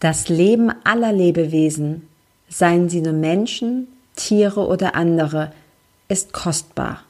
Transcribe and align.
Das 0.00 0.30
Leben 0.30 0.72
aller 0.82 1.12
Lebewesen, 1.12 2.08
seien 2.48 2.88
sie 2.88 3.02
nur 3.02 3.12
Menschen, 3.12 3.86
Tiere 4.16 4.66
oder 4.66 4.94
andere, 4.94 5.52
ist 6.08 6.32
kostbar. 6.32 7.04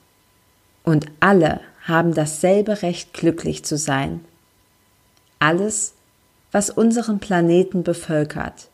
Und 0.83 1.07
alle 1.21 1.61
haben 1.85 2.15
dasselbe 2.15 2.83
Recht, 2.83 3.15
glücklich 3.15 3.65
zu 3.65 3.79
sein. 3.79 4.25
Alles, 5.39 5.95
was 6.51 6.69
unseren 6.69 7.21
Planeten 7.21 7.85
bevölkert, 7.85 8.69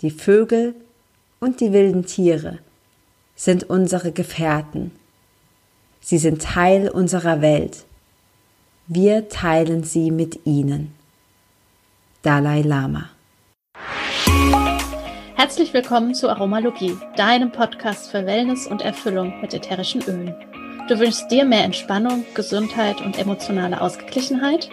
die 0.00 0.10
Vögel 0.10 0.74
und 1.38 1.60
die 1.60 1.74
wilden 1.74 2.06
Tiere, 2.06 2.58
sind 3.36 3.64
unsere 3.64 4.10
Gefährten. 4.10 4.90
Sie 6.00 6.18
sind 6.18 6.40
Teil 6.40 6.88
unserer 6.88 7.42
Welt. 7.42 7.84
Wir 8.86 9.28
teilen 9.28 9.84
sie 9.84 10.10
mit 10.10 10.46
ihnen. 10.46 10.94
Dalai 12.22 12.62
Lama 12.62 13.10
Herzlich 15.36 15.74
willkommen 15.74 16.14
zu 16.14 16.28
Aromalogie, 16.30 16.96
deinem 17.16 17.50
Podcast 17.50 18.08
für 18.08 18.24
Wellness 18.24 18.68
und 18.68 18.82
Erfüllung 18.82 19.40
mit 19.40 19.52
ätherischen 19.52 20.00
Ölen. 20.02 20.32
Du 20.88 20.96
wünschst 20.96 21.28
dir 21.28 21.44
mehr 21.44 21.64
Entspannung, 21.64 22.24
Gesundheit 22.34 23.00
und 23.00 23.18
emotionale 23.18 23.80
Ausgeglichenheit? 23.80 24.70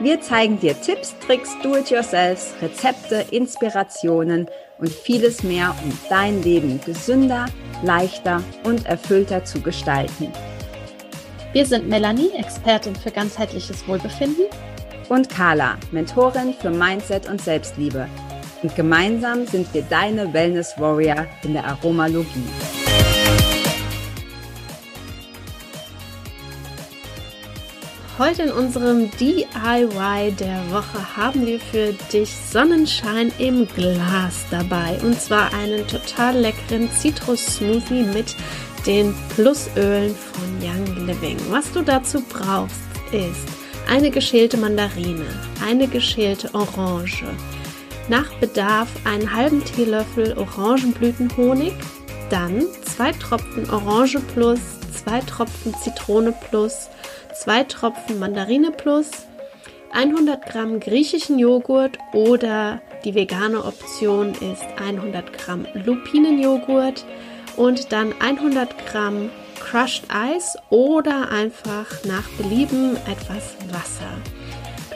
Wir 0.00 0.18
zeigen 0.22 0.58
dir 0.58 0.80
Tipps, 0.80 1.14
Tricks, 1.18 1.54
Do-it-yourselfs, 1.62 2.54
Rezepte, 2.62 3.26
Inspirationen 3.30 4.46
und 4.78 4.88
vieles 4.88 5.42
mehr, 5.42 5.74
um 5.84 5.92
dein 6.08 6.42
Leben 6.42 6.80
gesünder, 6.80 7.44
leichter 7.82 8.42
und 8.64 8.86
erfüllter 8.86 9.44
zu 9.44 9.60
gestalten. 9.60 10.32
Wir 11.52 11.66
sind 11.66 11.86
Melanie, 11.86 12.30
Expertin 12.34 12.96
für 12.96 13.10
ganzheitliches 13.10 13.86
Wohlbefinden. 13.86 14.46
Und 15.10 15.28
Carla, 15.28 15.76
Mentorin 15.92 16.52
für 16.54 16.70
Mindset 16.70 17.28
und 17.28 17.40
Selbstliebe 17.40 18.08
und 18.66 18.74
gemeinsam 18.74 19.46
sind 19.46 19.72
wir 19.72 19.82
deine 19.82 20.32
Wellness 20.32 20.74
Warrior 20.76 21.26
in 21.44 21.52
der 21.52 21.64
Aromalogie. 21.64 22.26
Heute 28.18 28.42
in 28.42 28.50
unserem 28.50 29.08
DIY 29.20 30.32
der 30.40 30.60
Woche 30.72 31.16
haben 31.16 31.46
wir 31.46 31.60
für 31.60 31.92
dich 32.12 32.34
Sonnenschein 32.50 33.30
im 33.38 33.68
Glas 33.68 34.44
dabei. 34.50 34.98
Und 35.04 35.20
zwar 35.20 35.54
einen 35.54 35.86
total 35.86 36.36
leckeren 36.36 36.90
Zitrus-Smoothie 36.90 38.02
mit 38.14 38.34
den 38.84 39.14
Plusölen 39.36 40.12
von 40.12 40.48
Young 40.60 41.06
Living. 41.06 41.36
Was 41.50 41.70
du 41.70 41.82
dazu 41.82 42.20
brauchst, 42.28 42.80
ist 43.12 43.46
eine 43.88 44.10
geschälte 44.10 44.56
Mandarine, 44.56 45.26
eine 45.64 45.86
geschälte 45.86 46.52
Orange, 46.52 47.22
nach 48.08 48.32
Bedarf 48.34 48.88
einen 49.04 49.34
halben 49.34 49.64
Teelöffel 49.64 50.36
Orangenblütenhonig, 50.38 51.72
dann 52.30 52.64
zwei 52.84 53.12
Tropfen 53.12 53.68
Orange 53.70 54.20
plus, 54.34 54.60
zwei 54.92 55.20
Tropfen 55.20 55.74
Zitrone 55.74 56.34
plus, 56.50 56.88
zwei 57.34 57.64
Tropfen 57.64 58.18
Mandarine 58.18 58.70
plus, 58.70 59.10
100 59.92 60.44
Gramm 60.46 60.80
griechischen 60.80 61.38
Joghurt 61.38 61.98
oder 62.12 62.80
die 63.04 63.14
vegane 63.14 63.64
Option 63.64 64.32
ist 64.32 64.64
100 64.78 65.32
Gramm 65.32 65.66
Lupinenjoghurt 65.74 67.04
und 67.56 67.92
dann 67.92 68.12
100 68.20 68.86
Gramm 68.86 69.30
Crushed 69.60 70.04
Ice 70.12 70.58
oder 70.70 71.30
einfach 71.30 71.86
nach 72.04 72.28
Belieben 72.36 72.96
etwas 73.06 73.56
Wasser 73.70 74.45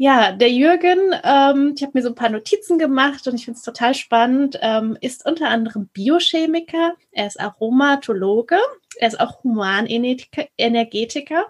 Ja, 0.00 0.30
der 0.30 0.52
Jürgen, 0.52 1.12
ähm, 1.24 1.72
ich 1.74 1.82
habe 1.82 1.90
mir 1.94 2.02
so 2.02 2.10
ein 2.10 2.14
paar 2.14 2.28
Notizen 2.28 2.78
gemacht 2.78 3.26
und 3.26 3.34
ich 3.34 3.46
finde 3.46 3.58
es 3.58 3.64
total 3.64 3.94
spannend, 3.94 4.56
ähm, 4.62 4.96
ist 5.00 5.26
unter 5.26 5.48
anderem 5.48 5.88
Biochemiker, 5.88 6.94
er 7.10 7.26
ist 7.26 7.40
Aromatologe, 7.40 8.58
er 8.98 9.08
ist 9.08 9.18
auch 9.18 9.42
Humanenergetiker 9.42 11.46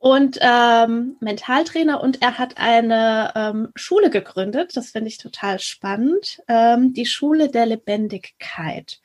und 0.00 0.38
ähm, 0.40 1.18
Mentaltrainer 1.20 2.00
und 2.00 2.22
er 2.22 2.38
hat 2.38 2.56
eine 2.56 3.32
ähm, 3.36 3.68
Schule 3.74 4.08
gegründet, 4.08 4.74
das 4.74 4.92
finde 4.92 5.08
ich 5.08 5.18
total 5.18 5.58
spannend, 5.58 6.40
ähm, 6.48 6.94
die 6.94 7.04
Schule 7.04 7.50
der 7.50 7.66
Lebendigkeit. 7.66 9.02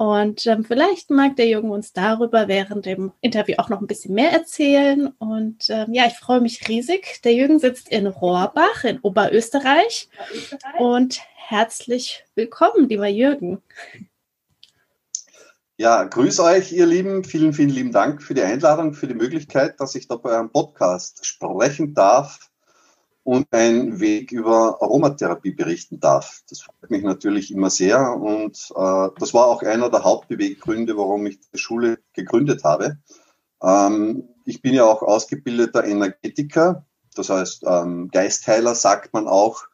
Und 0.00 0.46
ähm, 0.46 0.64
vielleicht 0.64 1.10
mag 1.10 1.36
der 1.36 1.46
Junge 1.46 1.72
uns 1.72 1.92
darüber 1.92 2.48
während 2.48 2.86
dem 2.86 3.12
Interview 3.20 3.56
auch 3.58 3.68
noch 3.68 3.82
ein 3.82 3.86
bisschen 3.86 4.14
mehr 4.14 4.32
erzählen. 4.32 5.08
Und 5.18 5.68
ähm, 5.68 5.92
ja, 5.92 6.06
ich 6.06 6.14
freue 6.14 6.40
mich 6.40 6.66
riesig. 6.68 7.20
Der 7.22 7.34
Jürgen 7.34 7.58
sitzt 7.58 7.90
in 7.90 8.06
Rohrbach 8.06 8.84
in 8.84 8.98
Oberösterreich. 9.00 10.08
Oberösterreich. 10.18 10.80
Und 10.80 11.20
herzlich 11.36 12.24
willkommen, 12.34 12.88
lieber 12.88 13.08
Jürgen. 13.08 13.60
Ja, 15.76 16.04
grüß 16.04 16.40
euch, 16.40 16.72
ihr 16.72 16.86
Lieben. 16.86 17.22
Vielen, 17.22 17.52
vielen 17.52 17.68
lieben 17.68 17.92
Dank 17.92 18.22
für 18.22 18.32
die 18.32 18.40
Einladung, 18.40 18.94
für 18.94 19.06
die 19.06 19.12
Möglichkeit, 19.12 19.80
dass 19.80 19.94
ich 19.94 20.08
da 20.08 20.16
bei 20.16 20.30
eurem 20.30 20.50
Podcast 20.50 21.26
sprechen 21.26 21.92
darf 21.92 22.49
und 23.22 23.46
ein 23.50 24.00
Weg 24.00 24.32
über 24.32 24.80
Aromatherapie 24.80 25.52
berichten 25.52 26.00
darf. 26.00 26.42
Das 26.48 26.62
freut 26.62 26.90
mich 26.90 27.02
natürlich 27.02 27.52
immer 27.52 27.70
sehr 27.70 28.14
und 28.14 28.72
äh, 28.74 29.08
das 29.18 29.34
war 29.34 29.46
auch 29.46 29.62
einer 29.62 29.90
der 29.90 30.04
Hauptbeweggründe, 30.04 30.96
warum 30.96 31.26
ich 31.26 31.38
die 31.40 31.58
Schule 31.58 31.98
gegründet 32.14 32.64
habe. 32.64 32.98
Ähm, 33.62 34.28
ich 34.44 34.62
bin 34.62 34.74
ja 34.74 34.84
auch 34.84 35.02
ausgebildeter 35.02 35.84
Energetiker, 35.84 36.86
das 37.14 37.28
heißt 37.28 37.64
ähm, 37.66 38.08
Geistheiler 38.10 38.74
sagt 38.74 39.12
man 39.12 39.28
auch. 39.28 39.64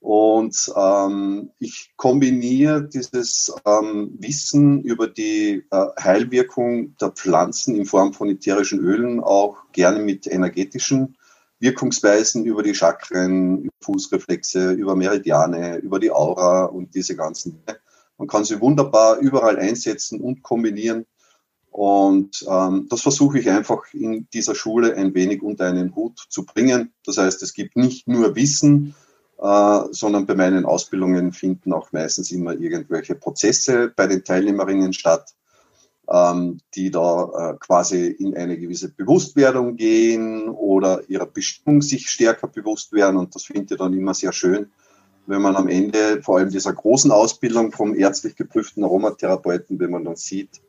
Und 0.00 0.72
ähm, 0.76 1.50
ich 1.58 1.92
kombiniere 1.96 2.88
dieses 2.88 3.52
ähm, 3.66 4.16
Wissen 4.20 4.82
über 4.82 5.08
die 5.08 5.64
äh, 5.70 5.86
Heilwirkung 6.00 6.96
der 6.98 7.10
Pflanzen 7.10 7.74
in 7.74 7.84
Form 7.84 8.12
von 8.12 8.28
ätherischen 8.28 8.78
Ölen 8.78 9.20
auch 9.20 9.56
gerne 9.72 9.98
mit 9.98 10.28
energetischen 10.28 11.17
Wirkungsweisen 11.60 12.44
über 12.44 12.62
die 12.62 12.74
Chakren, 12.74 13.68
Fußreflexe, 13.80 14.72
über 14.72 14.94
Meridiane, 14.94 15.76
über 15.78 15.98
die 15.98 16.10
Aura 16.10 16.66
und 16.66 16.94
diese 16.94 17.16
ganzen 17.16 17.52
Dinge. 17.64 17.78
Man 18.16 18.28
kann 18.28 18.44
sie 18.44 18.60
wunderbar 18.60 19.18
überall 19.18 19.58
einsetzen 19.58 20.20
und 20.20 20.42
kombinieren. 20.42 21.06
Und 21.70 22.44
ähm, 22.48 22.86
das 22.90 23.02
versuche 23.02 23.38
ich 23.38 23.48
einfach 23.48 23.92
in 23.92 24.26
dieser 24.32 24.54
Schule 24.54 24.96
ein 24.96 25.14
wenig 25.14 25.42
unter 25.42 25.66
einen 25.66 25.94
Hut 25.94 26.18
zu 26.28 26.44
bringen. 26.44 26.92
Das 27.04 27.18
heißt, 27.18 27.42
es 27.42 27.54
gibt 27.54 27.76
nicht 27.76 28.08
nur 28.08 28.34
Wissen, 28.34 28.94
äh, 29.38 29.80
sondern 29.92 30.26
bei 30.26 30.34
meinen 30.34 30.64
Ausbildungen 30.64 31.32
finden 31.32 31.72
auch 31.72 31.92
meistens 31.92 32.32
immer 32.32 32.54
irgendwelche 32.54 33.14
Prozesse 33.14 33.92
bei 33.94 34.08
den 34.08 34.24
Teilnehmerinnen 34.24 34.92
statt 34.92 35.34
ähm, 36.10 36.60
die 36.74 36.90
da 36.90 37.52
äh, 37.52 37.56
quasi 37.58 38.06
in 38.06 38.36
eine 38.36 38.58
gewisse 38.58 38.90
Bewusstwerdung 38.90 39.76
gehen 39.76 40.48
oder 40.48 41.02
ihrer 41.08 41.26
Bestimmung 41.26 41.82
sich 41.82 42.08
stärker 42.08 42.48
bewusst 42.48 42.92
werden. 42.92 43.16
Und 43.16 43.34
das 43.34 43.44
finde 43.44 43.74
ich 43.74 43.78
dann 43.78 43.92
immer 43.92 44.14
sehr 44.14 44.32
schön. 44.32 44.70
wenn 45.26 45.42
man 45.42 45.56
am 45.56 45.68
Ende 45.68 46.22
vor 46.22 46.38
allem 46.38 46.48
dieser 46.48 46.72
großen 46.72 47.10
Ausbildung 47.10 47.70
vom 47.72 47.94
ärztlich 47.94 48.34
geprüften 48.34 48.82
Aromatherapeuten, 48.82 49.78
wenn 49.78 49.90
man 49.90 50.04
dann 50.04 50.16
sieht, 50.16 50.62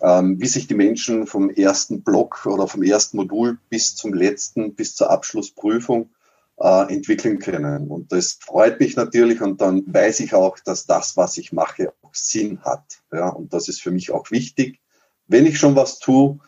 ähm, 0.00 0.40
wie 0.40 0.48
sich 0.48 0.66
die 0.66 0.74
Menschen 0.74 1.28
vom 1.28 1.50
ersten 1.50 2.02
Block 2.02 2.44
oder 2.46 2.66
vom 2.66 2.82
ersten 2.82 3.16
Modul 3.16 3.58
bis 3.70 3.94
zum 3.94 4.12
letzten, 4.12 4.74
bis 4.74 4.96
zur 4.96 5.10
Abschlussprüfung 5.10 6.10
äh, 6.58 6.92
entwickeln 6.92 7.38
können. 7.38 7.88
Und 7.88 8.10
das 8.10 8.38
freut 8.40 8.80
mich 8.80 8.96
natürlich 8.96 9.40
und 9.40 9.60
dann 9.60 9.84
weiß 9.86 10.18
ich 10.20 10.34
auch, 10.34 10.58
dass 10.58 10.86
das, 10.86 11.16
was 11.16 11.38
ich 11.38 11.52
mache, 11.52 11.92
Sinn 12.12 12.60
hat. 12.62 13.02
Ja, 13.12 13.28
und 13.28 13.52
das 13.52 13.68
ist 13.68 13.80
für 13.80 13.90
mich 13.90 14.10
auch 14.10 14.30
wichtig. 14.30 14.80
Wenn 15.26 15.46
ich 15.46 15.58
schon 15.58 15.76
was 15.76 15.98
tue, 15.98 16.38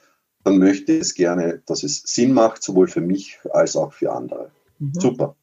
dann 0.44 0.58
möchte 0.58 0.92
ich 0.92 1.00
es 1.00 1.14
gerne, 1.14 1.62
dass 1.66 1.82
es 1.82 2.02
Sinn 2.04 2.32
macht, 2.32 2.62
sowohl 2.62 2.88
für 2.88 3.00
mich 3.00 3.38
als 3.52 3.76
auch 3.76 3.92
für 3.92 4.12
andere. 4.12 4.50
Mhm. 4.78 4.94
Super. 4.94 5.36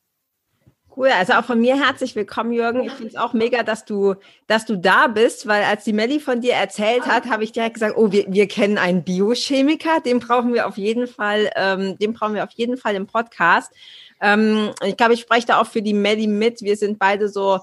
Cool, 0.96 1.08
also 1.08 1.34
auch 1.34 1.46
von 1.46 1.62
mir 1.62 1.82
herzlich 1.82 2.16
willkommen, 2.18 2.52
Jürgen. 2.52 2.82
Ich 2.82 2.92
finde 2.92 3.08
es 3.08 3.16
auch 3.16 3.32
mega, 3.32 3.64
dass 3.64 3.86
du, 3.86 4.16
dass 4.48 4.66
du 4.66 4.78
da 4.78 5.08
bist, 5.08 5.48
weil 5.48 5.64
als 5.64 5.86
die 5.86 5.94
Melli 5.94 6.20
von 6.20 6.42
dir 6.42 6.54
erzählt 6.54 7.06
hat, 7.06 7.30
habe 7.30 7.46
ich 7.46 7.54
direkt 7.54 7.76
gesagt, 7.76 7.96
oh, 7.96 8.12
wir, 8.12 8.26
wir 8.28 8.48
kennen 8.50 8.78
einen 8.78 9.04
Biochemiker, 9.04 10.02
den 10.02 10.20
brauchen 10.20 10.54
wir 10.54 10.68
auf 10.68 10.78
jeden 10.78 11.08
Fall, 11.08 11.50
ähm, 11.56 11.98
den 11.98 12.14
brauchen 12.14 12.36
wir 12.36 12.44
auf 12.44 12.52
jeden 12.52 12.76
Fall 12.76 12.96
im 12.96 13.08
Podcast. 13.08 13.72
Ähm, 14.20 14.72
ich 14.86 14.98
glaube, 14.98 15.14
ich 15.14 15.22
spreche 15.22 15.48
da 15.48 15.62
auch 15.62 15.68
für 15.68 15.82
die 15.82 15.94
Melli 15.94 16.28
mit. 16.28 16.62
Wir 16.62 16.76
sind 16.76 17.00
beide 17.00 17.30
so 17.30 17.60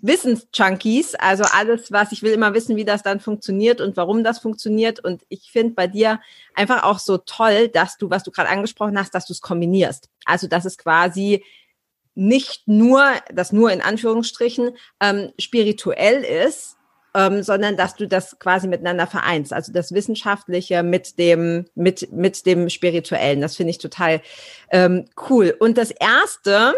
Wissensjunkies, 0.00 1.14
also 1.14 1.44
alles, 1.44 1.90
was 1.92 2.12
ich 2.12 2.22
will, 2.22 2.32
immer 2.32 2.54
wissen, 2.54 2.76
wie 2.76 2.84
das 2.84 3.02
dann 3.02 3.20
funktioniert 3.20 3.80
und 3.80 3.96
warum 3.96 4.24
das 4.24 4.38
funktioniert. 4.38 5.00
Und 5.00 5.22
ich 5.28 5.50
finde 5.50 5.74
bei 5.74 5.86
dir 5.86 6.20
einfach 6.54 6.84
auch 6.84 6.98
so 6.98 7.18
toll, 7.18 7.68
dass 7.68 7.98
du, 7.98 8.10
was 8.10 8.22
du 8.22 8.30
gerade 8.30 8.50
angesprochen 8.50 8.98
hast, 8.98 9.14
dass 9.14 9.26
du 9.26 9.32
es 9.32 9.40
kombinierst. 9.40 10.08
Also, 10.24 10.46
dass 10.46 10.64
es 10.64 10.78
quasi 10.78 11.44
nicht 12.14 12.66
nur, 12.66 13.04
das 13.32 13.52
nur 13.52 13.70
in 13.70 13.80
Anführungsstrichen, 13.80 14.70
ähm, 15.00 15.32
spirituell 15.38 16.24
ist, 16.24 16.78
ähm, 17.14 17.42
sondern 17.42 17.76
dass 17.76 17.94
du 17.94 18.06
das 18.06 18.38
quasi 18.38 18.68
miteinander 18.68 19.06
vereinst. 19.06 19.52
Also 19.52 19.72
das 19.72 19.92
Wissenschaftliche 19.92 20.82
mit 20.82 21.18
dem, 21.18 21.66
mit, 21.74 22.12
mit 22.12 22.46
dem 22.46 22.68
Spirituellen. 22.68 23.40
Das 23.40 23.56
finde 23.56 23.70
ich 23.70 23.78
total 23.78 24.20
ähm, 24.70 25.06
cool. 25.28 25.54
Und 25.58 25.78
das 25.78 25.90
erste, 25.90 26.74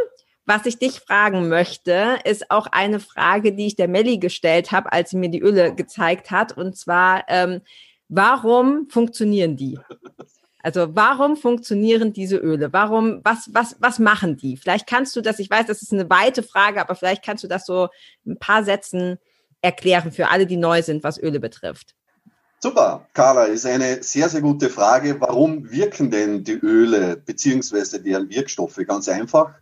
was 0.51 0.67
ich 0.67 0.79
dich 0.79 0.99
fragen 0.99 1.49
möchte, 1.49 2.19
ist 2.25 2.51
auch 2.51 2.67
eine 2.67 2.99
Frage, 2.99 3.53
die 3.53 3.69
ich 3.69 3.77
der 3.77 3.87
Melli 3.87 4.19
gestellt 4.19 4.73
habe, 4.73 4.93
als 4.93 5.11
sie 5.11 5.17
mir 5.17 5.31
die 5.31 5.41
Öle 5.41 5.77
gezeigt 5.77 6.33
hat. 6.33 6.57
Und 6.57 6.77
zwar, 6.77 7.23
ähm, 7.29 7.61
warum 8.09 8.89
funktionieren 8.91 9.57
die? 9.57 9.79
Also 10.63 10.89
warum 10.97 11.37
funktionieren 11.37 12.13
diese 12.13 12.37
Öle? 12.37 12.73
Warum, 12.73 13.21
was, 13.23 13.49
was, 13.53 13.77
was 13.79 14.01
machen 14.01 14.37
die? 14.37 14.57
Vielleicht 14.57 14.89
kannst 14.89 15.15
du 15.15 15.21
das, 15.21 15.39
ich 15.39 15.49
weiß, 15.49 15.67
das 15.67 15.83
ist 15.83 15.93
eine 15.93 16.11
weite 16.11 16.43
Frage, 16.43 16.81
aber 16.81 16.97
vielleicht 16.97 17.25
kannst 17.25 17.45
du 17.45 17.49
das 17.49 17.65
so 17.65 17.89
ein 18.27 18.37
paar 18.37 18.65
Sätzen 18.65 19.19
erklären 19.63 20.11
für 20.11 20.31
alle, 20.31 20.47
die 20.47 20.57
neu 20.57 20.83
sind, 20.83 21.05
was 21.05 21.17
Öle 21.17 21.39
betrifft. 21.39 21.95
Super, 22.59 23.07
Carla, 23.15 23.45
ist 23.45 23.67
eine 23.67 24.03
sehr, 24.03 24.29
sehr 24.29 24.43
gute 24.43 24.69
Frage. 24.69 25.19
Warum 25.21 25.71
wirken 25.71 26.11
denn 26.11 26.43
die 26.43 26.59
Öle 26.59 27.17
beziehungsweise 27.17 28.03
deren 28.03 28.29
Wirkstoffe? 28.29 28.81
Ganz 28.87 29.09
einfach, 29.09 29.55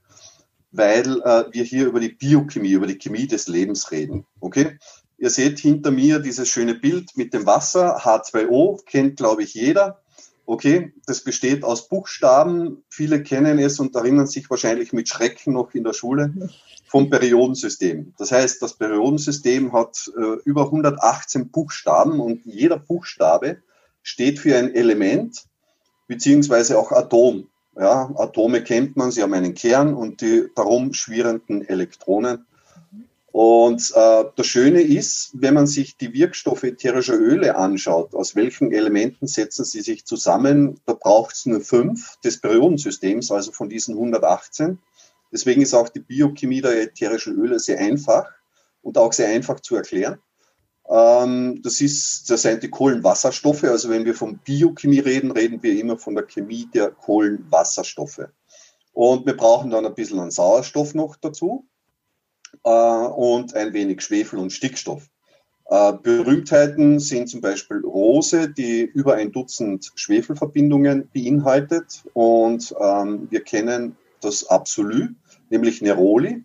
weil 0.78 1.20
äh, 1.22 1.44
wir 1.52 1.64
hier 1.64 1.86
über 1.86 2.00
die 2.00 2.10
Biochemie, 2.10 2.72
über 2.72 2.86
die 2.86 2.98
Chemie 2.98 3.26
des 3.26 3.48
Lebens 3.48 3.90
reden. 3.90 4.25
Okay? 4.40 4.78
Ihr 5.19 5.30
seht 5.30 5.58
hinter 5.58 5.90
mir 5.90 6.20
dieses 6.20 6.48
schöne 6.48 6.75
Bild 6.75 7.16
mit 7.16 7.34
dem 7.34 7.44
Wasser, 7.44 7.98
H2O, 7.98 8.84
kennt, 8.86 9.16
glaube 9.16 9.42
ich, 9.42 9.54
jeder. 9.54 10.00
Okay, 10.46 10.94
das 11.04 11.22
besteht 11.22 11.62
aus 11.62 11.88
Buchstaben. 11.88 12.82
Viele 12.88 13.22
kennen 13.22 13.58
es 13.58 13.80
und 13.80 13.94
erinnern 13.94 14.26
sich 14.26 14.48
wahrscheinlich 14.48 14.94
mit 14.94 15.08
Schrecken 15.08 15.52
noch 15.52 15.75
in 15.75 15.84
der 15.84 15.92
Schule 15.92 16.32
vom 16.86 17.10
Periodensystem. 17.10 18.14
Das 18.16 18.32
heißt, 18.32 18.62
das 18.62 18.75
Periodensystem 18.75 19.72
hat 19.75 20.10
äh, 20.16 20.40
über 20.44 20.66
118 20.66 21.50
Buchstaben 21.50 22.19
und 22.20 22.46
jeder 22.46 22.78
Buchstabe 22.78 23.58
steht 24.02 24.38
für 24.38 24.56
ein 24.56 24.75
Element 24.75 25.44
beziehungsweise 26.06 26.78
auch 26.78 26.92
Atom. 26.92 27.48
Ja, 27.78 28.10
Atome 28.16 28.64
kennt 28.64 28.96
man, 28.96 29.12
sie 29.12 29.22
haben 29.22 29.34
einen 29.34 29.54
Kern 29.54 29.94
und 29.94 30.20
die 30.20 30.48
darum 30.56 30.92
schwirrenden 30.92 31.66
Elektronen. 31.69 32.44
Und 33.30 33.92
äh, 33.94 34.25
das 34.34 34.46
Schöne 34.46 34.80
ist, 34.80 35.30
wenn 35.34 35.54
man 35.54 35.69
sich 35.69 35.96
die 35.96 36.12
Wirkstoffe 36.12 36.64
ätherischer 36.64 37.14
Öle 37.14 37.56
anschaut, 37.56 38.14
aus 38.14 38.34
welchen 38.34 38.72
Elementen 38.72 39.28
setzen 39.28 39.64
sie 39.64 39.82
sich 39.82 40.04
zusammen, 40.06 40.80
da 40.86 40.94
braucht 40.94 41.36
es 41.36 41.46
nur 41.46 41.60
fünf 41.60 42.16
des 42.25 42.40
Periodensystems, 42.40 43.30
also 43.30 43.52
von 43.52 43.69
diesen 43.69 43.94
118. 43.94 44.78
Deswegen 45.30 45.62
ist 45.62 45.75
auch 45.75 45.88
die 45.88 46.00
Biochemie 46.00 46.62
der 46.62 46.82
ätherischen 46.82 47.36
Öle 47.36 47.60
sehr 47.60 47.78
einfach 47.78 48.26
und 48.82 48.98
auch 48.98 49.12
sehr 49.12 49.28
einfach 49.28 49.60
zu 49.60 49.76
erklären. 49.76 50.19
Ähm, 50.90 51.61
das, 51.62 51.81
ist, 51.81 52.31
das 52.31 52.43
sind 52.43 52.62
die 52.62 52.70
Kohlenwasserstoffe. 52.70 53.64
Also 53.64 53.90
wenn 53.90 54.05
wir 54.05 54.14
von 54.14 54.38
Biochemie 54.38 55.00
reden, 55.00 55.31
reden 55.31 55.62
wir 55.62 55.79
immer 55.79 55.99
von 55.99 56.14
der 56.14 56.25
Chemie 56.25 56.69
der 56.73 56.90
Kohlenwasserstoffe. 56.90 58.29
Und 58.93 59.26
wir 59.26 59.37
brauchen 59.37 59.70
dann 59.70 59.87
ein 59.87 59.94
bisschen 59.94 60.19
an 60.19 60.31
Sauerstoff 60.31 60.94
noch 60.94 61.17
dazu 61.17 61.67
äh, 62.64 62.70
und 62.70 63.55
ein 63.55 63.73
wenig 63.73 64.00
Schwefel 64.00 64.38
und 64.38 64.52
Stickstoff. 64.52 65.08
Äh, 65.67 65.93
Berühmtheiten 66.02 66.99
sind 66.99 67.29
zum 67.29 67.43
Beispiel 67.43 67.81
Rose, 67.85 68.49
die 68.49 68.81
über 68.81 69.14
ein 69.14 69.31
Dutzend 69.32 69.93
Schwefelverbindungen 69.94 71.11
beinhaltet. 71.12 72.02
Und 72.14 72.75
ähm, 72.81 73.29
wir 73.31 73.43
kennen 73.43 73.96
das 74.20 74.49
Absolut, 74.49 75.11
nämlich 75.50 75.82
Neroli, 75.82 76.43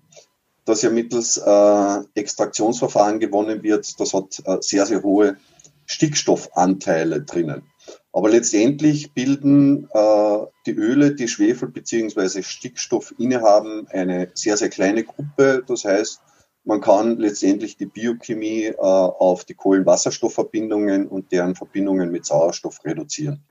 das 0.66 0.82
ja 0.82 0.90
mittels 0.90 1.38
äh, 1.38 2.00
Extraktionsverfahren 2.16 3.20
gewonnen 3.20 3.64
wird. 3.64 4.00
Das 4.00 4.14
hat 4.14 4.42
äh, 4.46 4.58
sehr, 4.62 4.86
sehr 4.86 5.04
hohe 5.04 5.38
Stickstoffanteile 5.86 7.22
drinnen. 7.22 7.64
Aber 8.12 8.30
letztendlich 8.30 9.14
bilden 9.14 9.90
äh, 9.92 10.38
die 10.66 10.72
Öle, 10.72 11.16
die 11.16 11.28
Schwefel 11.28 11.70
bzw. 11.70 12.44
Stickstoff 12.44 13.14
innehaben, 13.18 13.88
eine 13.90 14.30
sehr, 14.36 14.56
sehr 14.56 14.70
kleine 14.70 15.04
Gruppe. 15.04 15.64
Das 15.68 15.84
heißt, 15.84 16.22
man 16.64 16.80
kann 16.80 17.18
letztendlich 17.18 17.76
die 17.76 17.88
Biochemie 17.88 18.66
äh, 18.66 18.78
auf 18.78 19.44
die 19.46 19.56
Kohlenwasserstoffverbindungen 19.56 21.08
und 21.08 21.32
deren 21.32 21.56
Verbindungen 21.56 22.12
mit 22.12 22.26
Sauerstoff 22.26 22.86
reduzieren. 22.86 23.44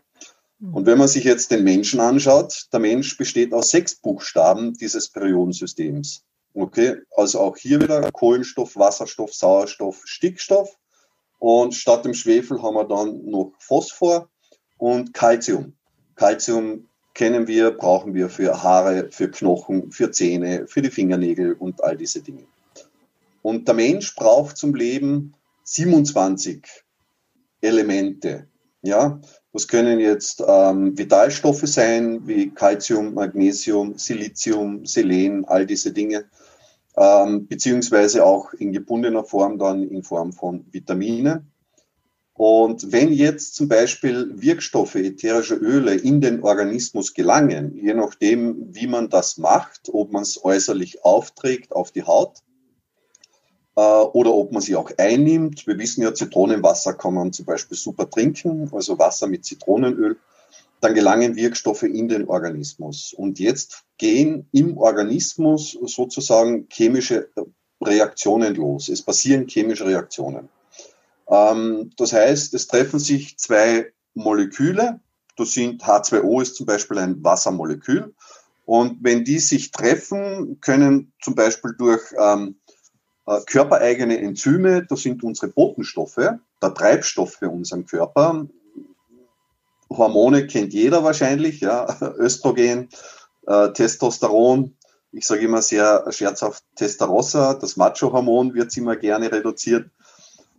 Mhm. 0.61 0.75
Und 0.75 0.87
wenn 0.87 0.99
man 0.99 1.08
sich 1.08 1.25
jetzt 1.25 1.50
den 1.50 1.65
Menschen 1.65 2.00
anschaut, 2.00 2.69
der 2.73 2.81
Mensch 2.81 3.19
besteht 3.19 3.53
aus 3.53 3.70
sechs 3.70 3.97
Buchstaben 3.97 4.75
dieses 4.75 5.08
Periodensystems. 5.11 6.25
Okay, 6.55 6.97
also 7.17 7.41
auch 7.41 7.57
hier 7.57 7.81
wieder 7.81 8.11
Kohlenstoff, 8.13 8.77
Wasserstoff, 8.77 9.33
Sauerstoff, 9.33 10.03
Stickstoff. 10.05 10.77
Und 11.39 11.75
statt 11.75 12.05
dem 12.05 12.15
Schwefel 12.15 12.63
haben 12.63 12.75
wir 12.75 12.85
dann 12.85 13.25
noch 13.25 13.53
Phosphor 13.59 14.29
und 14.77 15.15
Calcium. 15.15 15.75
Calcium 16.15 16.89
kennen 17.15 17.47
wir, 17.47 17.71
brauchen 17.73 18.15
wir 18.15 18.29
für 18.29 18.63
Haare, 18.63 19.09
für 19.11 19.31
Knochen, 19.31 19.91
für 19.91 20.11
Zähne, 20.11 20.67
für 20.67 20.82
die 20.82 20.91
Fingernägel 20.91 21.55
und 21.55 21.82
all 21.82 21.97
diese 21.97 22.21
Dinge. 22.21 22.44
Und 23.43 23.67
der 23.67 23.75
Mensch 23.75 24.15
braucht 24.15 24.56
zum 24.56 24.75
Leben 24.75 25.35
27 25.65 26.65
Elemente. 27.61 28.47
Ja, 28.82 29.21
das 29.53 29.69
können 29.69 30.01
jetzt 30.01 30.43
ähm, 30.47 30.97
Vitalstoffe 30.97 31.67
sein, 31.67 32.27
wie 32.27 32.51
Calcium, 32.51 33.15
Magnesium, 33.15 33.99
Silizium, 33.99 34.87
Selen, 34.87 35.44
all 35.44 35.67
diese 35.67 35.93
Dinge, 35.93 36.25
ähm, 36.96 37.46
beziehungsweise 37.46 38.25
auch 38.25 38.53
in 38.55 38.72
gebundener 38.72 39.25
Form 39.25 39.58
dann 39.58 39.82
in 39.82 40.03
Form 40.03 40.32
von 40.32 40.67
Vitaminen. 40.70 41.53
Und 42.34 42.93
wenn 42.93 43.13
jetzt 43.13 43.55
zum 43.55 43.69
Beispiel 43.69 44.31
Wirkstoffe, 44.34 44.94
ätherische 44.94 45.55
Öle 45.55 45.94
in 45.94 46.20
den 46.20 46.43
Organismus 46.43 47.13
gelangen, 47.15 47.77
je 47.77 47.94
nachdem, 47.94 48.75
wie 48.75 48.87
man 48.87 49.11
das 49.11 49.37
macht, 49.37 49.91
ob 49.93 50.13
man 50.13 50.22
es 50.22 50.43
äußerlich 50.43 51.05
aufträgt 51.05 51.72
auf 51.72 51.93
die 51.93 52.05
Haut 52.05 52.39
äh, 53.77 53.81
oder 53.81 54.32
ob 54.32 54.53
man 54.53 54.63
sie 54.63 54.77
auch 54.77 54.91
einnimmt. 54.96 55.67
Wir 55.67 55.79
wissen 55.79 56.03
ja, 56.03 56.15
Zitronenwasser 56.15 56.94
kann 56.94 57.15
man 57.15 57.32
zum 57.32 57.44
Beispiel 57.46 57.77
super 57.77 58.08
trinken, 58.08 58.70
also 58.72 58.99
Wasser 58.99 59.27
mit 59.27 59.44
Zitronenöl. 59.44 60.17
Dann 60.82 60.94
gelangen 60.94 61.36
Wirkstoffe 61.36 61.84
in 61.84 62.08
den 62.08 62.29
Organismus. 62.29 63.15
Und 63.17 63.39
jetzt 63.39 63.84
gehen 63.98 64.48
im 64.51 64.77
Organismus 64.77 65.79
sozusagen 65.86 66.67
chemische 66.70 67.31
Reaktionen 67.81 68.56
los. 68.56 68.89
Es 68.89 69.01
passieren 69.01 69.46
chemische 69.46 69.86
Reaktionen. 69.86 70.48
Ähm, 71.29 71.93
das 71.96 72.12
heißt, 72.12 72.53
es 72.55 72.67
treffen 72.67 72.98
sich 72.98 73.39
zwei 73.39 73.93
Moleküle. 74.15 74.98
Das 75.36 75.53
sind 75.53 75.84
H2O 75.84 76.43
ist 76.43 76.56
zum 76.56 76.67
Beispiel 76.67 76.98
ein 76.98 77.22
Wassermolekül. 77.22 78.12
Und 78.65 78.98
wenn 79.03 79.24
die 79.24 79.39
sich 79.39 79.70
treffen, 79.70 80.60
können 80.60 81.12
zum 81.20 81.36
Beispiel 81.36 81.74
durch 81.79 82.03
ähm, 82.19 82.56
äh, 83.27 83.41
körpereigene 83.46 84.19
Enzyme, 84.19 84.84
das 84.89 85.03
sind 85.03 85.22
unsere 85.22 85.53
Botenstoffe, 85.53 86.17
der 86.17 86.74
Treibstoff 86.74 87.34
für 87.34 87.51
unseren 87.51 87.86
Körper. 87.86 88.48
Hormone 89.96 90.46
kennt 90.46 90.72
jeder 90.72 91.05
wahrscheinlich, 91.05 91.61
ja, 91.61 91.87
Östrogen, 92.19 92.89
äh, 93.46 93.72
Testosteron, 93.72 94.77
ich 95.13 95.27
sage 95.27 95.43
immer 95.43 95.61
sehr 95.61 96.11
scherzhaft 96.11 96.65
Testarossa, 96.77 97.55
das 97.55 97.77
Macho-Hormon 97.77 98.55
wird 98.55 98.77
immer 98.77 98.96
gerne 98.96 99.31
reduziert. 99.31 99.91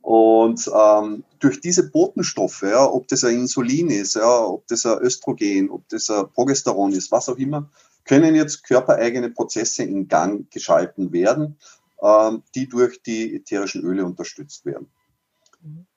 Und 0.01 0.69
ähm, 0.75 1.23
durch 1.39 1.61
diese 1.61 1.89
Botenstoffe, 1.89 2.63
ja, 2.63 2.85
ob 2.85 3.07
das 3.07 3.23
ein 3.23 3.35
Insulin 3.35 3.89
ist, 3.89 4.15
ja, 4.15 4.45
ob 4.45 4.67
das 4.67 4.85
ein 4.85 4.99
Östrogen, 4.99 5.69
ob 5.69 5.87
das 5.89 6.09
ein 6.09 6.29
Progesteron 6.29 6.91
ist, 6.91 7.11
was 7.11 7.29
auch 7.29 7.37
immer, 7.37 7.69
können 8.03 8.35
jetzt 8.35 8.63
körpereigene 8.63 9.29
Prozesse 9.29 9.83
in 9.83 10.07
Gang 10.09 10.51
geschalten 10.51 11.13
werden, 11.13 11.57
ähm, 12.01 12.43
die 12.53 12.67
durch 12.67 13.01
die 13.01 13.33
ätherischen 13.35 13.81
Öle 13.83 14.05
unterstützt 14.05 14.65
werden. 14.65 14.91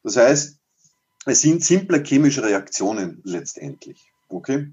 Das 0.03 0.17
heißt, 0.17 0.59
es 1.27 1.41
sind 1.41 1.63
simple 1.65 2.03
chemische 2.03 2.43
Reaktionen 2.43 3.21
letztendlich. 3.25 4.13
Okay? 4.29 4.73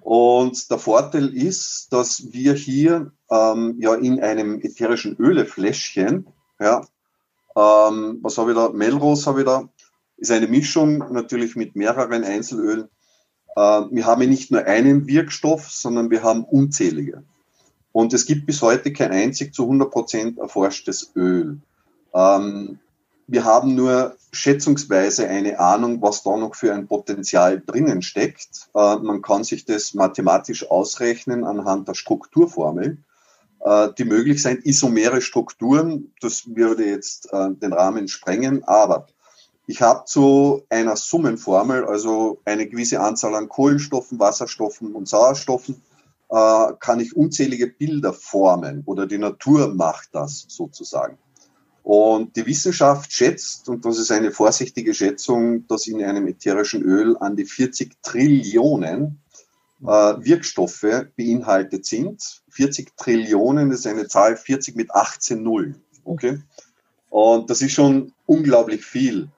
Und 0.00 0.70
der 0.70 0.78
Vorteil 0.78 1.34
ist, 1.34 1.92
dass 1.92 2.32
wir 2.32 2.54
hier 2.54 3.12
ähm, 3.30 3.76
ja 3.78 3.94
in 3.94 4.20
einem 4.20 4.60
ätherischen 4.60 5.16
Ölefläschchen 5.16 6.26
ja, 6.60 6.80
ähm, 7.56 8.18
was 8.22 8.38
habe 8.38 8.52
ich 8.52 8.56
da? 8.56 8.70
Melrose 8.70 9.26
habe 9.26 9.40
ich 9.40 9.46
da. 9.46 9.68
Ist 10.16 10.30
eine 10.30 10.46
Mischung 10.46 10.98
natürlich 11.12 11.56
mit 11.56 11.76
mehreren 11.76 12.24
Einzelölen. 12.24 12.88
Äh, 13.56 13.60
wir 13.60 14.06
haben 14.06 14.28
nicht 14.28 14.50
nur 14.50 14.64
einen 14.64 15.06
Wirkstoff, 15.06 15.70
sondern 15.70 16.10
wir 16.10 16.22
haben 16.22 16.44
unzählige. 16.44 17.22
Und 17.92 18.12
es 18.12 18.26
gibt 18.26 18.46
bis 18.46 18.60
heute 18.62 18.92
kein 18.92 19.12
einzig 19.12 19.54
zu 19.54 19.62
100 19.62 19.90
Prozent 19.90 20.38
erforschtes 20.38 21.12
Öl. 21.14 21.58
Ähm, 22.12 22.78
wir 23.26 23.44
haben 23.44 23.74
nur 23.74 24.16
schätzungsweise 24.32 25.28
eine 25.28 25.58
Ahnung, 25.58 26.02
was 26.02 26.22
da 26.22 26.36
noch 26.36 26.54
für 26.54 26.74
ein 26.74 26.86
Potenzial 26.86 27.62
drinnen 27.64 28.02
steckt. 28.02 28.68
Äh, 28.74 28.96
man 28.96 29.22
kann 29.22 29.44
sich 29.44 29.64
das 29.64 29.94
mathematisch 29.94 30.70
ausrechnen 30.70 31.44
anhand 31.44 31.88
der 31.88 31.94
Strukturformel. 31.94 32.98
Äh, 33.64 33.88
die 33.96 34.04
möglich 34.04 34.42
sind, 34.42 34.64
isomere 34.66 35.22
Strukturen. 35.22 36.12
Das 36.20 36.44
würde 36.46 36.84
jetzt 36.84 37.32
äh, 37.32 37.50
den 37.50 37.72
Rahmen 37.72 38.08
sprengen, 38.08 38.62
aber 38.64 39.06
ich 39.66 39.80
habe 39.80 40.04
zu 40.04 40.62
einer 40.68 40.96
Summenformel, 40.96 41.86
also 41.86 42.42
eine 42.44 42.68
gewisse 42.68 43.00
Anzahl 43.00 43.34
an 43.34 43.48
Kohlenstoffen, 43.48 44.18
Wasserstoffen 44.18 44.94
und 44.94 45.08
Sauerstoffen, 45.08 45.80
äh, 46.28 46.72
kann 46.78 47.00
ich 47.00 47.16
unzählige 47.16 47.68
Bilder 47.68 48.12
formen 48.12 48.82
oder 48.84 49.06
die 49.06 49.16
Natur 49.16 49.74
macht 49.74 50.10
das 50.12 50.44
sozusagen. 50.48 51.16
Und 51.84 52.34
die 52.34 52.46
Wissenschaft 52.46 53.12
schätzt, 53.12 53.68
und 53.68 53.84
das 53.84 53.98
ist 53.98 54.10
eine 54.10 54.32
vorsichtige 54.32 54.94
Schätzung, 54.94 55.66
dass 55.68 55.86
in 55.86 56.02
einem 56.02 56.26
ätherischen 56.26 56.82
Öl 56.82 57.14
an 57.18 57.36
die 57.36 57.44
40 57.44 57.92
Trillionen 58.02 59.20
äh, 59.82 59.86
Wirkstoffe 59.86 61.04
beinhaltet 61.14 61.84
sind. 61.84 62.42
40 62.48 62.96
Trillionen 62.96 63.70
ist 63.70 63.86
eine 63.86 64.08
Zahl, 64.08 64.38
40 64.38 64.76
mit 64.76 64.92
18 64.92 65.42
Nullen. 65.42 65.82
Okay? 66.04 66.38
Und 67.10 67.50
das 67.50 67.60
ist 67.60 67.72
schon 67.72 68.14
unglaublich 68.24 68.82
viel. 68.82 69.28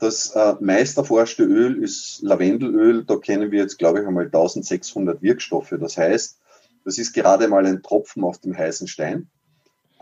Das 0.00 0.32
äh, 0.34 0.56
meist 0.58 0.98
erforschte 0.98 1.44
Öl 1.44 1.80
ist 1.84 2.20
Lavendelöl. 2.22 3.04
Da 3.04 3.14
kennen 3.14 3.52
wir 3.52 3.60
jetzt, 3.60 3.78
glaube 3.78 4.00
ich, 4.00 4.06
einmal 4.08 4.24
1600 4.24 5.22
Wirkstoffe. 5.22 5.72
Das 5.78 5.96
heißt, 5.96 6.36
das 6.84 6.98
ist 6.98 7.12
gerade 7.12 7.46
mal 7.46 7.64
ein 7.64 7.80
Tropfen 7.80 8.24
auf 8.24 8.38
dem 8.38 8.58
heißen 8.58 8.88
Stein. 8.88 9.28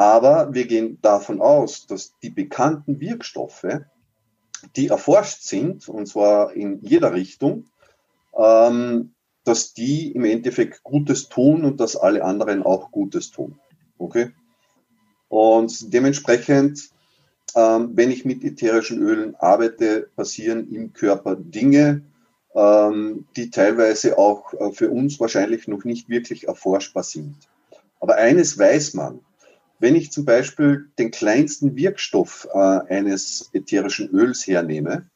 Aber 0.00 0.54
wir 0.54 0.66
gehen 0.66 0.97
davon 1.02 1.42
aus, 1.42 1.87
dass 1.87 2.14
die 2.23 2.30
bekannten 2.30 3.00
Wirkstoffe, 3.00 3.66
die 4.75 4.88
erforscht 4.88 5.42
sind, 5.42 5.90
und 5.90 6.07
zwar 6.07 6.54
in 6.54 6.80
jeder 6.80 7.12
Richtung, 7.12 7.66
ähm, 8.35 9.12
dass 9.45 9.75
die 9.75 10.12
im 10.12 10.25
Endeffekt 10.25 10.85
Gutes 10.85 11.28
tun 11.28 11.66
und 11.66 11.80
dass 11.80 11.97
alle 11.97 12.25
anderen 12.25 12.62
auch 12.62 12.90
Gutes 12.92 13.30
tun. 13.30 13.59
Okay? 13.99 14.30
Und 15.28 15.92
dementsprechend, 15.92 16.88
ähm, 17.54 17.90
wenn 17.92 18.11
ich 18.11 18.25
mit 18.25 18.42
ätherischen 18.42 19.02
Ölen 19.02 19.37
arbeite, 19.37 20.09
passieren 20.16 20.73
im 20.73 20.95
Körper 20.95 21.37
Dinge, 21.37 22.00
ähm, 22.54 23.26
die 23.37 23.50
teilweise 23.50 24.16
auch 24.16 24.54
äh, 24.54 24.73
für 24.73 24.90
uns 24.90 25.21
wahrscheinlich 25.21 25.69
noch 25.69 25.85
nicht 25.85 26.09
wirklich 26.09 26.49
erforschbar 26.49 27.02
sind. 27.02 27.37
Aber 28.00 28.14
eines 28.14 28.59
weiß 28.59 28.95
man, 28.95 29.21
wenn 29.81 29.97
ich 29.97 30.13
zum 30.13 30.25
Beispiel 30.25 30.91
den 30.99 31.11
kleinsten 31.11 31.75
Wirkstoff 31.75 32.47
äh, 32.53 32.59
eines 32.59 33.51
ätherischen 33.53 34.11
Öls 34.11 34.47
hernehme, 34.47 35.11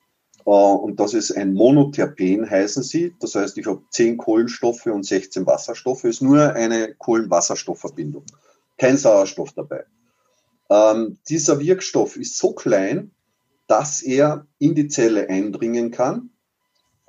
äh, 0.46 0.50
und 0.50 1.00
das 1.00 1.14
ist 1.14 1.32
ein 1.32 1.54
Monoterpen, 1.54 2.48
heißen 2.48 2.82
sie. 2.82 3.14
Das 3.20 3.34
heißt, 3.34 3.56
ich 3.58 3.66
habe 3.66 3.82
10 3.90 4.16
Kohlenstoffe 4.16 4.86
und 4.86 5.04
16 5.04 5.46
Wasserstoffe. 5.46 6.04
Ist 6.04 6.22
nur 6.22 6.54
eine 6.54 6.94
Kohlenwasserstoffverbindung. 6.94 8.24
Kein 8.78 8.96
Sauerstoff 8.96 9.52
dabei. 9.52 9.84
Ähm, 10.70 11.18
dieser 11.28 11.60
Wirkstoff 11.60 12.16
ist 12.16 12.38
so 12.38 12.52
klein, 12.52 13.10
dass 13.66 14.02
er 14.02 14.46
in 14.58 14.74
die 14.74 14.88
Zelle 14.88 15.28
eindringen 15.28 15.90
kann 15.90 16.30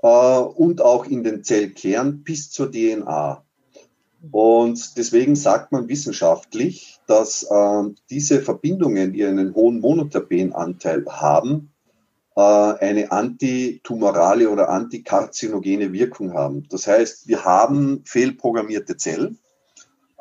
äh, 0.02 0.08
und 0.08 0.82
auch 0.82 1.06
in 1.06 1.24
den 1.24 1.44
Zellkern 1.44 2.24
bis 2.24 2.52
zur 2.52 2.72
DNA. 2.72 3.45
Und 4.32 4.98
deswegen 4.98 5.36
sagt 5.36 5.72
man 5.72 5.88
wissenschaftlich, 5.88 7.00
dass 7.08 7.44
äh, 7.44 7.84
diese 8.10 8.42
Verbindungen, 8.42 9.14
die 9.14 9.26
einen 9.26 9.54
hohen 9.54 9.80
Monoterpenanteil 9.80 11.06
haben, 11.10 11.72
äh, 12.36 12.42
eine 12.42 13.12
antitumorale 13.12 14.50
oder 14.50 14.70
antikarzinogene 14.70 15.94
Wirkung 15.94 16.34
haben. 16.34 16.68
Das 16.70 16.88
heißt, 16.88 17.28
wir 17.28 17.46
haben 17.46 18.04
fehlprogrammierte 18.06 18.98
Zellen, 18.98 19.40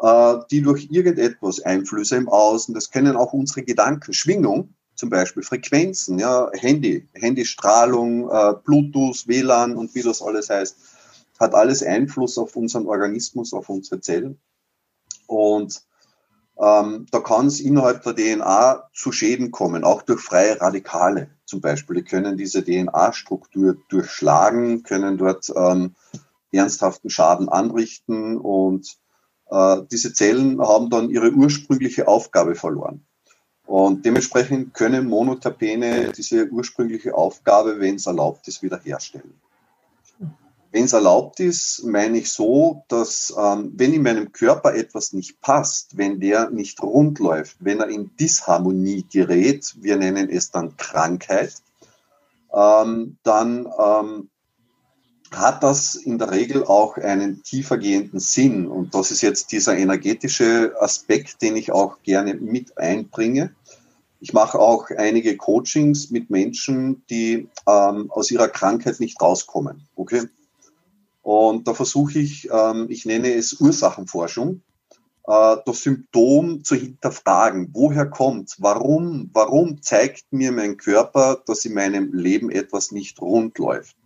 äh, 0.01 0.35
die 0.51 0.63
durch 0.63 0.89
irgendetwas 0.91 1.61
Einflüsse 1.61 2.17
im 2.17 2.29
Außen, 2.29 2.75
das 2.75 2.91
können 2.91 3.17
auch 3.17 3.33
unsere 3.33 3.63
Gedanken, 3.63 4.13
Schwingung, 4.13 4.75
zum 4.95 5.11
Beispiel 5.11 5.43
Frequenzen, 5.43 6.19
ja, 6.19 6.51
Handy, 6.53 7.09
Handystrahlung, 7.15 8.31
äh, 8.31 8.55
Bluetooth, 8.65 9.27
WLAN 9.27 9.77
und 9.77 9.95
wie 9.95 10.03
das 10.03 10.23
alles 10.23 10.51
heißt, 10.51 10.77
hat 11.39 11.55
alles 11.55 11.83
Einfluss 11.83 12.39
auf 12.39 12.57
unseren 12.57 12.87
Organismus, 12.87 13.53
auf 13.53 13.69
unsere 13.69 14.01
Zellen. 14.01 14.41
Und 15.27 15.83
ähm, 16.59 17.07
da 17.11 17.21
kann 17.21 17.47
es 17.47 17.61
innerhalb 17.61 18.03
der 18.05 18.15
DNA 18.15 18.89
zu 18.93 19.11
Schäden 19.11 19.51
kommen, 19.51 19.83
auch 19.83 20.03
durch 20.03 20.21
freie 20.21 20.61
Radikale 20.61 21.31
zum 21.45 21.61
Beispiel. 21.61 21.97
Die 21.97 22.05
können 22.05 22.37
diese 22.37 22.65
DNA-Struktur 22.65 23.77
durchschlagen, 23.89 24.83
können 24.85 25.19
dort 25.19 25.53
ähm, 25.57 25.95
ernsthaften 26.53 27.11
Schaden 27.11 27.49
anrichten 27.49 28.37
und 28.39 28.97
äh, 29.51 29.79
diese 29.91 30.13
Zellen 30.13 30.61
haben 30.61 30.91
dann 30.91 31.11
ihre 31.11 31.33
ursprüngliche 31.33 32.07
Aufgabe 32.07 32.55
verloren. 32.55 33.05
Und 33.67 34.05
dementsprechend 34.05 34.75
können 34.75 35.07
Monoterpene 35.07 36.13
diese 36.13 36.49
ursprüngliche 36.51 37.15
Aufgabe, 37.15 37.81
wenn 37.81 37.97
es 37.97 38.07
erlaubt 38.07 38.47
ist, 38.47 38.63
wiederherstellen. 38.63 39.41
Wenn 40.75 40.87
es 40.87 40.93
erlaubt 40.93 41.39
ist, 41.39 41.85
meine 41.85 42.19
ich 42.19 42.33
so, 42.33 42.83
dass 42.89 43.33
ähm, 43.39 43.75
wenn 43.77 43.93
in 43.93 44.03
meinem 44.03 44.33
Körper 44.33 44.75
etwas 44.75 45.13
nicht 45.13 45.41
passt, 45.41 45.97
wenn 45.97 46.19
der 46.19 46.51
nicht 46.51 46.83
rund 46.83 47.21
läuft, 47.21 47.59
wenn 47.61 47.79
er 47.79 47.87
in 47.87 48.11
Disharmonie 48.17 49.07
gerät, 49.09 49.73
wir 49.81 49.97
nennen 49.97 50.29
es 50.29 50.51
dann 50.51 50.77
Krankheit, 50.77 51.55
ähm, 52.53 53.19
dann 53.23 53.69
ähm, 53.79 54.31
hat 55.31 55.63
das 55.63 55.95
in 55.95 56.19
der 56.19 56.33
Regel 56.33 56.65
auch 56.65 56.97
einen 56.97 57.45
tiefergehenden 57.45 58.19
Sinn. 58.19 58.67
Und 58.67 58.97
das 58.97 59.13
ist 59.13 59.23
jetzt 59.23 59.53
dieser 59.53 59.77
energetische 59.77 60.75
Aspekt, 60.81 61.41
den 61.41 61.55
ich 61.55 61.71
auch 61.71 62.03
gerne 62.03 62.35
mit 62.35 62.77
einbringe. 62.79 63.55
Ich 64.19 64.33
mache 64.33 64.59
auch 64.59 64.91
einige 64.91 65.37
Coachings 65.37 66.11
mit 66.11 66.31
Menschen, 66.31 67.05
die 67.11 67.49
ähm, 67.69 68.11
aus 68.11 68.33
ihrer 68.33 68.49
Krankheit 68.49 68.99
nicht 68.99 69.23
rauskommen. 69.23 69.87
Okay? 69.95 70.23
Und 71.25 71.67
da 71.67 71.73
versuche 71.73 72.19
ich, 72.19 72.51
ähm, 72.53 72.87
ich 72.91 73.07
nenne 73.07 73.33
es 73.33 73.59
Ursachenforschung, 73.59 74.61
äh, 75.27 75.57
das 75.65 75.83
Symptom 75.83 76.63
zu 76.63 76.75
hinterfragen. 76.75 77.71
Woher 77.73 78.05
kommt? 78.05 78.57
Warum? 78.59 79.31
Warum 79.33 79.81
zeigt 79.81 80.27
mir 80.33 80.53
mein 80.53 80.77
Körper, 80.77 81.43
dass 81.47 81.65
in 81.65 81.73
meinem 81.73 82.13
Leben 82.13 82.51
etwas 82.51 82.93
nicht 82.93 83.23
rund 83.23 83.59
läuft? 83.59 83.97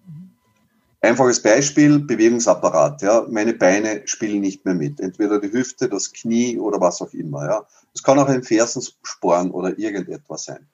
Einfaches 1.00 1.42
Beispiel, 1.42 1.98
Bewegungsapparat. 1.98 3.02
Ja, 3.02 3.26
meine 3.28 3.54
Beine 3.54 4.02
spielen 4.04 4.40
nicht 4.40 4.64
mehr 4.64 4.74
mit. 4.74 5.00
Entweder 5.00 5.40
die 5.40 5.52
Hüfte, 5.52 5.88
das 5.88 6.12
Knie 6.12 6.56
oder 6.56 6.80
was 6.80 7.02
auch 7.02 7.12
immer. 7.12 7.44
Ja, 7.46 7.66
es 7.92 8.02
kann 8.04 8.20
auch 8.20 8.28
ein 8.28 8.44
Fersensporn 8.44 9.50
oder 9.50 9.76
irgendetwas 9.76 10.44
sein. 10.44 10.68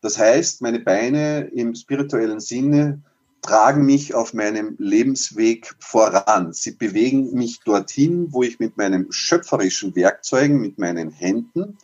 Das 0.00 0.16
heißt, 0.16 0.62
meine 0.62 0.80
Beine 0.80 1.40
im 1.52 1.74
spirituellen 1.74 2.40
Sinne 2.40 3.02
tragen 3.42 3.86
mich 3.86 4.14
auf 4.14 4.34
meinem 4.34 4.76
Lebensweg 4.78 5.74
voran. 5.78 6.52
Sie 6.52 6.72
bewegen 6.72 7.32
mich 7.32 7.60
dorthin, 7.60 8.32
wo 8.32 8.42
ich 8.42 8.58
mit 8.58 8.76
meinen 8.76 9.12
schöpferischen 9.12 9.94
Werkzeugen, 9.96 10.60
mit 10.60 10.78
meinen 10.78 11.10
Händen 11.10 11.78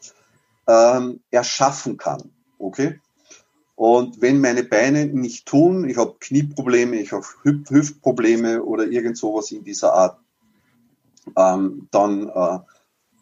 ähm, 0.66 1.20
erschaffen 1.30 1.96
kann. 1.96 2.32
Okay? 2.58 3.00
Und 3.76 4.20
wenn 4.20 4.40
meine 4.40 4.62
Beine 4.62 5.06
nicht 5.06 5.46
tun, 5.46 5.88
ich 5.88 5.96
habe 5.96 6.16
Knieprobleme, 6.20 6.96
ich 6.96 7.12
habe 7.12 7.24
Hüft 7.42 7.70
Hüftprobleme 7.70 8.62
oder 8.62 8.86
irgend 8.86 9.18
sowas 9.18 9.50
in 9.50 9.64
dieser 9.64 9.94
Art, 9.94 10.18
ähm, 11.36 11.88
dann 11.90 12.28
äh, 12.28 12.58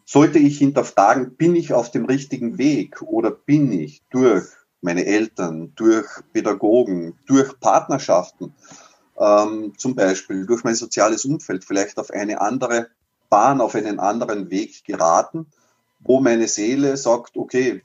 sollte 0.05 0.39
ich 0.39 0.59
hinterfragen, 0.59 1.35
bin 1.35 1.55
ich 1.55 1.73
auf 1.73 1.91
dem 1.91 2.05
richtigen 2.05 2.57
Weg 2.57 3.01
oder 3.01 3.31
bin 3.31 3.71
ich 3.71 4.03
durch 4.11 4.45
meine 4.83 5.05
Eltern, 5.05 5.73
durch 5.75 6.07
Pädagogen, 6.33 7.17
durch 7.25 7.59
Partnerschaften, 7.59 8.53
ähm, 9.19 9.73
zum 9.77 9.95
Beispiel 9.95 10.45
durch 10.45 10.63
mein 10.63 10.75
soziales 10.75 11.25
Umfeld 11.25 11.63
vielleicht 11.63 11.97
auf 11.99 12.11
eine 12.11 12.41
andere 12.41 12.87
Bahn, 13.29 13.61
auf 13.61 13.75
einen 13.75 13.99
anderen 13.99 14.49
Weg 14.49 14.83
geraten, 14.85 15.47
wo 15.99 16.19
meine 16.19 16.47
Seele 16.47 16.97
sagt, 16.97 17.37
okay, 17.37 17.81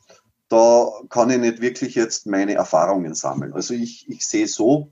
da 0.49 0.90
kann 1.09 1.31
ich 1.31 1.38
nicht 1.38 1.61
wirklich 1.61 1.95
jetzt 1.95 2.26
meine 2.26 2.55
Erfahrungen 2.55 3.14
sammeln. 3.14 3.52
Also 3.52 3.75
ich, 3.75 4.09
ich 4.09 4.26
sehe 4.26 4.49
so, 4.49 4.90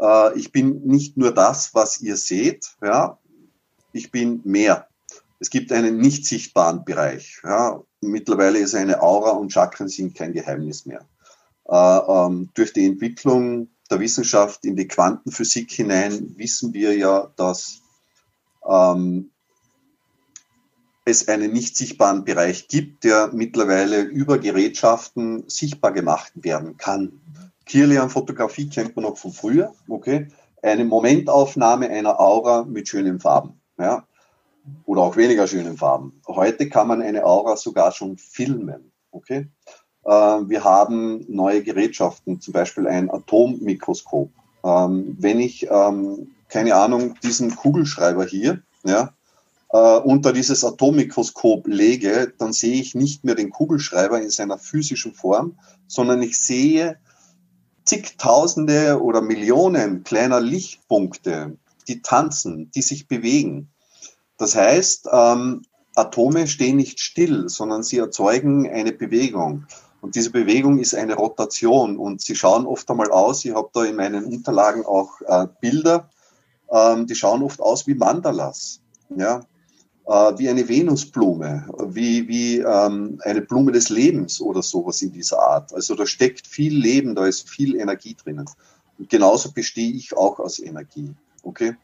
äh, 0.00 0.36
ich 0.38 0.52
bin 0.52 0.82
nicht 0.84 1.16
nur 1.16 1.32
das, 1.32 1.74
was 1.74 2.00
ihr 2.00 2.16
seht, 2.16 2.76
ja, 2.82 3.18
ich 3.92 4.10
bin 4.10 4.40
mehr. 4.44 4.88
Es 5.40 5.50
gibt 5.50 5.72
einen 5.72 5.98
nicht 5.98 6.26
sichtbaren 6.26 6.84
Bereich. 6.84 7.40
Ja. 7.44 7.82
Mittlerweile 8.00 8.58
ist 8.58 8.74
eine 8.74 9.02
Aura 9.02 9.30
und 9.30 9.52
Chakren 9.52 9.88
sind 9.88 10.16
kein 10.16 10.32
Geheimnis 10.32 10.84
mehr. 10.84 11.04
Äh, 11.68 11.76
ähm, 11.76 12.48
durch 12.54 12.72
die 12.72 12.86
Entwicklung 12.86 13.68
der 13.90 14.00
Wissenschaft 14.00 14.64
in 14.64 14.76
die 14.76 14.88
Quantenphysik 14.88 15.70
hinein 15.70 16.34
wissen 16.36 16.72
wir 16.72 16.96
ja, 16.96 17.30
dass 17.36 17.82
ähm, 18.66 19.30
es 21.04 21.28
einen 21.28 21.52
nicht 21.52 21.76
sichtbaren 21.76 22.24
Bereich 22.24 22.68
gibt, 22.68 23.04
der 23.04 23.30
mittlerweile 23.32 24.02
über 24.02 24.38
Gerätschaften 24.38 25.44
sichtbar 25.48 25.92
gemacht 25.92 26.32
werden 26.34 26.76
kann. 26.76 27.20
Kirlian-Fotografie 27.64 28.68
kennt 28.68 28.96
man 28.96 29.04
noch 29.04 29.16
von 29.16 29.32
früher, 29.32 29.74
okay? 29.88 30.28
Eine 30.62 30.84
Momentaufnahme 30.84 31.88
einer 31.88 32.18
Aura 32.18 32.64
mit 32.64 32.88
schönen 32.88 33.20
Farben, 33.20 33.60
ja? 33.78 34.06
Oder 34.84 35.02
auch 35.02 35.16
weniger 35.16 35.46
schönen 35.46 35.78
Farben. 35.78 36.20
Heute 36.26 36.68
kann 36.68 36.88
man 36.88 37.00
eine 37.00 37.24
Aura 37.24 37.56
sogar 37.56 37.92
schon 37.92 38.18
filmen, 38.18 38.92
okay? 39.10 39.48
Äh, 40.08 40.48
wir 40.48 40.64
haben 40.64 41.26
neue 41.28 41.62
Gerätschaften, 41.62 42.40
zum 42.40 42.52
Beispiel 42.54 42.86
ein 42.86 43.10
Atommikroskop. 43.10 44.30
Ähm, 44.64 45.16
wenn 45.20 45.38
ich, 45.38 45.68
ähm, 45.70 46.28
keine 46.48 46.76
Ahnung, 46.76 47.16
diesen 47.22 47.54
Kugelschreiber 47.54 48.24
hier, 48.24 48.62
ja, 48.84 49.12
äh, 49.70 49.98
unter 49.98 50.32
dieses 50.32 50.64
Atommikroskop 50.64 51.66
lege, 51.66 52.32
dann 52.38 52.54
sehe 52.54 52.80
ich 52.80 52.94
nicht 52.94 53.24
mehr 53.24 53.34
den 53.34 53.50
Kugelschreiber 53.50 54.18
in 54.18 54.30
seiner 54.30 54.56
physischen 54.56 55.12
Form, 55.12 55.58
sondern 55.86 56.22
ich 56.22 56.40
sehe 56.40 56.98
zigtausende 57.84 59.02
oder 59.02 59.20
Millionen 59.20 60.04
kleiner 60.04 60.40
Lichtpunkte, 60.40 61.58
die 61.86 62.00
tanzen, 62.00 62.70
die 62.74 62.82
sich 62.82 63.08
bewegen. 63.08 63.68
Das 64.38 64.56
heißt, 64.56 65.08
ähm, 65.12 65.66
Atome 65.94 66.46
stehen 66.46 66.76
nicht 66.76 67.00
still, 67.00 67.50
sondern 67.50 67.82
sie 67.82 67.98
erzeugen 67.98 68.70
eine 68.70 68.92
Bewegung. 68.92 69.66
Und 70.00 70.14
diese 70.14 70.30
Bewegung 70.30 70.78
ist 70.78 70.94
eine 70.94 71.14
Rotation 71.14 71.96
und 71.96 72.20
sie 72.20 72.36
schauen 72.36 72.66
oft 72.66 72.88
einmal 72.90 73.10
aus, 73.10 73.44
ich 73.44 73.54
habe 73.54 73.70
da 73.72 73.84
in 73.84 73.96
meinen 73.96 74.24
Unterlagen 74.24 74.86
auch 74.86 75.20
äh, 75.22 75.46
Bilder, 75.60 76.08
ähm, 76.70 77.06
die 77.06 77.14
schauen 77.14 77.42
oft 77.42 77.60
aus 77.60 77.86
wie 77.86 77.94
Mandalas, 77.94 78.80
ja, 79.16 79.40
äh, 80.06 80.38
wie 80.38 80.48
eine 80.48 80.68
Venusblume, 80.68 81.68
wie, 81.88 82.28
wie 82.28 82.58
ähm, 82.58 83.20
eine 83.24 83.42
Blume 83.42 83.72
des 83.72 83.88
Lebens 83.88 84.40
oder 84.40 84.62
sowas 84.62 85.02
in 85.02 85.12
dieser 85.12 85.40
Art. 85.40 85.74
Also 85.74 85.94
da 85.94 86.06
steckt 86.06 86.46
viel 86.46 86.76
Leben, 86.76 87.14
da 87.14 87.26
ist 87.26 87.48
viel 87.48 87.76
Energie 87.76 88.14
drinnen. 88.14 88.48
Und 88.98 89.08
genauso 89.08 89.52
bestehe 89.52 89.92
ich 89.92 90.16
auch 90.16 90.38
aus 90.38 90.58
Energie. 90.58 91.14
Okay? 91.42 91.74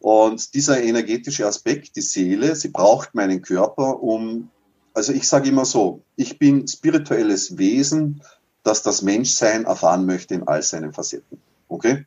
Und 0.00 0.54
dieser 0.54 0.82
energetische 0.82 1.46
Aspekt, 1.46 1.96
die 1.96 2.00
Seele, 2.00 2.56
sie 2.56 2.68
braucht 2.68 3.14
meinen 3.14 3.42
Körper, 3.42 4.02
um 4.02 4.50
also 4.94 5.12
ich 5.12 5.26
sage 5.26 5.48
immer 5.48 5.64
so, 5.64 6.02
ich 6.16 6.38
bin 6.38 6.66
spirituelles 6.66 7.58
Wesen, 7.58 8.22
das 8.62 8.82
das 8.82 9.02
Menschsein 9.02 9.64
erfahren 9.64 10.06
möchte 10.06 10.34
in 10.34 10.46
all 10.46 10.62
seinen 10.62 10.92
Facetten. 10.92 11.40
Okay? 11.68 12.04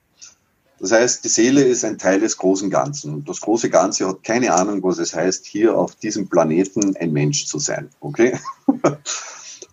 Das 0.79 0.91
heißt, 0.91 1.23
die 1.23 1.29
Seele 1.29 1.63
ist 1.63 1.85
ein 1.85 1.97
Teil 1.97 2.19
des 2.19 2.37
großen 2.37 2.69
Ganzen. 2.69 3.13
Und 3.13 3.29
das 3.29 3.41
große 3.41 3.69
Ganze 3.69 4.07
hat 4.07 4.23
keine 4.23 4.53
Ahnung, 4.53 4.83
was 4.83 4.97
es 4.97 5.15
heißt, 5.15 5.45
hier 5.45 5.77
auf 5.77 5.95
diesem 5.95 6.27
Planeten 6.27 6.95
ein 6.97 7.13
Mensch 7.13 7.45
zu 7.45 7.57
sein. 7.59 7.89
Okay? 8.01 8.37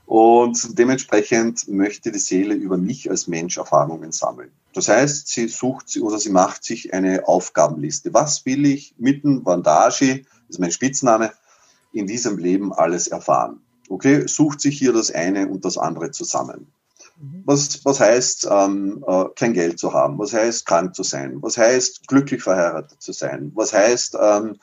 Und 0.07 0.79
dementsprechend 0.79 1.69
möchte 1.69 2.11
die 2.11 2.19
Seele 2.19 2.55
über 2.55 2.77
mich 2.77 3.09
als 3.11 3.29
Mensch 3.29 3.59
Erfahrungen 3.59 4.11
sammeln. 4.11 4.51
Das 4.73 4.89
heißt, 4.89 5.29
sie 5.29 5.49
sucht 5.49 5.97
oder 6.01 6.19
sie 6.19 6.31
macht 6.31 6.65
sich 6.65 6.93
eine 6.93 7.29
Aufgabenliste. 7.29 8.13
Was 8.13 8.45
will 8.45 8.67
ich 8.67 8.95
mit 8.99 9.23
dem 9.23 9.45
Vandage, 9.45 10.23
das 10.23 10.57
ist 10.57 10.59
mein 10.59 10.73
Spitzname, 10.73 11.33
in 11.93 12.07
diesem 12.07 12.39
Leben 12.39 12.73
alles 12.73 13.09
erfahren. 13.09 13.61
Okay, 13.89 14.27
sucht 14.27 14.61
sich 14.61 14.79
hier 14.79 14.93
das 14.93 15.11
eine 15.11 15.49
und 15.49 15.65
das 15.65 15.77
andere 15.77 16.11
zusammen. 16.13 16.69
Mhm. 17.21 17.43
Was, 17.45 17.85
was 17.85 18.01
heißt, 18.01 18.49
ähm, 18.51 19.05
äh, 19.07 19.25
kein 19.35 19.53
Geld 19.53 19.79
zu 19.79 19.93
haben? 19.93 20.19
Was 20.19 20.33
heißt, 20.33 20.65
krank 20.67 20.95
zu 20.95 21.03
sein? 21.03 21.43
Was 21.43 21.59
heißt, 21.59 22.07
glücklich 22.07 22.43
verheiratet 22.43 23.03
zu 23.03 23.13
sein? 23.13 23.53
Was 23.55 23.73
heißt, 23.73 24.17
ähm, 24.21 24.59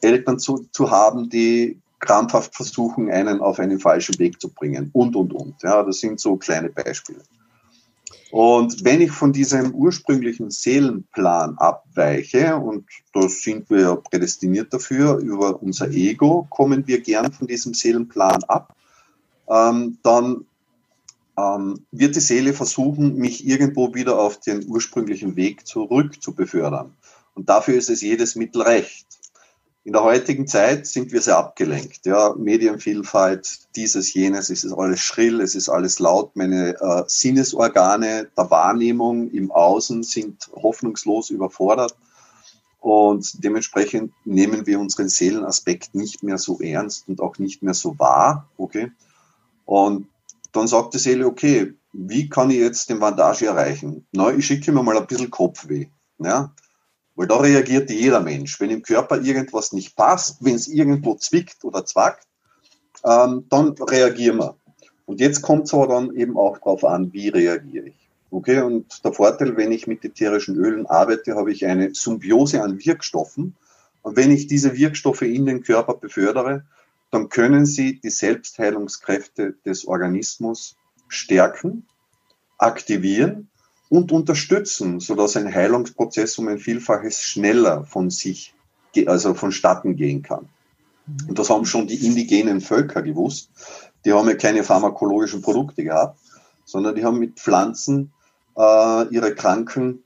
Eltern 0.00 0.38
zu, 0.38 0.66
zu 0.72 0.90
haben, 0.90 1.28
die 1.28 1.80
krampfhaft 2.00 2.56
versuchen, 2.56 3.10
einen 3.10 3.40
auf 3.40 3.58
einen 3.58 3.78
falschen 3.78 4.18
Weg 4.18 4.40
zu 4.40 4.48
bringen? 4.48 4.90
Und, 4.92 5.14
und, 5.14 5.32
und. 5.34 5.62
Ja, 5.62 5.82
das 5.82 6.00
sind 6.00 6.18
so 6.18 6.36
kleine 6.36 6.70
Beispiele. 6.70 7.20
Und 8.30 8.84
wenn 8.84 9.00
ich 9.00 9.10
von 9.10 9.32
diesem 9.32 9.74
ursprünglichen 9.74 10.50
Seelenplan 10.50 11.58
abweiche, 11.58 12.56
und 12.56 12.86
da 13.12 13.28
sind 13.28 13.68
wir 13.70 13.96
prädestiniert 13.96 14.72
dafür, 14.72 15.16
über 15.16 15.60
unser 15.60 15.90
Ego 15.90 16.46
kommen 16.48 16.86
wir 16.86 17.00
gern 17.00 17.32
von 17.32 17.48
diesem 17.48 17.74
Seelenplan 17.74 18.44
ab, 18.44 18.76
ähm, 19.48 19.98
dann 20.04 20.44
ähm, 21.36 21.86
wird 21.90 22.14
die 22.14 22.20
Seele 22.20 22.52
versuchen, 22.52 23.16
mich 23.16 23.46
irgendwo 23.46 23.94
wieder 23.94 24.18
auf 24.18 24.38
den 24.38 24.64
ursprünglichen 24.68 25.34
Weg 25.34 25.66
zurück 25.66 26.22
zu 26.22 26.32
befördern. 26.34 26.94
Und 27.34 27.48
dafür 27.48 27.74
ist 27.74 27.90
es 27.90 28.00
jedes 28.00 28.36
Mittel 28.36 28.62
recht. 28.62 29.06
In 29.82 29.94
der 29.94 30.04
heutigen 30.04 30.46
Zeit 30.46 30.86
sind 30.86 31.10
wir 31.10 31.22
sehr 31.22 31.38
abgelenkt. 31.38 32.04
Ja, 32.04 32.34
Medienvielfalt, 32.36 33.60
dieses, 33.76 34.12
jenes, 34.12 34.50
es 34.50 34.62
ist 34.62 34.74
alles 34.74 35.00
schrill, 35.00 35.40
es 35.40 35.54
ist 35.54 35.70
alles 35.70 35.98
laut. 35.98 36.36
Meine 36.36 36.78
äh, 36.78 37.04
Sinnesorgane 37.06 38.28
der 38.36 38.50
Wahrnehmung 38.50 39.30
im 39.30 39.50
Außen 39.50 40.02
sind 40.02 40.50
hoffnungslos 40.54 41.30
überfordert. 41.30 41.96
Und 42.78 43.42
dementsprechend 43.42 44.12
nehmen 44.24 44.66
wir 44.66 44.80
unseren 44.80 45.08
Seelenaspekt 45.08 45.94
nicht 45.94 46.22
mehr 46.22 46.38
so 46.38 46.60
ernst 46.60 47.08
und 47.08 47.20
auch 47.20 47.38
nicht 47.38 47.62
mehr 47.62 47.74
so 47.74 47.98
wahr. 47.98 48.48
Okay. 48.58 48.92
Und 49.64 50.08
dann 50.52 50.66
sagt 50.66 50.92
die 50.94 50.98
Seele, 50.98 51.26
okay, 51.26 51.74
wie 51.92 52.28
kann 52.28 52.50
ich 52.50 52.58
jetzt 52.58 52.90
den 52.90 53.00
Vandage 53.00 53.46
erreichen? 53.46 54.06
Na, 54.12 54.30
ich 54.30 54.46
schicke 54.46 54.72
mir 54.72 54.82
mal 54.82 54.96
ein 54.96 55.06
bisschen 55.06 55.30
Kopfweh. 55.30 55.86
Ja, 56.18 56.52
weil 57.20 57.26
da 57.26 57.36
reagiert 57.36 57.90
jeder 57.90 58.20
Mensch. 58.20 58.58
Wenn 58.60 58.70
im 58.70 58.80
Körper 58.80 59.20
irgendwas 59.20 59.74
nicht 59.74 59.94
passt, 59.94 60.42
wenn 60.42 60.54
es 60.54 60.68
irgendwo 60.68 61.16
zwickt 61.16 61.66
oder 61.66 61.84
zwackt, 61.84 62.26
ähm, 63.04 63.44
dann 63.50 63.72
reagieren 63.72 64.38
wir. 64.38 64.56
Und 65.04 65.20
jetzt 65.20 65.42
kommt 65.42 65.64
es 65.66 65.74
aber 65.74 65.88
dann 65.88 66.16
eben 66.16 66.38
auch 66.38 66.56
darauf 66.56 66.82
an, 66.82 67.12
wie 67.12 67.28
reagiere 67.28 67.88
ich. 67.88 68.08
Okay, 68.30 68.62
und 68.62 69.04
der 69.04 69.12
Vorteil, 69.12 69.54
wenn 69.58 69.70
ich 69.70 69.86
mit 69.86 70.02
ätherischen 70.02 70.56
Ölen 70.56 70.86
arbeite, 70.86 71.36
habe 71.36 71.52
ich 71.52 71.66
eine 71.66 71.94
Symbiose 71.94 72.62
an 72.62 72.82
Wirkstoffen. 72.82 73.54
Und 74.00 74.16
wenn 74.16 74.30
ich 74.30 74.46
diese 74.46 74.74
Wirkstoffe 74.78 75.20
in 75.20 75.44
den 75.44 75.62
Körper 75.62 75.92
befördere, 75.92 76.64
dann 77.10 77.28
können 77.28 77.66
sie 77.66 78.00
die 78.00 78.08
Selbstheilungskräfte 78.08 79.56
des 79.66 79.86
Organismus 79.86 80.74
stärken, 81.08 81.86
aktivieren 82.56 83.49
und 83.90 84.12
unterstützen, 84.12 85.00
sodass 85.00 85.36
ein 85.36 85.52
Heilungsprozess 85.52 86.38
um 86.38 86.48
ein 86.48 86.58
Vielfaches 86.58 87.20
schneller 87.20 87.84
von 87.84 88.08
sich, 88.08 88.54
also 89.06 89.34
vonstatten 89.34 89.96
gehen 89.96 90.22
kann. 90.22 90.48
Und 91.28 91.38
das 91.38 91.50
haben 91.50 91.66
schon 91.66 91.88
die 91.88 92.06
indigenen 92.06 92.60
Völker 92.60 93.02
gewusst. 93.02 93.50
Die 94.04 94.12
haben 94.12 94.28
ja 94.28 94.36
keine 94.36 94.62
pharmakologischen 94.62 95.42
Produkte 95.42 95.82
gehabt, 95.82 96.20
sondern 96.64 96.94
die 96.94 97.04
haben 97.04 97.18
mit 97.18 97.40
Pflanzen 97.40 98.12
äh, 98.56 99.08
ihre 99.08 99.34
Kranken 99.34 100.04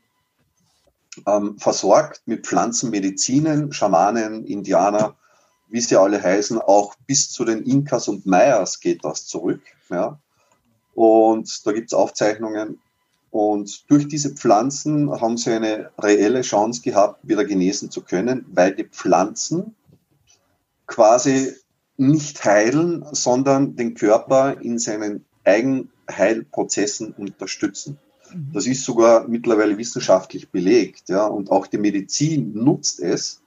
ähm, 1.27 1.59
versorgt, 1.59 2.23
mit 2.25 2.47
Pflanzenmedizinen, 2.47 3.71
Schamanen, 3.73 4.47
Indianer, 4.47 5.15
wie 5.69 5.81
sie 5.81 5.97
alle 5.97 6.23
heißen, 6.23 6.59
auch 6.59 6.95
bis 7.07 7.31
zu 7.31 7.45
den 7.45 7.65
Inkas 7.65 8.09
und 8.09 8.25
Mayas 8.25 8.81
geht 8.81 9.05
das 9.05 9.27
zurück. 9.27 9.61
Ja. 9.91 10.19
Und 10.95 11.67
da 11.67 11.73
gibt 11.73 11.89
es 11.89 11.95
Aufzeichnungen, 11.95 12.81
und 13.35 13.91
durch 13.91 14.07
diese 14.07 14.31
Pflanzen 14.31 15.11
haben 15.11 15.37
sie 15.37 15.51
eine 15.51 15.91
reelle 15.99 16.43
Chance 16.43 16.83
gehabt, 16.83 17.19
wieder 17.27 17.45
genesen 17.45 17.91
zu 17.91 18.03
können, 18.03 18.47
weil 18.53 18.77
die 18.77 18.85
Pflanzen 18.85 19.75
quasi 20.87 21.53
nicht 21.97 22.45
heilen, 22.45 23.05
sondern 23.11 23.75
den 23.75 23.95
Körper 23.95 24.61
in 24.61 24.79
seinen 24.79 25.25
Eigenheilprozessen 25.43 27.11
unterstützen. 27.11 27.99
Mhm. 28.33 28.51
Das 28.53 28.69
ist 28.69 28.85
sogar 28.85 29.27
mittlerweile 29.27 29.79
wissenschaftlich 29.79 30.51
belegt, 30.51 31.09
ja, 31.09 31.27
und 31.27 31.51
auch 31.51 31.67
die 31.67 31.79
Medizin 31.79 32.53
nutzt 32.55 33.01
es, 33.01 33.43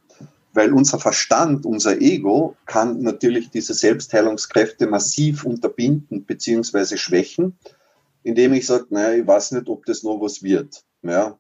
weil 0.52 0.74
unser 0.74 1.00
Verstand, 1.00 1.66
unser 1.66 2.02
Ego 2.02 2.58
kann 2.66 3.04
natürlich 3.04 3.52
diese 3.52 3.74
Selbstheilungskräfte 3.74 4.86
massiv 4.86 5.46
unterbinden 5.46 6.26
beziehungsweise 6.26 6.98
schwächen, 6.98 7.58
indem 8.28 8.54
ich 8.54 8.66
sage, 8.66 8.88
naja, 8.90 9.14
ich 9.14 9.26
weiß 9.26 9.54
nicht, 9.54 9.70
ob 9.70 9.86
das 9.86 10.04
noch 10.04 10.20
was 10.20 10.44
wird. 10.44 10.84
Ja, 11.02 11.40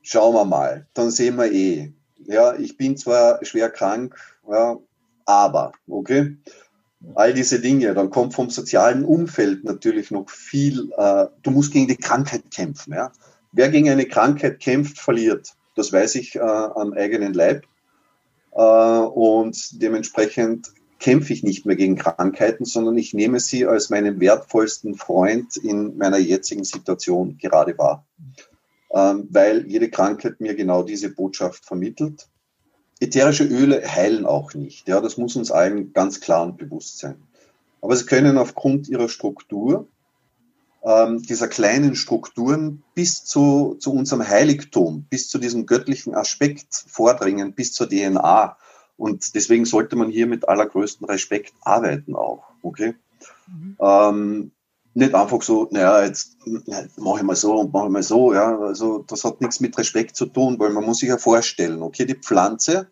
schauen 0.00 0.34
wir 0.34 0.46
mal, 0.46 0.86
dann 0.94 1.10
sehen 1.10 1.36
wir 1.36 1.52
eh. 1.52 1.92
Ja, 2.24 2.54
ich 2.56 2.76
bin 2.76 2.96
zwar 2.96 3.44
schwer 3.44 3.68
krank, 3.70 4.16
ja, 4.50 4.78
aber, 5.26 5.72
okay, 5.86 6.36
all 7.14 7.34
diese 7.34 7.60
Dinge, 7.60 7.92
dann 7.92 8.10
kommt 8.10 8.34
vom 8.34 8.48
sozialen 8.48 9.04
Umfeld 9.04 9.64
natürlich 9.64 10.10
noch 10.10 10.30
viel, 10.30 10.90
äh, 10.96 11.26
du 11.42 11.50
musst 11.50 11.72
gegen 11.72 11.88
die 11.88 11.96
Krankheit 11.96 12.50
kämpfen. 12.50 12.94
Ja? 12.94 13.12
Wer 13.52 13.68
gegen 13.68 13.90
eine 13.90 14.06
Krankheit 14.06 14.60
kämpft, 14.60 14.98
verliert. 14.98 15.54
Das 15.76 15.92
weiß 15.92 16.14
ich 16.14 16.36
äh, 16.36 16.40
am 16.40 16.94
eigenen 16.94 17.34
Leib. 17.34 17.64
Äh, 18.52 18.60
und 18.62 19.82
dementsprechend 19.82 20.72
kämpfe 20.98 21.32
ich 21.32 21.42
nicht 21.42 21.66
mehr 21.66 21.76
gegen 21.76 21.96
Krankheiten, 21.96 22.64
sondern 22.64 22.96
ich 22.96 23.14
nehme 23.14 23.40
sie 23.40 23.66
als 23.66 23.90
meinen 23.90 24.20
wertvollsten 24.20 24.94
Freund 24.94 25.56
in 25.56 25.96
meiner 25.96 26.18
jetzigen 26.18 26.64
Situation 26.64 27.38
gerade 27.38 27.76
wahr. 27.78 28.06
Ähm, 28.90 29.28
weil 29.30 29.66
jede 29.66 29.90
Krankheit 29.90 30.40
mir 30.40 30.54
genau 30.54 30.82
diese 30.82 31.10
Botschaft 31.10 31.64
vermittelt. 31.66 32.28
Ätherische 32.98 33.44
Öle 33.44 33.82
heilen 33.86 34.24
auch 34.24 34.54
nicht. 34.54 34.88
Ja, 34.88 35.00
das 35.00 35.18
muss 35.18 35.36
uns 35.36 35.50
allen 35.50 35.92
ganz 35.92 36.20
klar 36.20 36.44
und 36.44 36.56
bewusst 36.56 36.98
sein. 36.98 37.16
Aber 37.82 37.94
sie 37.94 38.06
können 38.06 38.38
aufgrund 38.38 38.88
ihrer 38.88 39.08
Struktur, 39.08 39.86
ähm, 40.82 41.22
dieser 41.22 41.48
kleinen 41.48 41.94
Strukturen 41.96 42.82
bis 42.94 43.24
zu, 43.24 43.76
zu 43.80 43.92
unserem 43.92 44.26
Heiligtum, 44.26 45.04
bis 45.10 45.28
zu 45.28 45.38
diesem 45.38 45.66
göttlichen 45.66 46.14
Aspekt 46.14 46.84
vordringen, 46.86 47.54
bis 47.54 47.72
zur 47.72 47.88
DNA. 47.88 48.56
Und 48.96 49.34
deswegen 49.34 49.64
sollte 49.64 49.96
man 49.96 50.10
hier 50.10 50.26
mit 50.26 50.48
allergrößtem 50.48 51.06
Respekt 51.06 51.52
arbeiten 51.62 52.14
auch. 52.14 52.44
Okay? 52.62 52.94
Mhm. 53.46 53.76
Ähm, 53.80 54.52
nicht 54.94 55.14
einfach 55.14 55.42
so, 55.42 55.68
naja, 55.70 56.04
jetzt 56.06 56.38
mache 56.96 57.18
ich 57.18 57.22
mal 57.22 57.36
so 57.36 57.54
und 57.60 57.72
mache 57.72 57.86
ich 57.86 57.92
mal 57.92 58.02
so, 58.02 58.32
ja. 58.32 58.58
Also 58.58 59.04
das 59.06 59.24
hat 59.24 59.42
nichts 59.42 59.60
mit 59.60 59.76
Respekt 59.76 60.16
zu 60.16 60.24
tun, 60.24 60.58
weil 60.58 60.70
man 60.70 60.84
muss 60.84 61.00
sich 61.00 61.10
ja 61.10 61.18
vorstellen, 61.18 61.82
okay, 61.82 62.06
die 62.06 62.14
Pflanze 62.14 62.90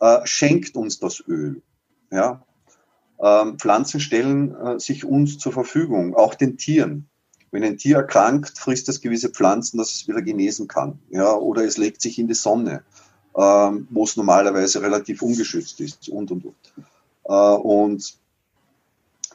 äh, 0.00 0.18
schenkt 0.24 0.76
uns 0.76 0.98
das 0.98 1.22
Öl. 1.26 1.62
Ja. 2.10 2.44
Ähm, 3.18 3.58
Pflanzen 3.58 4.00
stellen 4.00 4.54
äh, 4.54 4.78
sich 4.78 5.06
uns 5.06 5.38
zur 5.38 5.52
Verfügung, 5.52 6.14
auch 6.14 6.34
den 6.34 6.58
Tieren. 6.58 7.08
Wenn 7.50 7.64
ein 7.64 7.78
Tier 7.78 7.96
erkrankt, 7.96 8.58
frisst 8.58 8.88
es 8.88 9.00
gewisse 9.00 9.30
Pflanzen, 9.30 9.78
dass 9.78 9.92
es 9.92 10.08
wieder 10.08 10.22
genesen 10.22 10.68
kann. 10.68 10.98
Ja, 11.10 11.34
oder 11.34 11.64
es 11.64 11.78
legt 11.78 12.02
sich 12.02 12.18
in 12.18 12.28
die 12.28 12.34
Sonne, 12.34 12.82
ähm, 13.36 13.88
wo 13.90 14.04
es 14.04 14.16
normalerweise 14.16 14.82
relativ 14.82 15.22
ungeschützt 15.22 15.80
ist 15.80 16.08
und 16.08 16.30
und 16.30 16.44
und. 16.44 16.54
Äh, 17.24 17.32
und 17.32 18.16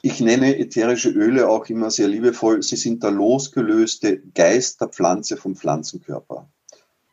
ich 0.01 0.21
nenne 0.21 0.57
ätherische 0.57 1.09
Öle 1.09 1.49
auch 1.49 1.65
immer 1.67 1.89
sehr 1.89 2.07
liebevoll, 2.07 2.61
sie 2.61 2.75
sind 2.75 3.03
der 3.03 3.11
losgelöste 3.11 4.19
Geist 4.35 4.79
der 4.79 4.89
Pflanze 4.89 5.37
vom 5.37 5.55
Pflanzenkörper. 5.55 6.47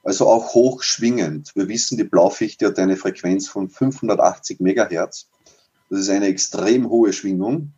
Also 0.02 0.28
auch 0.28 0.52
hochschwingend. 0.52 1.52
Wir 1.56 1.66
wissen, 1.68 1.96
die 1.96 2.04
Blaufichte 2.04 2.66
hat 2.66 2.78
eine 2.78 2.96
Frequenz 2.96 3.48
von 3.48 3.70
580 3.70 4.60
Megahertz. 4.60 5.28
Das 5.88 6.00
ist 6.00 6.10
eine 6.10 6.26
extrem 6.26 6.90
hohe 6.90 7.12
Schwingung. 7.14 7.72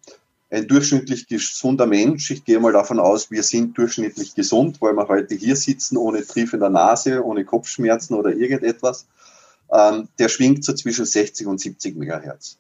Ein 0.57 0.69
durchschnittlich 0.69 1.29
gesunder 1.29 1.85
Mensch, 1.85 2.31
ich 2.31 2.43
gehe 2.43 2.59
mal 2.59 2.73
davon 2.73 2.99
aus, 2.99 3.31
wir 3.31 3.43
sind 3.43 3.77
durchschnittlich 3.77 4.35
gesund, 4.35 4.81
weil 4.81 4.95
wir 4.95 5.07
heute 5.07 5.35
hier 5.35 5.55
sitzen, 5.55 5.99
ohne 5.99 6.27
Trief 6.27 6.55
in 6.55 6.61
der 6.61 6.71
Nase, 6.71 7.23
ohne 7.23 7.45
Kopfschmerzen 7.45 8.15
oder 8.15 8.31
irgendetwas, 8.31 9.07
ähm, 9.71 10.09
der 10.19 10.31
schwingt 10.31 10.65
so 10.65 10.73
zwischen 10.73 11.05
60 11.05 11.47
und 11.47 11.61
70 11.61 11.97
Megahertz. 11.97 12.57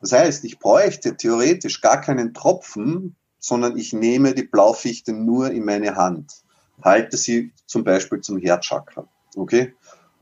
Das 0.00 0.12
heißt, 0.12 0.44
ich 0.44 0.60
bräuchte 0.60 1.16
theoretisch 1.16 1.80
gar 1.80 2.00
keinen 2.00 2.32
Tropfen, 2.32 3.16
sondern 3.40 3.76
ich 3.76 3.92
nehme 3.92 4.34
die 4.34 4.44
Blaufichte 4.44 5.12
nur 5.12 5.50
in 5.50 5.64
meine 5.64 5.96
Hand, 5.96 6.44
halte 6.80 7.16
sie 7.16 7.50
zum 7.66 7.82
Beispiel 7.82 8.20
zum 8.20 8.38
Herzchakra. 8.38 9.08
Okay? 9.34 9.74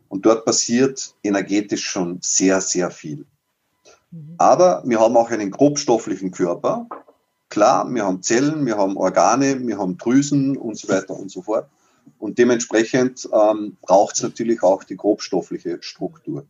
Und 0.09 0.25
dort 0.25 0.47
passiert 0.47 1.15
energetisch 1.23 1.85
schon 1.85 2.17
sehr, 2.23 2.63
sehr 2.63 2.91
viel. 2.91 3.27
Mhm. 4.11 4.37
Aber 4.39 4.83
wir 4.87 5.01
haben 5.01 5.19
auch 5.19 5.31
einen 5.31 5.51
grobstofflichen 5.51 6.31
Körper. 6.31 6.87
Klar, 7.51 7.93
wir 7.93 8.05
haben 8.05 8.23
Zellen, 8.23 8.65
wir 8.65 8.79
haben 8.79 8.97
Organe, 8.97 9.67
wir 9.67 9.77
haben 9.77 9.99
Drüsen 9.99 10.57
und 10.57 10.79
so 10.79 10.89
weiter 10.89 11.19
und 11.19 11.31
so 11.31 11.43
fort. 11.43 11.69
Und 12.19 12.39
dementsprechend 12.39 13.29
ähm, 13.33 13.77
braucht 13.83 14.17
es 14.17 14.23
natürlich 14.23 14.63
auch 14.63 14.85
die 14.85 14.97
grobstoffliche 14.97 15.79
Struktur. 15.81 16.47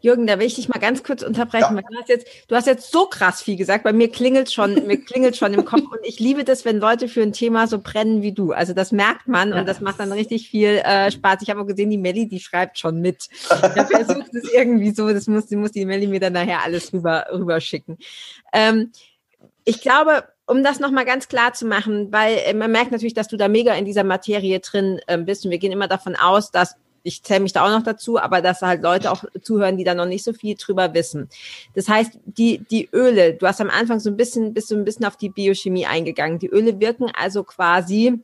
Jürgen, 0.00 0.28
da 0.28 0.38
will 0.38 0.46
ich 0.46 0.54
dich 0.54 0.68
mal 0.68 0.78
ganz 0.78 1.02
kurz 1.02 1.22
unterbrechen. 1.22 1.76
Ja. 1.76 1.82
Du, 1.82 1.96
hast 1.98 2.08
jetzt, 2.08 2.26
du 2.46 2.54
hast 2.54 2.66
jetzt 2.66 2.92
so 2.92 3.06
krass 3.06 3.42
viel 3.42 3.56
gesagt, 3.56 3.82
bei 3.82 3.92
mir 3.92 4.10
klingelt 4.10 4.52
schon, 4.52 4.86
mir 4.86 4.96
klingelt 5.04 5.36
schon 5.36 5.52
im 5.54 5.64
Kopf 5.64 5.82
und 5.82 5.98
ich 6.04 6.20
liebe 6.20 6.44
das, 6.44 6.64
wenn 6.64 6.78
Leute 6.78 7.08
für 7.08 7.22
ein 7.22 7.32
Thema 7.32 7.66
so 7.66 7.80
brennen 7.80 8.22
wie 8.22 8.32
du. 8.32 8.52
Also 8.52 8.74
das 8.74 8.92
merkt 8.92 9.26
man 9.26 9.50
ja. 9.50 9.58
und 9.58 9.66
das 9.66 9.80
macht 9.80 9.98
dann 9.98 10.12
richtig 10.12 10.48
viel 10.48 10.78
äh, 10.84 11.10
Spaß. 11.10 11.42
Ich 11.42 11.50
habe 11.50 11.60
auch 11.60 11.66
gesehen, 11.66 11.90
die 11.90 11.98
Melli, 11.98 12.28
die 12.28 12.38
schreibt 12.38 12.78
schon 12.78 13.00
mit. 13.00 13.28
Ich 13.30 13.48
versucht 13.48 14.34
es 14.34 14.52
irgendwie 14.52 14.92
so, 14.92 15.12
das 15.12 15.26
muss, 15.26 15.50
muss 15.50 15.72
die 15.72 15.84
Melli 15.84 16.06
mir 16.06 16.20
dann 16.20 16.34
nachher 16.34 16.62
alles 16.62 16.92
rüber, 16.92 17.26
rüber 17.32 17.60
schicken. 17.60 17.98
Ähm, 18.52 18.92
ich 19.68 19.82
glaube, 19.82 20.24
um 20.46 20.64
das 20.64 20.80
nochmal 20.80 21.04
ganz 21.04 21.28
klar 21.28 21.52
zu 21.52 21.66
machen, 21.66 22.10
weil 22.10 22.38
äh, 22.38 22.54
man 22.54 22.72
merkt 22.72 22.90
natürlich, 22.90 23.12
dass 23.12 23.28
du 23.28 23.36
da 23.36 23.48
mega 23.48 23.74
in 23.74 23.84
dieser 23.84 24.02
Materie 24.02 24.60
drin 24.60 24.98
äh, 25.06 25.18
bist 25.18 25.44
und 25.44 25.50
wir 25.50 25.58
gehen 25.58 25.72
immer 25.72 25.88
davon 25.88 26.16
aus, 26.16 26.50
dass 26.50 26.76
ich 27.02 27.22
zähle 27.22 27.40
mich 27.40 27.52
da 27.52 27.64
auch 27.64 27.70
noch 27.70 27.82
dazu, 27.82 28.18
aber 28.18 28.40
dass 28.40 28.62
halt 28.62 28.82
Leute 28.82 29.10
auch 29.12 29.24
zuhören, 29.42 29.76
die 29.76 29.84
da 29.84 29.94
noch 29.94 30.06
nicht 30.06 30.24
so 30.24 30.32
viel 30.32 30.56
drüber 30.56 30.94
wissen. 30.94 31.28
Das 31.74 31.88
heißt, 31.88 32.18
die, 32.24 32.64
die 32.70 32.88
Öle, 32.92 33.34
du 33.34 33.46
hast 33.46 33.60
am 33.60 33.70
Anfang 33.70 34.00
so 34.00 34.10
ein 34.10 34.16
bisschen, 34.16 34.52
bist 34.52 34.70
du 34.70 34.76
ein 34.76 34.84
bisschen 34.84 35.04
auf 35.04 35.16
die 35.16 35.28
Biochemie 35.28 35.86
eingegangen. 35.86 36.38
Die 36.38 36.48
Öle 36.50 36.80
wirken 36.80 37.10
also 37.14 37.44
quasi 37.44 38.20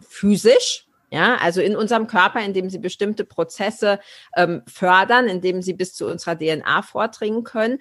physisch, 0.00 0.86
ja, 1.10 1.36
also 1.36 1.60
in 1.60 1.76
unserem 1.76 2.06
Körper, 2.06 2.40
indem 2.40 2.70
sie 2.70 2.78
bestimmte 2.78 3.24
Prozesse 3.24 4.00
ähm, 4.36 4.62
fördern, 4.66 5.28
indem 5.28 5.62
sie 5.62 5.72
bis 5.72 5.94
zu 5.94 6.06
unserer 6.06 6.36
DNA 6.36 6.82
vordringen 6.82 7.44
können. 7.44 7.78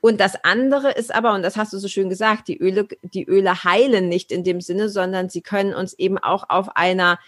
Und 0.00 0.20
das 0.20 0.44
andere 0.44 0.92
ist 0.92 1.14
aber, 1.14 1.34
und 1.34 1.42
das 1.42 1.56
hast 1.56 1.72
du 1.72 1.78
so 1.78 1.88
schön 1.88 2.08
gesagt, 2.08 2.48
die 2.48 2.58
Öle, 2.58 2.86
die 3.02 3.24
Öle 3.24 3.64
heilen 3.64 4.08
nicht 4.08 4.30
in 4.30 4.44
dem 4.44 4.60
Sinne, 4.60 4.88
sondern 4.88 5.28
sie 5.28 5.40
können 5.40 5.74
uns 5.74 5.94
eben 5.94 6.18
auch 6.18 6.48
auf 6.48 6.76
einer 6.76 7.18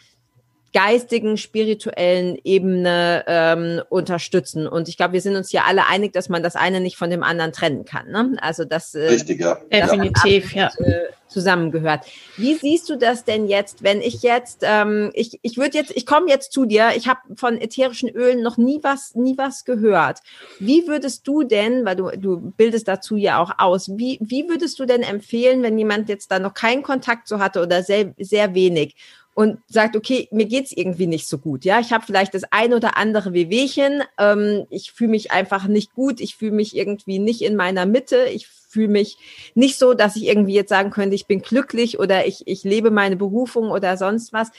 geistigen, 0.72 1.36
spirituellen 1.36 2.36
Ebene 2.44 3.24
ähm, 3.26 3.82
unterstützen. 3.88 4.66
Und 4.66 4.88
ich 4.88 4.96
glaube, 4.96 5.14
wir 5.14 5.20
sind 5.20 5.36
uns 5.36 5.50
ja 5.52 5.62
alle 5.66 5.86
einig, 5.86 6.12
dass 6.12 6.28
man 6.28 6.42
das 6.42 6.56
eine 6.56 6.80
nicht 6.80 6.96
von 6.96 7.10
dem 7.10 7.22
anderen 7.22 7.52
trennen 7.52 7.84
kann. 7.84 8.10
Ne? 8.10 8.36
Also 8.40 8.64
das 8.64 8.94
äh, 8.94 9.06
Richtig, 9.06 9.40
ja. 9.40 9.58
definitiv 9.72 10.54
ja. 10.54 10.70
Äh, 10.78 11.06
zusammengehört. 11.28 12.06
Wie 12.36 12.54
siehst 12.54 12.88
du 12.88 12.96
das 12.96 13.24
denn 13.24 13.46
jetzt, 13.46 13.82
wenn 13.82 14.00
ich 14.00 14.22
jetzt, 14.22 14.60
ähm, 14.62 15.10
ich, 15.14 15.38
ich 15.42 15.56
würde 15.56 15.76
jetzt, 15.76 15.92
ich 15.94 16.06
komme 16.06 16.28
jetzt 16.28 16.52
zu 16.52 16.64
dir, 16.64 16.90
ich 16.96 17.06
habe 17.06 17.20
von 17.36 17.60
ätherischen 17.60 18.08
Ölen 18.08 18.42
noch 18.42 18.56
nie 18.56 18.80
was, 18.82 19.14
nie 19.14 19.36
was 19.36 19.64
gehört. 19.64 20.20
Wie 20.58 20.86
würdest 20.86 21.26
du 21.26 21.42
denn, 21.42 21.84
weil 21.84 21.96
du, 21.96 22.10
du 22.16 22.52
bildest 22.56 22.88
dazu 22.88 23.16
ja 23.16 23.40
auch 23.40 23.52
aus, 23.58 23.90
wie, 23.96 24.18
wie 24.20 24.48
würdest 24.48 24.78
du 24.78 24.86
denn 24.86 25.02
empfehlen, 25.02 25.62
wenn 25.62 25.78
jemand 25.78 26.08
jetzt 26.08 26.30
da 26.30 26.38
noch 26.38 26.54
keinen 26.54 26.82
Kontakt 26.82 27.28
so 27.28 27.38
hatte 27.38 27.62
oder 27.62 27.82
sehr, 27.82 28.14
sehr 28.18 28.54
wenig? 28.54 28.96
Und 29.38 29.60
sagt, 29.68 29.94
okay, 29.94 30.26
mir 30.32 30.46
geht's 30.46 30.72
irgendwie 30.72 31.06
nicht 31.06 31.28
so 31.28 31.38
gut. 31.38 31.64
Ja, 31.64 31.78
ich 31.78 31.92
habe 31.92 32.04
vielleicht 32.04 32.34
das 32.34 32.42
ein 32.50 32.74
oder 32.74 32.96
andere 32.96 33.32
Wehwehchen. 33.32 34.02
Ähm, 34.18 34.66
ich 34.68 34.90
fühle 34.90 35.12
mich 35.12 35.30
einfach 35.30 35.68
nicht 35.68 35.94
gut. 35.94 36.20
Ich 36.20 36.34
fühle 36.34 36.56
mich 36.56 36.74
irgendwie 36.74 37.20
nicht 37.20 37.42
in 37.42 37.54
meiner 37.54 37.86
Mitte. 37.86 38.24
Ich 38.34 38.48
fühle 38.48 38.88
mich 38.88 39.16
nicht 39.54 39.78
so, 39.78 39.94
dass 39.94 40.16
ich 40.16 40.26
irgendwie 40.26 40.54
jetzt 40.54 40.70
sagen 40.70 40.90
könnte, 40.90 41.14
ich 41.14 41.28
bin 41.28 41.40
glücklich 41.40 42.00
oder 42.00 42.26
ich, 42.26 42.48
ich 42.48 42.64
lebe 42.64 42.90
meine 42.90 43.14
Berufung 43.14 43.70
oder 43.70 43.96
sonst 43.96 44.32
was. 44.32 44.50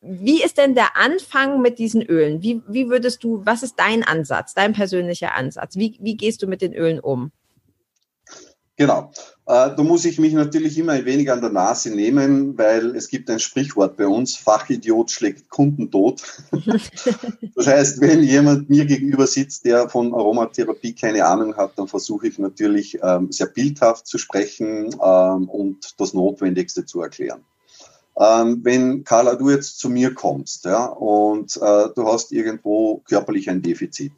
Wie 0.00 0.42
ist 0.42 0.56
denn 0.56 0.74
der 0.74 0.96
Anfang 0.96 1.60
mit 1.60 1.78
diesen 1.78 2.00
Ölen? 2.00 2.40
Wie, 2.40 2.62
wie 2.66 2.88
würdest 2.88 3.22
du, 3.22 3.42
was 3.44 3.62
ist 3.62 3.74
dein 3.78 4.02
Ansatz, 4.02 4.54
dein 4.54 4.72
persönlicher 4.72 5.34
Ansatz? 5.34 5.76
Wie, 5.76 5.98
wie 6.00 6.16
gehst 6.16 6.42
du 6.42 6.46
mit 6.46 6.62
den 6.62 6.72
Ölen 6.72 7.00
um? 7.00 7.32
Genau. 8.76 9.10
Äh, 9.46 9.74
da 9.74 9.82
muss 9.82 10.04
ich 10.04 10.18
mich 10.18 10.34
natürlich 10.34 10.76
immer 10.76 10.92
ein 10.92 11.06
wenig 11.06 11.30
an 11.30 11.40
der 11.40 11.50
Nase 11.50 11.90
nehmen, 11.90 12.58
weil 12.58 12.94
es 12.94 13.08
gibt 13.08 13.30
ein 13.30 13.38
Sprichwort 13.38 13.96
bei 13.96 14.06
uns, 14.06 14.36
Fachidiot 14.36 15.10
schlägt 15.10 15.48
Kunden 15.48 15.90
tot. 15.90 16.22
das 17.54 17.66
heißt, 17.66 18.00
wenn 18.02 18.22
jemand 18.22 18.68
mir 18.68 18.84
gegenüber 18.84 19.26
sitzt, 19.26 19.64
der 19.64 19.88
von 19.88 20.12
Aromatherapie 20.12 20.92
keine 20.94 21.24
Ahnung 21.24 21.56
hat, 21.56 21.78
dann 21.78 21.88
versuche 21.88 22.28
ich 22.28 22.38
natürlich 22.38 22.98
ähm, 23.02 23.32
sehr 23.32 23.46
bildhaft 23.46 24.06
zu 24.06 24.18
sprechen 24.18 24.94
ähm, 25.02 25.48
und 25.48 25.94
das 25.98 26.12
Notwendigste 26.12 26.84
zu 26.84 27.00
erklären. 27.00 27.40
Ähm, 28.18 28.60
wenn 28.62 29.04
Carla, 29.04 29.36
du 29.36 29.50
jetzt 29.50 29.78
zu 29.78 29.88
mir 29.88 30.12
kommst 30.12 30.64
ja, 30.64 30.86
und 30.86 31.56
äh, 31.56 31.88
du 31.94 32.06
hast 32.06 32.32
irgendwo 32.32 33.02
körperlich 33.08 33.48
ein 33.48 33.62
Defizit, 33.62 34.12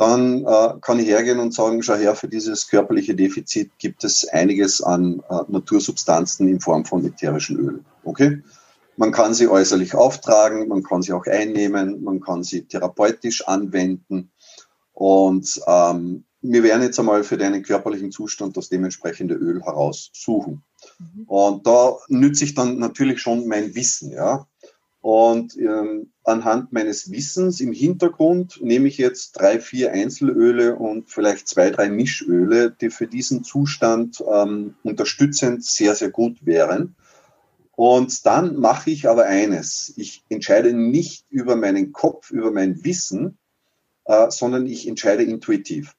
dann 0.00 0.46
äh, 0.46 0.80
kann 0.80 0.98
ich 0.98 1.08
hergehen 1.08 1.40
und 1.40 1.52
sagen, 1.52 1.82
schau 1.82 1.94
her, 1.94 2.14
für 2.14 2.26
dieses 2.26 2.68
körperliche 2.68 3.14
Defizit 3.14 3.72
gibt 3.78 4.02
es 4.02 4.26
einiges 4.26 4.80
an 4.80 5.22
äh, 5.28 5.40
Natursubstanzen 5.48 6.48
in 6.48 6.58
Form 6.58 6.86
von 6.86 7.04
ätherischen 7.04 7.58
Ölen. 7.58 7.84
Okay? 8.02 8.42
Man 8.96 9.12
kann 9.12 9.34
sie 9.34 9.46
äußerlich 9.46 9.94
auftragen, 9.94 10.68
man 10.68 10.82
kann 10.82 11.02
sie 11.02 11.12
auch 11.12 11.26
einnehmen, 11.26 12.02
man 12.02 12.20
kann 12.20 12.42
sie 12.42 12.62
therapeutisch 12.62 13.46
anwenden. 13.46 14.30
Und 14.94 15.60
ähm, 15.66 16.24
wir 16.40 16.62
werden 16.62 16.82
jetzt 16.82 16.98
einmal 16.98 17.22
für 17.22 17.36
deinen 17.36 17.62
körperlichen 17.62 18.10
Zustand 18.10 18.56
das 18.56 18.70
dementsprechende 18.70 19.34
Öl 19.34 19.62
heraussuchen. 19.62 20.62
Mhm. 20.98 21.24
Und 21.26 21.66
da 21.66 21.98
nütze 22.08 22.44
ich 22.44 22.54
dann 22.54 22.78
natürlich 22.78 23.20
schon 23.20 23.46
mein 23.46 23.74
Wissen, 23.74 24.12
ja. 24.12 24.46
Und 25.00 25.56
ähm, 25.56 26.10
anhand 26.24 26.72
meines 26.72 27.10
Wissens 27.10 27.60
im 27.60 27.72
Hintergrund 27.72 28.60
nehme 28.62 28.88
ich 28.88 28.98
jetzt 28.98 29.32
drei, 29.32 29.58
vier 29.58 29.92
Einzelöle 29.92 30.76
und 30.76 31.08
vielleicht 31.08 31.48
zwei, 31.48 31.70
drei 31.70 31.88
Mischöle, 31.88 32.70
die 32.70 32.90
für 32.90 33.06
diesen 33.06 33.42
Zustand 33.42 34.22
ähm, 34.30 34.74
unterstützend 34.82 35.64
sehr, 35.64 35.94
sehr 35.94 36.10
gut 36.10 36.44
wären. 36.44 36.96
Und 37.72 38.26
dann 38.26 38.56
mache 38.56 38.90
ich 38.90 39.08
aber 39.08 39.24
eines. 39.24 39.94
Ich 39.96 40.22
entscheide 40.28 40.74
nicht 40.74 41.24
über 41.30 41.56
meinen 41.56 41.92
Kopf, 41.92 42.30
über 42.30 42.50
mein 42.50 42.84
Wissen, 42.84 43.38
äh, 44.04 44.30
sondern 44.30 44.66
ich 44.66 44.86
entscheide 44.86 45.22
intuitiv. 45.22 45.96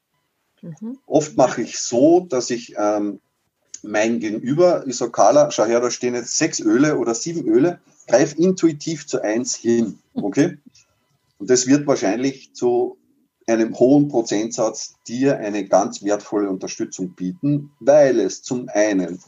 Mhm. 0.61 0.99
Oft 1.07 1.35
mache 1.37 1.63
ich 1.63 1.79
so, 1.79 2.19
dass 2.29 2.51
ich 2.51 2.75
ähm, 2.77 3.19
mein 3.83 4.19
Gegenüber, 4.19 4.85
ich 4.87 4.97
sage, 4.97 5.11
Carla, 5.11 5.51
schau 5.51 5.65
her, 5.65 5.79
da 5.79 5.89
stehen 5.89 6.15
jetzt 6.15 6.37
sechs 6.37 6.59
Öle 6.59 6.97
oder 6.97 7.15
sieben 7.15 7.47
Öle, 7.47 7.79
greif 8.07 8.37
intuitiv 8.37 9.07
zu 9.07 9.21
eins 9.21 9.55
hin. 9.55 9.99
Okay? 10.13 10.57
Und 11.37 11.49
das 11.49 11.67
wird 11.67 11.87
wahrscheinlich 11.87 12.53
zu 12.53 12.97
einem 13.47 13.77
hohen 13.77 14.07
Prozentsatz 14.07 14.95
dir 15.07 15.37
eine 15.37 15.65
ganz 15.65 16.03
wertvolle 16.03 16.49
Unterstützung 16.49 17.15
bieten, 17.15 17.71
weil 17.79 18.19
es 18.19 18.43
zum 18.43 18.69
einen 18.69 19.19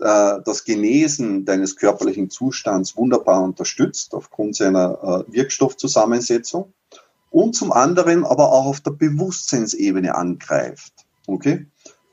äh, 0.00 0.40
das 0.44 0.64
Genesen 0.64 1.44
deines 1.44 1.76
körperlichen 1.76 2.30
Zustands 2.30 2.96
wunderbar 2.96 3.42
unterstützt 3.42 4.14
aufgrund 4.14 4.56
seiner 4.56 5.26
äh, 5.28 5.32
Wirkstoffzusammensetzung 5.32 6.72
und 7.30 7.54
zum 7.54 7.72
anderen 7.72 8.24
aber 8.24 8.52
auch 8.52 8.66
auf 8.66 8.80
der 8.80 8.92
Bewusstseinsebene 8.92 10.14
angreift. 10.14 10.92
Okay? 11.26 11.66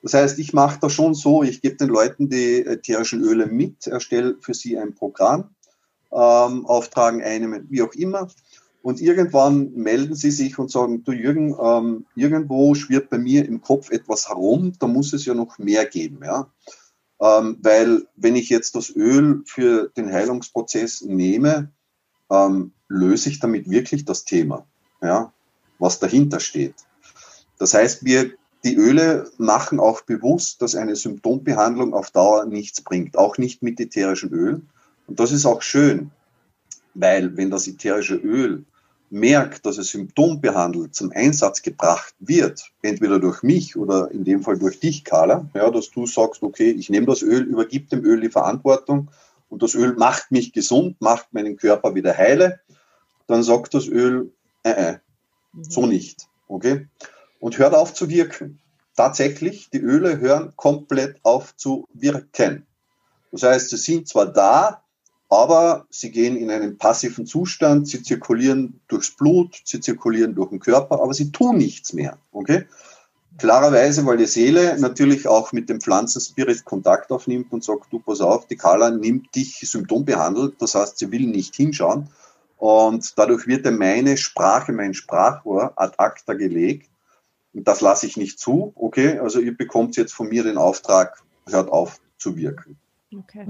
Das 0.05 0.13
heißt, 0.13 0.37
ich 0.37 0.53
mache 0.53 0.79
da 0.79 0.87
schon 0.87 1.15
so, 1.15 1.41
ich 1.41 1.61
gebe 1.61 1.77
den 1.77 1.89
Leuten 1.89 2.29
die 2.29 2.63
ätherischen 2.63 3.23
Öle 3.23 3.47
mit, 3.47 3.87
erstelle 3.87 4.37
für 4.39 4.53
sie 4.53 4.77
ein 4.77 4.93
Programm, 4.93 5.55
ähm, 6.11 6.67
auftragen 6.67 7.23
einem, 7.23 7.65
wie 7.71 7.81
auch 7.81 7.93
immer. 7.93 8.27
Und 8.83 9.01
irgendwann 9.01 9.73
melden 9.73 10.13
sie 10.13 10.29
sich 10.29 10.59
und 10.59 10.69
sagen, 10.69 11.03
du 11.03 11.11
Jürgen, 11.11 11.55
ähm, 11.59 12.05
irgendwo 12.15 12.75
schwirrt 12.75 13.09
bei 13.09 13.17
mir 13.17 13.47
im 13.47 13.61
Kopf 13.61 13.89
etwas 13.89 14.29
herum, 14.29 14.73
da 14.77 14.85
muss 14.85 15.11
es 15.11 15.25
ja 15.25 15.33
noch 15.33 15.57
mehr 15.57 15.87
geben. 15.87 16.19
Ja? 16.23 16.51
Ähm, 17.19 17.57
weil 17.63 18.05
wenn 18.15 18.35
ich 18.35 18.49
jetzt 18.49 18.75
das 18.75 18.95
Öl 18.95 19.41
für 19.47 19.89
den 19.97 20.13
Heilungsprozess 20.13 21.01
nehme, 21.01 21.71
ähm, 22.29 22.73
löse 22.89 23.29
ich 23.29 23.39
damit 23.39 23.71
wirklich 23.71 24.05
das 24.05 24.23
Thema, 24.23 24.67
ja, 25.01 25.33
was 25.79 25.97
dahinter 25.97 26.39
steht. 26.39 26.75
Das 27.57 27.73
heißt, 27.73 28.05
wir, 28.05 28.33
die 28.65 28.75
Öle 28.75 29.29
machen 29.37 29.79
auch 29.79 30.01
bewusst, 30.01 30.61
dass 30.61 30.75
eine 30.75 30.95
Symptombehandlung 30.95 31.93
auf 31.93 32.11
Dauer 32.11 32.45
nichts 32.45 32.81
bringt, 32.81 33.17
auch 33.17 33.37
nicht 33.37 33.61
mit 33.61 33.79
ätherischen 33.79 34.31
Ölen. 34.31 34.69
Und 35.07 35.19
das 35.19 35.31
ist 35.31 35.45
auch 35.45 35.61
schön, 35.61 36.11
weil 36.95 37.37
wenn 37.37 37.51
das 37.51 37.67
ätherische 37.67 38.15
Öl 38.15 38.65
merkt, 39.11 39.67
dass 39.67 39.77
es 39.77 39.89
symptombehandelt 39.89 40.95
zum 40.95 41.11
Einsatz 41.11 41.61
gebracht 41.61 42.15
wird, 42.19 42.71
entweder 42.81 43.19
durch 43.19 43.43
mich 43.43 43.77
oder 43.77 44.09
in 44.09 44.23
dem 44.23 44.41
Fall 44.41 44.57
durch 44.57 44.79
dich, 44.79 45.03
Carla, 45.03 45.47
ja, 45.53 45.69
dass 45.69 45.91
du 45.91 46.07
sagst, 46.07 46.41
okay, 46.41 46.71
ich 46.71 46.89
nehme 46.89 47.05
das 47.05 47.21
Öl, 47.21 47.43
übergib 47.43 47.89
dem 47.89 48.03
Öl 48.03 48.19
die 48.19 48.29
Verantwortung 48.29 49.11
und 49.49 49.61
das 49.61 49.75
Öl 49.75 49.93
macht 49.93 50.31
mich 50.31 50.53
gesund, 50.53 50.99
macht 50.99 51.31
meinen 51.33 51.55
Körper 51.55 51.93
wieder 51.93 52.17
heile, 52.17 52.59
dann 53.27 53.43
sagt 53.43 53.75
das 53.75 53.87
Öl, 53.87 54.31
äh, 54.63 54.71
äh, 54.71 54.97
so 55.61 55.85
nicht, 55.85 56.27
okay? 56.47 56.87
Und 57.45 57.59
hört 57.59 57.75
auf 57.75 57.93
zu 57.93 58.09
wirken. 58.09 58.57
Tatsächlich, 58.95 59.69
die 59.69 59.77
Öle 59.77 60.19
hören 60.19 60.53
komplett 60.55 61.19
auf 61.21 61.55
zu 61.55 61.87
wirken. 61.93 62.65
Das 63.31 63.43
heißt, 63.43 63.69
sie 63.69 63.77
sind 63.77 64.07
zwar 64.07 64.25
da, 64.25 64.81
aber 65.29 65.85
sie 65.91 66.09
gehen 66.09 66.37
in 66.37 66.49
einen 66.49 66.79
passiven 66.79 67.27
Zustand, 67.27 67.87
sie 67.87 68.01
zirkulieren 68.01 68.81
durchs 68.87 69.15
Blut, 69.15 69.61
sie 69.63 69.79
zirkulieren 69.79 70.33
durch 70.33 70.49
den 70.49 70.59
Körper, 70.59 70.99
aber 70.99 71.13
sie 71.13 71.31
tun 71.31 71.57
nichts 71.57 71.93
mehr. 71.93 72.17
Okay? 72.31 72.65
Klarerweise, 73.37 74.03
weil 74.07 74.17
die 74.17 74.25
Seele 74.25 74.79
natürlich 74.79 75.27
auch 75.27 75.51
mit 75.51 75.69
dem 75.69 75.79
Pflanzenspirit 75.79 76.65
Kontakt 76.65 77.11
aufnimmt 77.11 77.53
und 77.53 77.63
sagt, 77.63 77.93
du 77.93 77.99
pass 77.99 78.21
auf, 78.21 78.47
die 78.47 78.57
Kala 78.57 78.89
nimmt 78.89 79.35
dich 79.35 79.59
symptombehandelt, 79.59 80.59
das 80.63 80.73
heißt, 80.73 80.97
sie 80.97 81.11
will 81.11 81.27
nicht 81.27 81.53
hinschauen. 81.53 82.09
Und 82.57 83.13
dadurch 83.19 83.45
wird 83.45 83.71
meine 83.71 84.17
Sprache, 84.17 84.71
mein 84.71 84.95
Sprachrohr 84.95 85.73
ad 85.75 85.93
acta 85.99 86.33
gelegt. 86.33 86.89
Und 87.55 87.67
das 87.67 87.81
lasse 87.81 88.05
ich 88.05 88.17
nicht 88.17 88.37
zu. 88.37 88.73
Okay, 88.75 89.17
also 89.19 89.39
ihr 89.39 89.55
bekommt 89.55 89.95
jetzt 89.95 90.13
von 90.13 90.27
mir 90.27 90.43
den 90.43 90.57
Auftrag, 90.57 91.23
hört 91.47 91.69
auf 91.69 91.99
zu 92.17 92.35
wirken. 92.35 92.77
Okay. 93.15 93.47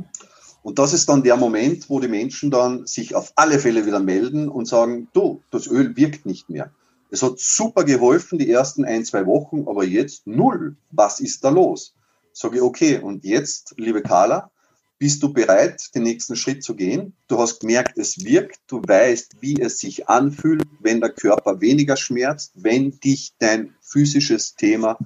Und 0.62 0.80
das 0.80 0.94
ist 0.94 1.10
dann 1.10 1.24
der 1.24 1.38
Moment, 1.38 1.90
wo 1.90 2.00
die 2.00 2.08
Menschen 2.08 2.52
dann 2.52 2.86
sich 2.86 3.16
auf 3.16 3.34
alle 3.36 3.60
Fälle 3.60 3.86
wieder 3.86 4.00
melden 4.00 4.48
und 4.48 4.68
sagen, 4.68 5.08
du, 5.14 5.42
das 5.52 5.68
Öl 5.68 5.96
wirkt 5.98 6.26
nicht 6.26 6.50
mehr. 6.50 6.72
Es 7.10 7.24
hat 7.24 7.40
super 7.40 7.84
geholfen 7.84 8.40
die 8.40 8.50
ersten 8.50 8.86
ein, 8.86 9.06
zwei 9.06 9.26
Wochen, 9.26 9.68
aber 9.68 9.84
jetzt 9.84 10.28
null. 10.28 10.76
Was 10.92 11.20
ist 11.20 11.44
da 11.44 11.50
los? 11.50 11.94
Sage 12.34 12.58
ich, 12.58 12.62
okay, 12.62 13.00
und 13.00 13.24
jetzt, 13.24 13.76
liebe 13.78 14.02
Carla, 14.02 14.52
bist 14.98 15.22
du 15.24 15.34
bereit, 15.34 15.94
den 15.94 16.04
nächsten 16.04 16.36
Schritt 16.36 16.64
zu 16.64 16.76
gehen? 16.76 17.14
Du 17.28 17.38
hast 17.38 17.60
gemerkt, 17.60 17.98
es 17.98 18.24
wirkt, 18.24 18.60
du 18.68 18.82
weißt, 18.82 19.42
wie 19.42 19.60
es 19.60 19.80
sich 19.80 20.08
anfühlt, 20.08 20.64
wenn 20.80 21.02
der 21.02 21.10
Körper 21.10 21.60
weniger 21.60 21.98
schmerzt, 21.98 22.54
wenn 22.56 22.92
dich 23.00 23.34
dein 23.40 23.74
physisches 23.82 24.56
Thema 24.56 24.98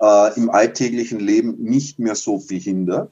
äh, 0.00 0.36
im 0.36 0.50
alltäglichen 0.50 1.20
Leben 1.20 1.56
nicht 1.62 1.98
mehr 1.98 2.14
so 2.14 2.38
behindert. 2.38 3.10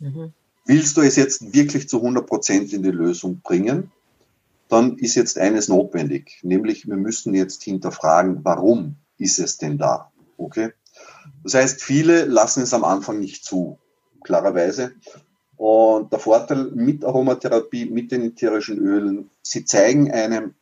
Mhm. 0.00 0.32
Willst 0.66 0.96
du 0.96 1.02
es 1.02 1.16
jetzt 1.16 1.52
wirklich 1.52 1.88
zu 1.88 1.98
100 1.98 2.26
Prozent 2.26 2.72
in 2.72 2.82
die 2.82 2.90
Lösung 2.90 3.40
bringen, 3.40 3.92
dann 4.68 4.96
ist 4.98 5.14
jetzt 5.14 5.38
eines 5.38 5.68
notwendig, 5.68 6.40
nämlich 6.42 6.88
wir 6.88 6.96
müssen 6.96 7.34
jetzt 7.34 7.62
hinterfragen, 7.62 8.40
warum 8.44 8.96
ist 9.18 9.38
es 9.38 9.58
denn 9.58 9.78
da? 9.78 10.10
Okay? 10.38 10.72
Das 11.42 11.54
heißt, 11.54 11.82
viele 11.82 12.24
lassen 12.24 12.62
es 12.62 12.72
am 12.72 12.82
Anfang 12.82 13.20
nicht 13.20 13.44
zu, 13.44 13.78
klarerweise. 14.24 14.94
Und 15.56 16.12
der 16.12 16.18
Vorteil 16.18 16.70
mit 16.74 17.04
Aromatherapie, 17.04 17.86
mit 17.86 18.10
den 18.10 18.22
ätherischen 18.22 18.78
Ölen, 18.78 19.30
sie 19.42 19.64
zeigen 19.64 20.10
einem, 20.10 20.54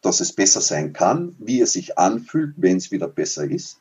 dass 0.00 0.20
es 0.20 0.32
besser 0.32 0.60
sein 0.60 0.92
kann, 0.92 1.36
wie 1.38 1.60
es 1.60 1.72
sich 1.72 1.98
anfühlt, 1.98 2.54
wenn 2.56 2.78
es 2.78 2.90
wieder 2.90 3.08
besser 3.08 3.44
ist. 3.44 3.80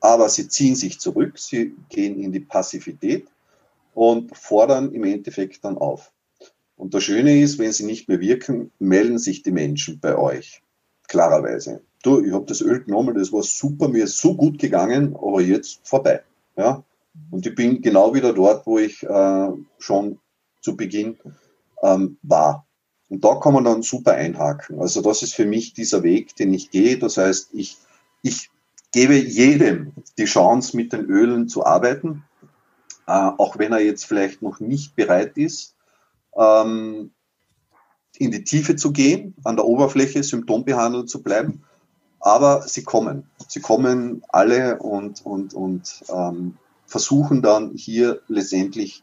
Aber 0.00 0.28
sie 0.28 0.48
ziehen 0.48 0.74
sich 0.74 0.98
zurück, 0.98 1.38
sie 1.38 1.74
gehen 1.90 2.18
in 2.18 2.32
die 2.32 2.40
Passivität 2.40 3.28
und 3.94 4.36
fordern 4.36 4.92
im 4.92 5.04
Endeffekt 5.04 5.64
dann 5.64 5.78
auf. 5.78 6.10
Und 6.76 6.94
das 6.94 7.04
Schöne 7.04 7.40
ist, 7.40 7.58
wenn 7.58 7.72
sie 7.72 7.84
nicht 7.84 8.08
mehr 8.08 8.20
wirken, 8.20 8.72
melden 8.78 9.18
sich 9.18 9.42
die 9.42 9.52
Menschen 9.52 10.00
bei 10.00 10.16
euch. 10.16 10.62
Klarerweise. 11.06 11.82
Du, 12.02 12.20
ich 12.20 12.32
habe 12.32 12.46
das 12.46 12.60
Öl 12.60 12.82
genommen, 12.82 13.14
das 13.14 13.32
war 13.32 13.42
super, 13.42 13.88
mir 13.88 14.04
ist 14.04 14.18
so 14.18 14.34
gut 14.34 14.58
gegangen, 14.58 15.14
aber 15.14 15.40
jetzt 15.40 15.80
vorbei. 15.84 16.22
Ja? 16.56 16.82
Und 17.30 17.46
ich 17.46 17.54
bin 17.54 17.82
genau 17.82 18.14
wieder 18.14 18.32
dort, 18.32 18.66
wo 18.66 18.78
ich 18.78 19.02
äh, 19.02 19.48
schon 19.78 20.18
zu 20.60 20.76
Beginn 20.76 21.18
ähm, 21.82 22.18
war. 22.22 22.66
Und 23.08 23.24
da 23.24 23.34
kann 23.34 23.52
man 23.52 23.64
dann 23.64 23.82
super 23.82 24.12
einhaken. 24.12 24.80
Also 24.80 25.02
das 25.02 25.22
ist 25.22 25.34
für 25.34 25.44
mich 25.44 25.74
dieser 25.74 26.02
Weg, 26.02 26.34
den 26.36 26.54
ich 26.54 26.70
gehe. 26.70 26.98
Das 26.98 27.18
heißt, 27.18 27.50
ich, 27.52 27.76
ich 28.22 28.50
gebe 28.92 29.14
jedem 29.14 29.92
die 30.16 30.24
Chance, 30.24 30.76
mit 30.76 30.92
den 30.92 31.04
Ölen 31.04 31.48
zu 31.48 31.66
arbeiten 31.66 32.24
äh, 33.06 33.30
auch 33.38 33.58
wenn 33.58 33.72
er 33.72 33.80
jetzt 33.80 34.04
vielleicht 34.04 34.42
noch 34.42 34.60
nicht 34.60 34.94
bereit 34.96 35.36
ist, 35.36 35.74
ähm, 36.36 37.12
in 38.16 38.30
die 38.30 38.44
Tiefe 38.44 38.76
zu 38.76 38.92
gehen, 38.92 39.34
an 39.44 39.56
der 39.56 39.64
Oberfläche 39.64 40.22
symptombehandelt 40.22 41.08
zu 41.08 41.22
bleiben. 41.22 41.64
Aber 42.20 42.62
sie 42.62 42.84
kommen. 42.84 43.28
Sie 43.48 43.60
kommen 43.60 44.22
alle 44.28 44.78
und, 44.78 45.26
und, 45.26 45.54
und 45.54 46.04
ähm, 46.08 46.56
versuchen 46.92 47.40
dann 47.40 47.72
hier 47.74 48.20
letztendlich 48.28 49.02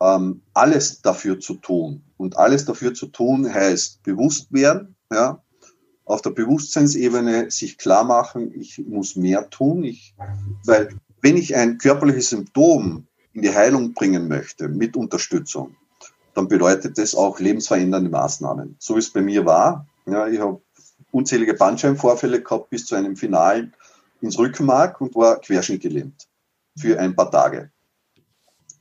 ähm, 0.00 0.42
alles 0.52 1.00
dafür 1.00 1.38
zu 1.38 1.54
tun. 1.54 2.02
Und 2.16 2.36
alles 2.36 2.64
dafür 2.64 2.92
zu 2.92 3.06
tun 3.06 3.52
heißt 3.52 4.02
bewusst 4.02 4.52
werden, 4.52 4.96
ja, 5.12 5.40
auf 6.04 6.22
der 6.22 6.30
Bewusstseinsebene 6.30 7.50
sich 7.50 7.78
klar 7.78 8.04
machen, 8.04 8.52
ich 8.60 8.78
muss 8.86 9.16
mehr 9.16 9.48
tun, 9.48 9.84
ich, 9.84 10.14
weil 10.66 10.88
wenn 11.22 11.36
ich 11.36 11.54
ein 11.54 11.78
körperliches 11.78 12.30
Symptom 12.30 13.06
in 13.32 13.42
die 13.42 13.54
Heilung 13.54 13.94
bringen 13.94 14.28
möchte 14.28 14.68
mit 14.68 14.96
Unterstützung, 14.96 15.76
dann 16.34 16.48
bedeutet 16.48 16.98
das 16.98 17.14
auch 17.14 17.38
lebensverändernde 17.38 18.10
Maßnahmen. 18.10 18.76
So 18.80 18.96
wie 18.96 18.98
es 18.98 19.12
bei 19.12 19.22
mir 19.22 19.46
war. 19.46 19.86
Ja, 20.06 20.26
ich 20.26 20.40
habe 20.40 20.60
unzählige 21.12 21.54
Bandscheibenvorfälle 21.54 22.42
gehabt 22.42 22.70
bis 22.70 22.84
zu 22.86 22.96
einem 22.96 23.16
Finalen 23.16 23.72
ins 24.20 24.36
Rückenmark 24.36 25.00
und 25.00 25.14
war 25.14 25.40
querschnittgelähmt 25.40 26.26
für 26.76 26.98
ein 26.98 27.14
paar 27.14 27.30
Tage. 27.30 27.70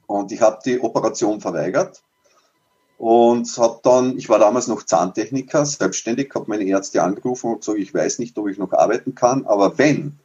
Und 0.08 0.32
ich 0.32 0.41
habe 0.41 0.60
die 0.65 0.79
Operation 0.79 1.41
verweigert. 1.41 2.03
Und 2.97 3.58
habe 3.58 3.79
dann, 3.84 4.17
ich 4.17 4.29
war 4.29 4.39
damals 4.39 4.67
noch 4.67 4.84
Zahntechniker, 4.84 5.65
selbstständig, 5.65 6.32
habe 6.36 6.45
meine 6.47 6.63
Ärzte 6.63 7.03
angerufen 7.03 7.51
und 7.51 7.60
gesagt, 7.60 7.79
ich 7.79 7.93
weiß 7.93 8.19
nicht, 8.19 8.38
ob 8.38 8.47
ich 8.47 8.58
noch 8.58 8.71
arbeiten 8.71 9.13
kann, 9.15 9.45
aber 9.45 9.77
wenn, 9.77 10.19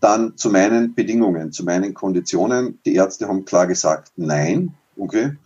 dann 0.00 0.36
zu 0.36 0.50
meinen 0.50 0.94
Bedingungen, 0.94 1.52
zu 1.52 1.64
meinen 1.64 1.94
Konditionen. 1.94 2.80
Die 2.84 2.94
Ärzte 2.94 3.28
haben 3.28 3.44
klar 3.44 3.66
gesagt, 3.66 4.12
nein, 4.16 4.74
okay, 4.96 5.36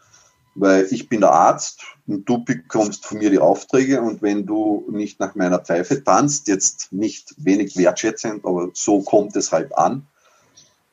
weil 0.55 0.87
ich 0.91 1.09
bin 1.09 1.21
der 1.21 1.33
Arzt 1.33 1.83
und 2.07 2.29
du 2.29 2.45
bekommst 2.45 3.05
von 3.05 3.19
mir 3.19 3.31
die 3.31 3.41
Aufträge 3.41 4.01
und 4.01 4.23
wenn 4.23 4.47
du 4.47 4.87
nicht 4.91 5.19
nach 5.19 5.35
meiner 5.35 5.59
Pfeife 5.59 6.03
tanzt, 6.05 6.47
jetzt 6.47 6.93
nicht 6.93 7.35
wenig 7.37 7.77
wertschätzend, 7.77 8.45
aber 8.45 8.71
so 8.73 9.03
kommt 9.03 9.35
es 9.37 9.51
halt 9.51 9.77
an, 9.77 10.07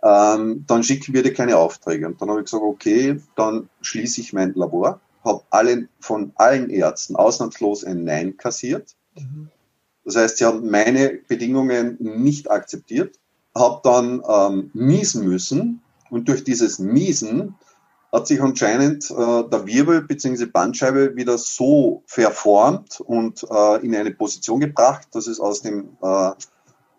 ähm, 0.04 0.66
dann 0.68 0.84
schicken 0.84 1.14
wir 1.14 1.24
dir 1.24 1.34
keine 1.34 1.58
Aufträge. 1.58 2.08
Und 2.08 2.22
dann 2.22 2.30
habe 2.30 2.40
ich 2.40 2.46
gesagt, 2.46 2.64
okay, 2.64 3.20
dann 3.36 3.70
schließe 3.82 4.22
ich 4.22 4.34
mein 4.34 4.54
Labor, 4.54 5.00
habe 5.24 5.44
allen, 5.50 5.90
von 6.00 6.32
allen 6.36 6.70
Ärzten 6.70 7.16
ausnahmslos 7.16 7.84
ein 7.84 8.04
Nein 8.04 8.38
kassiert. 8.38 8.96
Mhm. 9.16 9.50
Das 10.04 10.16
heißt, 10.16 10.38
sie 10.38 10.46
haben 10.46 10.70
meine 10.70 11.20
Bedingungen 11.28 11.98
nicht 12.00 12.50
akzeptiert, 12.50 13.20
habe 13.56 13.82
dann 13.84 14.24
ähm, 14.28 14.72
miesen 14.74 15.28
müssen 15.28 15.82
und 16.10 16.28
durch 16.28 16.44
dieses 16.44 16.80
Miesen 16.80 17.56
hat 18.12 18.28
sich 18.28 18.42
anscheinend 18.42 19.10
äh, 19.10 19.16
der 19.16 19.66
Wirbel 19.66 20.02
bzw. 20.02 20.46
Bandscheibe 20.46 21.16
wieder 21.16 21.38
so 21.38 22.04
verformt 22.08 23.00
und 23.00 23.46
äh, 23.50 23.86
in 23.86 23.96
eine 23.96 24.12
Position 24.12 24.60
gebracht, 24.60 25.08
dass 25.14 25.28
es 25.28 25.40
aus 25.40 25.62
dem 25.62 25.98
äh, 26.02 26.32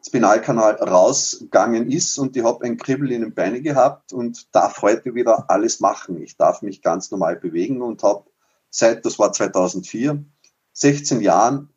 Spinalkanal 0.04 0.74
rausgegangen 0.74 1.90
ist 1.90 2.18
und 2.18 2.36
ich 2.36 2.42
habe 2.42 2.64
ein 2.64 2.76
Kribbel 2.76 3.12
in 3.12 3.20
den 3.20 3.34
Beinen 3.34 3.62
gehabt 3.62 4.12
und 4.12 4.54
darf 4.54 4.82
heute 4.82 5.14
wieder 5.14 5.48
alles 5.48 5.78
machen. 5.80 6.20
Ich 6.20 6.36
darf 6.36 6.62
mich 6.62 6.82
ganz 6.82 7.10
normal 7.10 7.36
bewegen 7.36 7.82
und 7.82 8.02
habe 8.02 8.24
seit, 8.68 9.04
das 9.04 9.18
war 9.18 9.32
2004, 9.32 10.24
16 10.72 11.20
Jahren, 11.20 11.68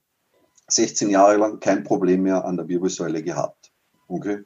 16 0.68 1.10
Jahre 1.12 1.38
lang 1.38 1.60
kein 1.60 1.84
Problem 1.84 2.24
mehr 2.24 2.46
an 2.46 2.58
der 2.58 2.68
Wirbelsäule 2.68 3.22
gehabt. 3.22 3.72
Okay. 4.08 4.44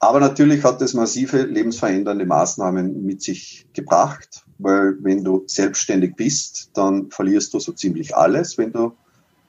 Aber 0.00 0.20
natürlich 0.20 0.62
hat 0.62 0.80
es 0.82 0.94
massive 0.94 1.42
lebensverändernde 1.42 2.26
Maßnahmen 2.26 3.04
mit 3.04 3.22
sich 3.22 3.66
gebracht, 3.72 4.44
weil 4.58 4.96
wenn 5.02 5.24
du 5.24 5.44
selbstständig 5.46 6.14
bist, 6.14 6.70
dann 6.74 7.10
verlierst 7.10 7.54
du 7.54 7.58
so 7.58 7.72
ziemlich 7.72 8.14
alles, 8.14 8.58
wenn 8.58 8.72
du 8.72 8.96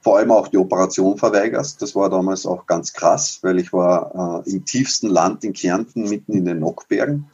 vor 0.01 0.17
allem 0.17 0.31
auch 0.31 0.47
die 0.47 0.57
Operation 0.57 1.17
verweigerst. 1.17 1.81
Das 1.81 1.95
war 1.95 2.09
damals 2.09 2.45
auch 2.45 2.65
ganz 2.65 2.93
krass, 2.93 3.39
weil 3.41 3.59
ich 3.59 3.73
war 3.73 4.43
äh, 4.45 4.49
im 4.49 4.65
tiefsten 4.65 5.09
Land 5.09 5.43
in 5.43 5.53
Kärnten, 5.53 6.07
mitten 6.07 6.33
in 6.33 6.45
den 6.45 6.59
Nockbergen. 6.59 7.29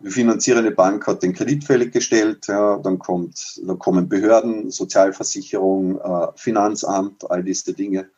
Die 0.00 0.10
finanzierende 0.10 0.72
Bank 0.72 1.06
hat 1.06 1.22
den 1.22 1.32
Kredit 1.32 1.64
fällig 1.64 1.92
gestellt, 1.92 2.48
ja, 2.48 2.76
dann 2.76 2.98
kommt, 2.98 3.60
dann 3.64 3.78
kommen 3.78 4.10
Behörden, 4.10 4.70
Sozialversicherung, 4.70 5.98
äh, 5.98 6.28
Finanzamt, 6.36 7.30
all 7.30 7.42
diese 7.42 7.72
Dinge. 7.72 8.10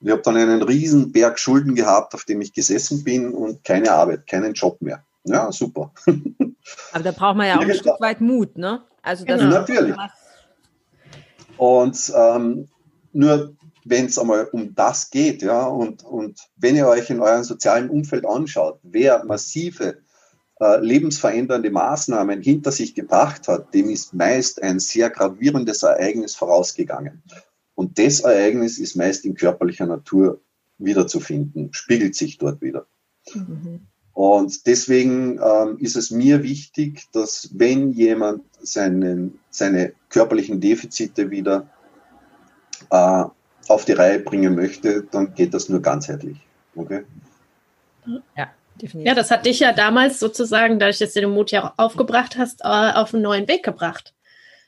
Ich 0.00 0.10
habe 0.10 0.22
dann 0.22 0.36
einen 0.36 0.62
riesen 0.62 1.10
Berg 1.10 1.40
Schulden 1.40 1.74
gehabt, 1.74 2.14
auf 2.14 2.24
dem 2.24 2.40
ich 2.40 2.52
gesessen 2.52 3.02
bin 3.02 3.32
und 3.32 3.64
keine 3.64 3.90
Arbeit, 3.90 4.28
keinen 4.28 4.52
Job 4.52 4.80
mehr. 4.80 5.02
Ja, 5.24 5.50
super. 5.50 5.92
Aber 6.92 7.02
da 7.02 7.10
braucht 7.10 7.36
man 7.36 7.48
ja 7.48 7.56
auch 7.56 7.62
ein 7.62 7.74
Stück 7.74 8.00
weit 8.00 8.20
Mut, 8.20 8.56
ne? 8.56 8.82
Also 9.02 9.24
das 9.24 9.40
genau. 9.40 9.50
Natürlich. 9.50 9.96
Und 11.56 12.12
ähm, 12.14 12.68
nur 13.12 13.54
wenn 13.84 14.06
es 14.06 14.18
einmal 14.18 14.46
um 14.52 14.74
das 14.74 15.10
geht, 15.10 15.42
ja, 15.42 15.66
und, 15.66 16.04
und 16.04 16.40
wenn 16.56 16.76
ihr 16.76 16.86
euch 16.86 17.10
in 17.10 17.20
eurem 17.20 17.44
sozialen 17.44 17.88
Umfeld 17.88 18.26
anschaut, 18.26 18.78
wer 18.82 19.24
massive 19.24 19.98
äh, 20.60 20.80
lebensverändernde 20.80 21.70
Maßnahmen 21.70 22.42
hinter 22.42 22.72
sich 22.72 22.94
gebracht 22.94 23.48
hat, 23.48 23.72
dem 23.74 23.88
ist 23.90 24.14
meist 24.14 24.62
ein 24.62 24.80
sehr 24.80 25.10
gravierendes 25.10 25.82
Ereignis 25.82 26.34
vorausgegangen. 26.34 27.22
Und 27.74 27.98
das 27.98 28.20
Ereignis 28.20 28.78
ist 28.78 28.96
meist 28.96 29.24
in 29.24 29.34
körperlicher 29.34 29.86
Natur 29.86 30.40
wiederzufinden, 30.78 31.68
spiegelt 31.72 32.14
sich 32.14 32.38
dort 32.38 32.60
wieder. 32.60 32.86
Mhm. 33.32 33.86
Und 34.12 34.66
deswegen 34.66 35.38
ähm, 35.40 35.78
ist 35.78 35.94
es 35.94 36.10
mir 36.10 36.42
wichtig, 36.42 37.06
dass 37.12 37.50
wenn 37.52 37.92
jemand 37.92 38.42
seinen, 38.60 39.38
seine 39.50 39.92
körperlichen 40.08 40.60
Defizite 40.60 41.30
wieder 41.30 41.70
äh, 42.90 43.24
auf 43.68 43.84
die 43.84 43.92
Reihe 43.92 44.20
bringen 44.20 44.54
möchte, 44.54 45.02
dann 45.10 45.34
geht 45.34 45.54
das 45.54 45.68
nur 45.68 45.80
ganzheitlich. 45.80 46.38
Okay? 46.74 47.04
Ja. 48.36 48.48
Definitiv. 48.80 49.08
Ja, 49.08 49.14
das 49.14 49.30
hat 49.32 49.44
dich 49.44 49.58
ja 49.58 49.72
damals 49.72 50.20
sozusagen, 50.20 50.78
dadurch, 50.78 50.98
dass 50.98 51.12
du 51.12 51.20
den 51.20 51.30
Mut 51.30 51.50
ja 51.50 51.74
aufgebracht 51.76 52.38
hast, 52.38 52.60
äh, 52.60 52.92
auf 52.92 53.12
einen 53.12 53.24
neuen 53.24 53.48
Weg 53.48 53.64
gebracht. 53.64 54.14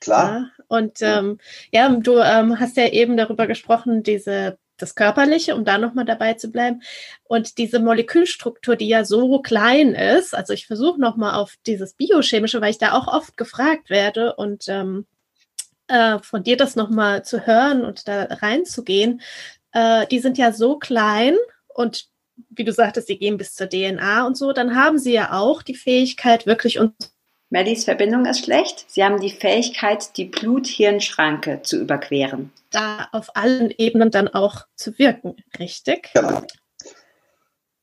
Klar. 0.01 0.51
Ja, 0.59 0.64
und 0.66 0.99
ähm, 1.01 1.38
ja, 1.70 1.88
du 1.88 2.18
ähm, 2.18 2.59
hast 2.59 2.77
ja 2.77 2.88
eben 2.88 3.16
darüber 3.16 3.46
gesprochen, 3.46 4.03
diese 4.03 4.59
das 4.79 4.94
Körperliche, 4.94 5.55
um 5.55 5.64
da 5.64 5.79
nochmal 5.79 6.07
dabei 6.07 6.35
zu 6.35 6.51
bleiben. 6.51 6.83
Und 7.25 7.59
diese 7.59 7.81
Molekülstruktur, 7.81 8.77
die 8.77 8.88
ja 8.88 9.05
so 9.05 9.40
klein 9.40 9.94
ist, 9.94 10.35
also 10.35 10.55
ich 10.55 10.66
versuche 10.66 10.99
nochmal 10.99 11.35
auf 11.35 11.57
dieses 11.66 11.92
Biochemische, 11.94 12.61
weil 12.62 12.70
ich 12.70 12.79
da 12.79 12.92
auch 12.92 13.07
oft 13.07 13.37
gefragt 13.37 13.90
werde 13.90 14.35
und 14.37 14.68
ähm, 14.68 15.07
äh, 15.90 16.18
von 16.20 16.42
dir 16.42 16.57
das 16.57 16.76
nochmal 16.76 17.24
zu 17.24 17.46
hören 17.46 17.85
und 17.85 18.09
da 18.09 18.24
reinzugehen, 18.24 19.20
äh, 19.72 20.07
die 20.07 20.20
sind 20.20 20.38
ja 20.38 20.53
so 20.53 20.79
klein 20.79 21.37
und 21.68 22.09
wie 22.48 22.64
du 22.64 22.72
sagtest, 22.72 23.09
sie 23.09 23.18
gehen 23.18 23.37
bis 23.37 23.55
zur 23.55 23.68
DNA 23.68 24.26
und 24.26 24.37
so, 24.37 24.53
dann 24.53 24.74
haben 24.74 24.98
sie 24.98 25.12
ja 25.12 25.33
auch 25.33 25.62
die 25.62 25.74
Fähigkeit, 25.74 26.46
wirklich 26.46 26.79
uns. 26.79 26.92
Mellys 27.50 27.85
Verbindung 27.85 28.26
ist 28.26 28.44
schlecht. 28.44 28.85
Sie 28.88 29.03
haben 29.03 29.20
die 29.20 29.31
Fähigkeit, 29.31 30.16
die 30.16 30.26
Blut-Hirn-Schranke 30.26 31.62
zu 31.62 31.81
überqueren. 31.81 32.53
Da 32.70 33.09
auf 33.11 33.35
allen 33.35 33.70
Ebenen 33.76 34.12
dann 34.12 34.29
auch 34.29 34.66
zu 34.76 34.96
wirken, 34.98 35.37
richtig? 35.59 36.11
Genau. 36.14 36.42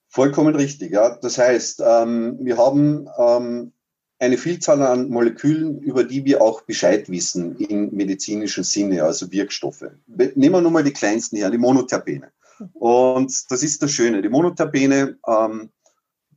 Vollkommen 0.08 0.56
richtig, 0.56 0.94
ja. 0.94 1.18
Das 1.22 1.38
heißt, 1.38 1.82
ähm, 1.86 2.38
wir 2.40 2.58
haben 2.58 3.10
ähm, 3.20 3.74
eine 4.20 4.38
Vielzahl 4.38 4.82
an 4.82 5.10
Molekülen, 5.10 5.80
über 5.80 6.04
die 6.04 6.26
wir 6.26 6.42
auch 6.42 6.62
Bescheid 6.62 7.10
wissen 7.10 7.56
im 7.58 7.92
medizinischen 7.92 8.64
Sinne, 8.64 9.04
also 9.04 9.32
Wirkstoffe. 9.32 9.86
Nehmen 10.08 10.56
wir 10.56 10.62
nur 10.62 10.72
mal 10.72 10.84
die 10.84 10.94
kleinsten 10.94 11.38
her, 11.38 11.52
die 11.52 11.58
Monoterpene. 11.58 12.32
Und 12.74 13.52
das 13.52 13.62
ist 13.62 13.84
das 13.84 13.92
Schöne. 13.92 14.22
Die 14.24 14.30
Monoterpene 14.30 15.18
ähm, 15.28 15.70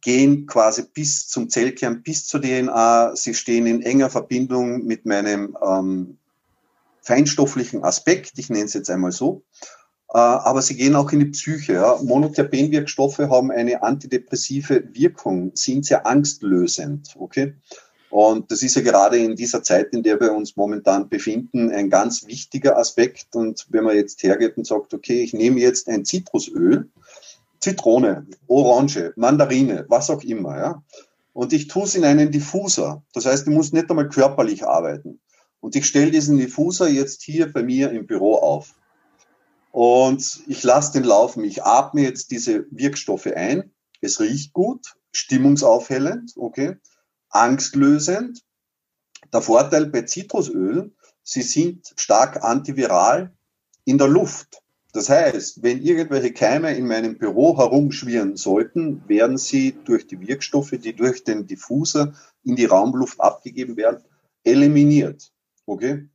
gehen 0.02 0.46
quasi 0.46 0.84
bis 0.92 1.28
zum 1.28 1.48
Zellkern, 1.48 2.02
bis 2.02 2.26
zur 2.26 2.42
DNA. 2.42 3.16
Sie 3.16 3.34
stehen 3.34 3.66
in 3.66 3.82
enger 3.82 4.10
Verbindung 4.10 4.84
mit 4.84 5.06
meinem 5.06 5.56
ähm, 5.62 6.18
feinstofflichen 7.02 7.82
Aspekt, 7.82 8.32
ich 8.38 8.50
nenne 8.50 8.66
es 8.66 8.74
jetzt 8.74 8.90
einmal 8.90 9.12
so. 9.12 9.42
Äh, 10.12 10.18
aber 10.18 10.62
sie 10.62 10.76
gehen 10.76 10.96
auch 10.96 11.10
in 11.12 11.20
die 11.20 11.26
Psyche. 11.26 11.74
Ja. 11.74 11.98
Monoterpenwirkstoffe 12.02 13.18
haben 13.18 13.50
eine 13.50 13.82
antidepressive 13.82 14.84
Wirkung, 14.92 15.52
sind 15.54 15.84
sehr 15.86 16.06
angstlösend. 16.06 17.14
Okay? 17.18 17.54
Und 18.10 18.50
das 18.50 18.62
ist 18.62 18.74
ja 18.74 18.82
gerade 18.82 19.18
in 19.18 19.36
dieser 19.36 19.62
Zeit, 19.62 19.92
in 19.92 20.02
der 20.02 20.20
wir 20.20 20.32
uns 20.32 20.56
momentan 20.56 21.08
befinden, 21.08 21.70
ein 21.70 21.90
ganz 21.90 22.26
wichtiger 22.26 22.76
Aspekt. 22.76 23.36
Und 23.36 23.66
wenn 23.70 23.84
man 23.84 23.94
jetzt 23.94 24.22
hergeht 24.24 24.56
und 24.56 24.66
sagt, 24.66 24.92
okay, 24.92 25.22
ich 25.22 25.32
nehme 25.32 25.60
jetzt 25.60 25.88
ein 25.88 26.04
Zitrusöl, 26.04 26.88
Zitrone, 27.60 28.26
Orange, 28.48 29.12
Mandarine, 29.16 29.84
was 29.88 30.10
auch 30.10 30.22
immer, 30.24 30.56
ja, 30.56 30.82
und 31.32 31.52
ich 31.52 31.68
tue 31.68 31.84
es 31.84 31.94
in 31.94 32.04
einen 32.04 32.32
Diffuser. 32.32 33.02
Das 33.12 33.26
heißt, 33.26 33.46
ich 33.46 33.54
muss 33.54 33.72
nicht 33.72 33.88
einmal 33.88 34.08
körperlich 34.08 34.66
arbeiten. 34.66 35.20
Und 35.60 35.76
ich 35.76 35.86
stelle 35.86 36.10
diesen 36.10 36.38
Diffuser 36.38 36.88
jetzt 36.88 37.22
hier 37.22 37.52
bei 37.52 37.62
mir 37.62 37.92
im 37.92 38.06
Büro 38.06 38.34
auf. 38.34 38.74
Und 39.70 40.42
ich 40.46 40.62
lasse 40.62 40.92
den 40.92 41.04
laufen. 41.04 41.44
Ich 41.44 41.62
atme 41.62 42.02
jetzt 42.02 42.30
diese 42.30 42.66
Wirkstoffe 42.70 43.26
ein. 43.26 43.72
Es 44.00 44.20
riecht 44.20 44.52
gut, 44.52 44.94
stimmungsaufhellend, 45.12 46.32
okay, 46.36 46.76
angstlösend. 47.28 48.42
Der 49.32 49.42
Vorteil 49.42 49.86
bei 49.86 50.02
Zitrusölen, 50.02 50.96
sie 51.22 51.42
sind 51.42 51.92
stark 51.96 52.42
antiviral 52.42 53.32
in 53.84 53.98
der 53.98 54.08
Luft. 54.08 54.62
Das 54.92 55.08
heißt, 55.08 55.62
wenn 55.62 55.80
irgendwelche 55.82 56.32
Keime 56.32 56.74
in 56.74 56.86
meinem 56.88 57.16
Büro 57.16 57.56
herumschwirren 57.56 58.36
sollten, 58.36 59.08
werden 59.08 59.38
sie 59.38 59.76
durch 59.84 60.08
die 60.08 60.20
Wirkstoffe, 60.20 60.72
die 60.72 60.94
durch 60.94 61.22
den 61.22 61.46
Diffuser 61.46 62.14
in 62.42 62.56
die 62.56 62.64
Raumluft 62.64 63.20
abgegeben 63.20 63.76
werden, 63.76 64.02
eliminiert. 64.42 65.30
Okay? 65.66 66.08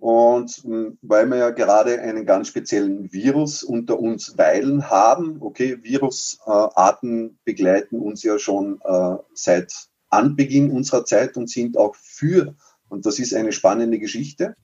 Und 0.00 0.50
hm, 0.64 0.98
weil 1.02 1.26
wir 1.26 1.36
ja 1.38 1.50
gerade 1.50 2.00
einen 2.00 2.26
ganz 2.26 2.48
speziellen 2.48 3.12
Virus 3.12 3.62
unter 3.62 3.98
uns 3.98 4.36
weilen 4.36 4.90
haben, 4.90 5.38
okay, 5.40 5.78
Virusarten 5.82 7.38
begleiten 7.44 7.98
uns 8.00 8.22
ja 8.22 8.38
schon 8.38 8.80
äh, 8.84 9.16
seit 9.32 9.72
Anbeginn 10.10 10.70
unserer 10.70 11.04
Zeit 11.04 11.36
und 11.36 11.48
sind 11.48 11.76
auch 11.76 11.94
für, 11.96 12.54
und 12.88 13.06
das 13.06 13.18
ist 13.18 13.34
eine 13.34 13.52
spannende 13.52 13.98
Geschichte, 13.98 14.56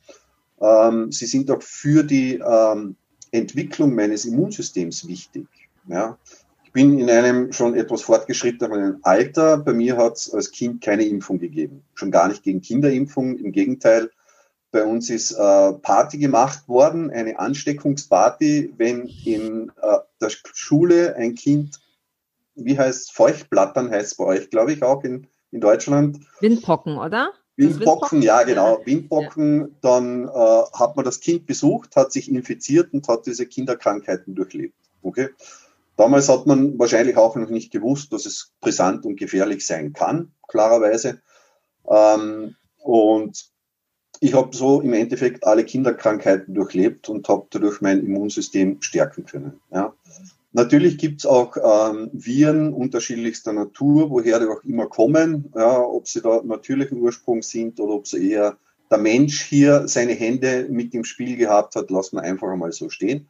ähm, 0.61 1.11
sie 1.11 1.27
sind 1.27 1.51
auch 1.51 1.63
für 1.63 2.05
die 2.05 2.35
ähm, 2.35 2.97
Entwicklung 3.33 3.95
meines 3.95 4.25
Immunsystems 4.25 5.09
wichtig. 5.09 5.47
Ja. 5.89 6.19
Ich 6.65 6.73
bin 6.73 6.99
in 6.99 7.11
einem 7.11 7.53
schon 7.53 7.75
etwas 7.75 8.03
fortgeschrittenen 8.03 8.99
Alter. 9.03 9.59
Bei 9.59 9.73
mir 9.73 9.97
hat 9.97 10.19
es 10.19 10.33
als 10.33 10.53
Kind 10.53 10.81
keine 10.83 11.05
Impfung 11.05 11.39
gegeben. 11.39 11.83
Schon 11.95 12.11
gar 12.11 12.29
nicht 12.29 12.45
gegen 12.45 12.61
Kinderimpfung. 12.61 13.37
Im 13.39 13.51
Gegenteil, 13.51 14.11
Bei 14.73 14.85
uns 14.85 15.11
ist 15.11 15.33
äh, 15.33 15.73
Party 15.73 16.19
gemacht 16.19 16.69
worden, 16.69 17.11
eine 17.11 17.39
Ansteckungsparty, 17.39 18.75
wenn 18.77 19.07
in 19.25 19.73
äh, 19.83 19.99
der 20.21 20.31
Schule 20.31 21.17
ein 21.17 21.35
Kind, 21.35 21.81
wie 22.55 22.79
heißt 22.79 23.13
Feuchtblattern 23.13 23.91
heißt 23.91 24.13
es 24.13 24.15
bei 24.17 24.25
euch, 24.25 24.51
glaube 24.51 24.73
ich, 24.73 24.83
auch 24.83 25.03
in, 25.03 25.27
in 25.51 25.61
Deutschland. 25.61 26.21
Windpocken, 26.41 26.99
oder? 26.99 27.33
Windpocken, 27.57 28.23
ja 28.23 28.43
genau, 28.45 28.81
Windpocken, 28.85 29.61
ja. 29.61 29.69
dann 29.83 30.29
äh, 30.29 30.63
hat 30.73 30.97
man 30.97 31.05
das 31.05 31.21
Kind 31.21 31.47
besucht, 31.47 31.97
hat 31.97 32.13
sich 32.13 32.31
infiziert 32.31 32.93
und 32.95 33.07
hat 33.09 33.27
diese 33.27 33.47
Kinderkrankheiten 33.47 34.35
durchlebt. 34.35 34.77
Okay? 35.03 35.29
Damals 35.97 36.29
hat 36.29 36.47
man 36.47 36.79
wahrscheinlich 36.79 37.17
auch 37.17 37.37
noch 37.37 37.51
nicht 37.51 37.73
gewusst, 37.73 38.13
dass 38.13 38.25
es 38.25 38.53
brisant 38.61 39.05
und 39.05 39.17
gefährlich 39.17 39.67
sein 39.67 39.93
kann, 39.93 40.33
klarerweise. 40.49 41.21
Ähm, 41.87 42.57
und 42.79 43.51
ich 44.21 44.35
habe 44.35 44.55
so 44.55 44.83
im 44.83 44.93
Endeffekt 44.93 45.47
alle 45.47 45.65
Kinderkrankheiten 45.65 46.55
durchlebt 46.55 47.09
und 47.09 47.27
habe 47.29 47.47
dadurch 47.51 47.81
mein 47.81 48.05
Immunsystem 48.05 48.81
stärken 48.83 49.25
können. 49.25 49.61
Ja. 49.73 49.95
Natürlich 50.53 50.99
gibt 50.99 51.21
es 51.21 51.27
auch 51.27 51.57
ähm, 51.57 52.11
Viren 52.13 52.73
unterschiedlichster 52.75 53.53
Natur, 53.53 54.11
woher 54.11 54.41
die 54.41 54.47
auch 54.47 54.63
immer 54.65 54.89
kommen, 54.89 55.51
ja, 55.55 55.81
ob 55.81 56.07
sie 56.07 56.21
da 56.21 56.43
natürlichen 56.45 57.01
Ursprung 57.01 57.43
sind 57.43 57.81
oder 57.81 57.95
ob 57.95 58.07
sie 58.07 58.31
eher 58.31 58.59
der 58.91 58.99
Mensch 58.99 59.43
hier 59.43 59.87
seine 59.87 60.13
Hände 60.13 60.67
mit 60.69 60.93
im 60.93 61.05
Spiel 61.05 61.37
gehabt 61.37 61.77
hat, 61.77 61.91
lassen 61.91 62.17
wir 62.17 62.23
einfach 62.23 62.55
mal 62.57 62.73
so 62.73 62.91
stehen. 62.91 63.29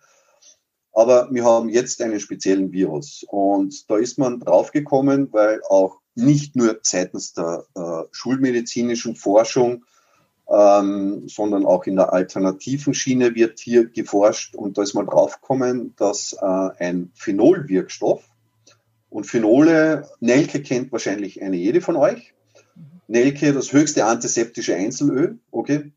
Aber 0.93 1.29
wir 1.31 1.45
haben 1.45 1.69
jetzt 1.69 2.03
einen 2.03 2.19
speziellen 2.19 2.73
Virus 2.73 3.25
und 3.29 3.89
da 3.89 3.97
ist 3.97 4.19
man 4.19 4.41
draufgekommen, 4.41 5.33
weil 5.33 5.61
auch 5.69 6.01
nicht 6.15 6.57
nur 6.57 6.81
seitens 6.83 7.35
der 7.35 7.67
äh, 7.77 8.03
schulmedizinischen 8.11 9.15
Forschung 9.15 9.85
ähm, 10.51 11.29
sondern 11.29 11.65
auch 11.65 11.87
in 11.87 11.97
der 11.97 12.13
alternativen 12.13 12.93
Schiene 12.93 13.35
wird 13.35 13.61
hier 13.61 13.87
geforscht 13.87 14.55
und 14.57 14.77
da 14.77 14.83
ist 14.83 14.95
mal 14.95 15.07
draufgekommen, 15.07 15.95
dass 15.97 16.33
äh, 16.33 16.45
ein 16.79 17.13
Phenolwirkstoff 17.15 18.25
und 19.09 19.25
Phenole, 19.25 20.09
Nelke 20.21 20.63
kennt 20.63 20.91
wahrscheinlich 20.93 21.41
eine 21.43 21.57
jede 21.57 21.81
von 21.81 21.97
euch. 21.97 22.35
Nelke, 23.07 23.53
das 23.53 23.73
höchste 23.73 24.05
antiseptische 24.05 24.75
Einzelöl, 24.75 25.39
okay. 25.51 25.93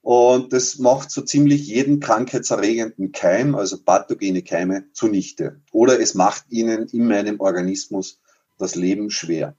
Und 0.00 0.52
das 0.52 0.78
macht 0.78 1.10
so 1.10 1.22
ziemlich 1.22 1.66
jeden 1.66 1.98
krankheitserregenden 1.98 3.12
Keim, 3.12 3.54
also 3.54 3.78
pathogene 3.82 4.42
Keime, 4.42 4.84
zunichte. 4.92 5.60
Oder 5.72 5.98
es 5.98 6.14
macht 6.14 6.44
ihnen 6.50 6.88
in 6.88 7.06
meinem 7.06 7.40
Organismus 7.40 8.20
das 8.58 8.74
Leben 8.74 9.10
schwer. 9.10 9.56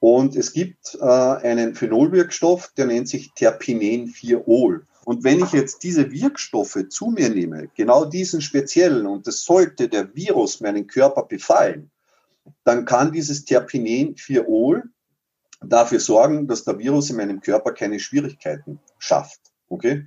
Und 0.00 0.34
es 0.34 0.52
gibt 0.52 0.96
äh, 1.00 1.04
einen 1.04 1.74
Phenolwirkstoff, 1.74 2.72
der 2.76 2.86
nennt 2.86 3.08
sich 3.08 3.32
Terpinen-4-Ol. 3.34 4.86
Und 5.04 5.24
wenn 5.24 5.42
ich 5.42 5.52
jetzt 5.52 5.82
diese 5.82 6.10
Wirkstoffe 6.10 6.78
zu 6.88 7.08
mir 7.08 7.28
nehme, 7.28 7.68
genau 7.74 8.06
diesen 8.06 8.40
speziellen, 8.40 9.06
und 9.06 9.26
das 9.26 9.44
sollte 9.44 9.88
der 9.88 10.14
Virus 10.14 10.60
meinen 10.60 10.86
Körper 10.86 11.24
befallen, 11.24 11.90
dann 12.64 12.86
kann 12.86 13.12
dieses 13.12 13.44
Terpinen-4-Ol 13.44 14.84
dafür 15.62 16.00
sorgen, 16.00 16.48
dass 16.48 16.64
der 16.64 16.78
Virus 16.78 17.10
in 17.10 17.16
meinem 17.16 17.40
Körper 17.40 17.72
keine 17.72 18.00
Schwierigkeiten 18.00 18.80
schafft. 18.98 19.40
Okay? 19.68 20.06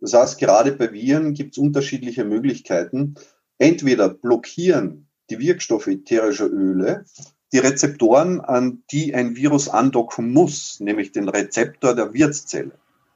Das 0.00 0.12
heißt, 0.12 0.38
gerade 0.38 0.72
bei 0.72 0.92
Viren 0.92 1.32
gibt 1.32 1.52
es 1.52 1.58
unterschiedliche 1.58 2.24
Möglichkeiten. 2.24 3.14
Entweder 3.58 4.10
blockieren 4.10 5.08
die 5.30 5.38
Wirkstoffe 5.38 5.86
ätherischer 5.86 6.50
Öle 6.50 7.04
die 7.52 7.58
Rezeptoren, 7.58 8.40
an 8.40 8.82
die 8.90 9.14
ein 9.14 9.36
Virus 9.36 9.68
andocken 9.68 10.32
muss, 10.32 10.80
nämlich 10.80 11.12
den 11.12 11.28
Rezeptor 11.28 11.94
der 11.94 12.14
Wirtszelle. 12.14 12.72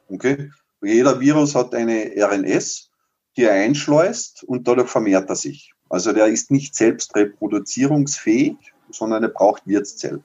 Okay? 0.09 0.51
Jeder 0.83 1.21
Virus 1.21 1.55
hat 1.55 1.75
eine 1.75 2.13
RNS, 2.17 2.91
die 3.37 3.45
er 3.45 3.53
einschleust 3.53 4.45
und 4.45 4.69
dadurch 4.69 4.89
vermehrt 4.89 5.29
er 5.31 5.37
sich. 5.37 5.73
Also 5.89 6.13
der 6.13 6.27
ist 6.27 6.51
nicht 6.51 6.75
selbst 6.75 7.15
reproduzierungsfähig, 7.17 8.57
sondern 8.91 9.23
er 9.23 9.31
braucht 9.31 9.67
Wirtszell. 9.67 10.23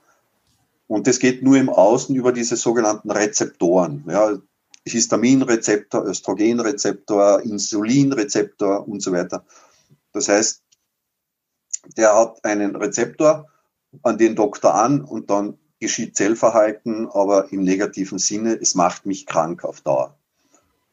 Und 0.88 1.06
das 1.06 1.18
geht 1.18 1.42
nur 1.42 1.56
im 1.56 1.70
Außen 1.70 2.14
über 2.14 2.32
diese 2.32 2.56
sogenannten 2.56 3.10
Rezeptoren. 3.10 4.04
Ja, 4.08 4.36
Histaminrezeptor, 4.84 6.04
Östrogenrezeptor, 6.04 7.40
Insulinrezeptor 7.42 8.86
und 8.86 9.00
so 9.00 9.12
weiter. 9.12 9.44
Das 10.12 10.28
heißt, 10.28 10.62
der 11.96 12.14
hat 12.14 12.44
einen 12.44 12.76
Rezeptor, 12.76 13.48
an 14.02 14.18
den 14.18 14.36
Doktor 14.36 14.74
an 14.74 15.02
und 15.02 15.30
dann 15.30 15.58
geschieht 15.80 16.16
Zellverhalten, 16.16 17.08
aber 17.08 17.52
im 17.52 17.62
negativen 17.62 18.18
Sinne, 18.18 18.54
es 18.54 18.74
macht 18.74 19.04
mich 19.04 19.26
krank 19.26 19.64
auf 19.64 19.80
Dauer. 19.80 20.16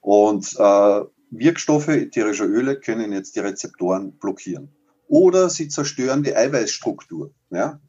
Und 0.02 0.56
äh, 0.58 1.02
Wirkstoffe 1.32 1.89
ätherischer 1.89 2.45
Öle 2.45 2.80
können 2.80 3.14
jetzt 3.14 3.36
die 3.36 3.39
Rezeptoren 3.39 4.14
blockieren. 4.14 4.74
Oder 5.08 5.50
sie 5.50 5.68
zerstören 5.68 6.24
die 6.24 6.36
Eiweißstruktur. 6.36 7.32
Ja? 7.52 7.80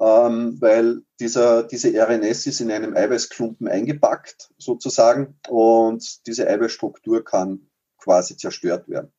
Ähm, 0.00 0.56
weil 0.60 1.02
dieser, 1.18 1.64
diese 1.64 1.92
RNS 1.92 2.46
ist 2.46 2.60
in 2.60 2.70
einem 2.70 2.96
Eiweißklumpen 2.96 3.66
eingepackt, 3.66 4.50
sozusagen, 4.58 5.38
und 5.48 6.26
diese 6.26 6.48
Eiweißstruktur 6.48 7.24
kann 7.24 7.68
quasi 7.98 8.36
zerstört 8.36 8.88
werden. 8.88 9.12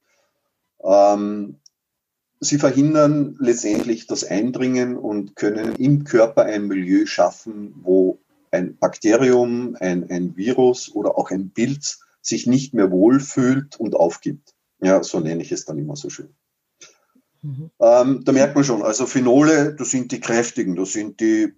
Ähm, 0.82 1.60
Sie 2.40 2.58
verhindern 2.58 3.36
letztendlich 3.40 4.08
das 4.08 4.24
Eindringen 4.24 4.98
und 4.98 5.36
können 5.36 5.76
im 5.76 6.06
Körper 6.06 6.44
ein 6.44 6.68
Milieu 6.68 7.06
schaffen, 7.06 7.76
wo 7.82 8.20
ein 8.52 8.78
Bakterium, 8.78 9.76
ein, 9.80 10.10
ein 10.10 10.38
Virus 10.38 10.94
oder 10.94 11.18
auch 11.18 11.32
ein 11.32 11.52
Pilz 11.52 12.00
sich 12.22 12.48
nicht 12.48 12.74
mehr 12.74 12.92
wohlfühlt 12.92 13.80
und 13.80 13.96
aufgibt. 13.96 14.54
Ja, 14.82 15.04
so 15.04 15.20
nenne 15.20 15.42
ich 15.42 15.52
es 15.52 15.66
dann 15.66 15.78
immer 15.78 15.96
so 15.96 16.10
schön. 16.10 16.30
Mhm. 17.42 17.72
Ähm, 17.80 18.24
da 18.26 18.32
merkt 18.32 18.56
man 18.56 18.64
schon, 18.64 18.82
also 18.82 19.06
Phenole, 19.06 19.76
das 19.76 19.92
sind 19.92 20.12
die 20.12 20.20
kräftigen, 20.20 20.76
das 20.76 20.94
sind 20.94 21.20
die, 21.20 21.54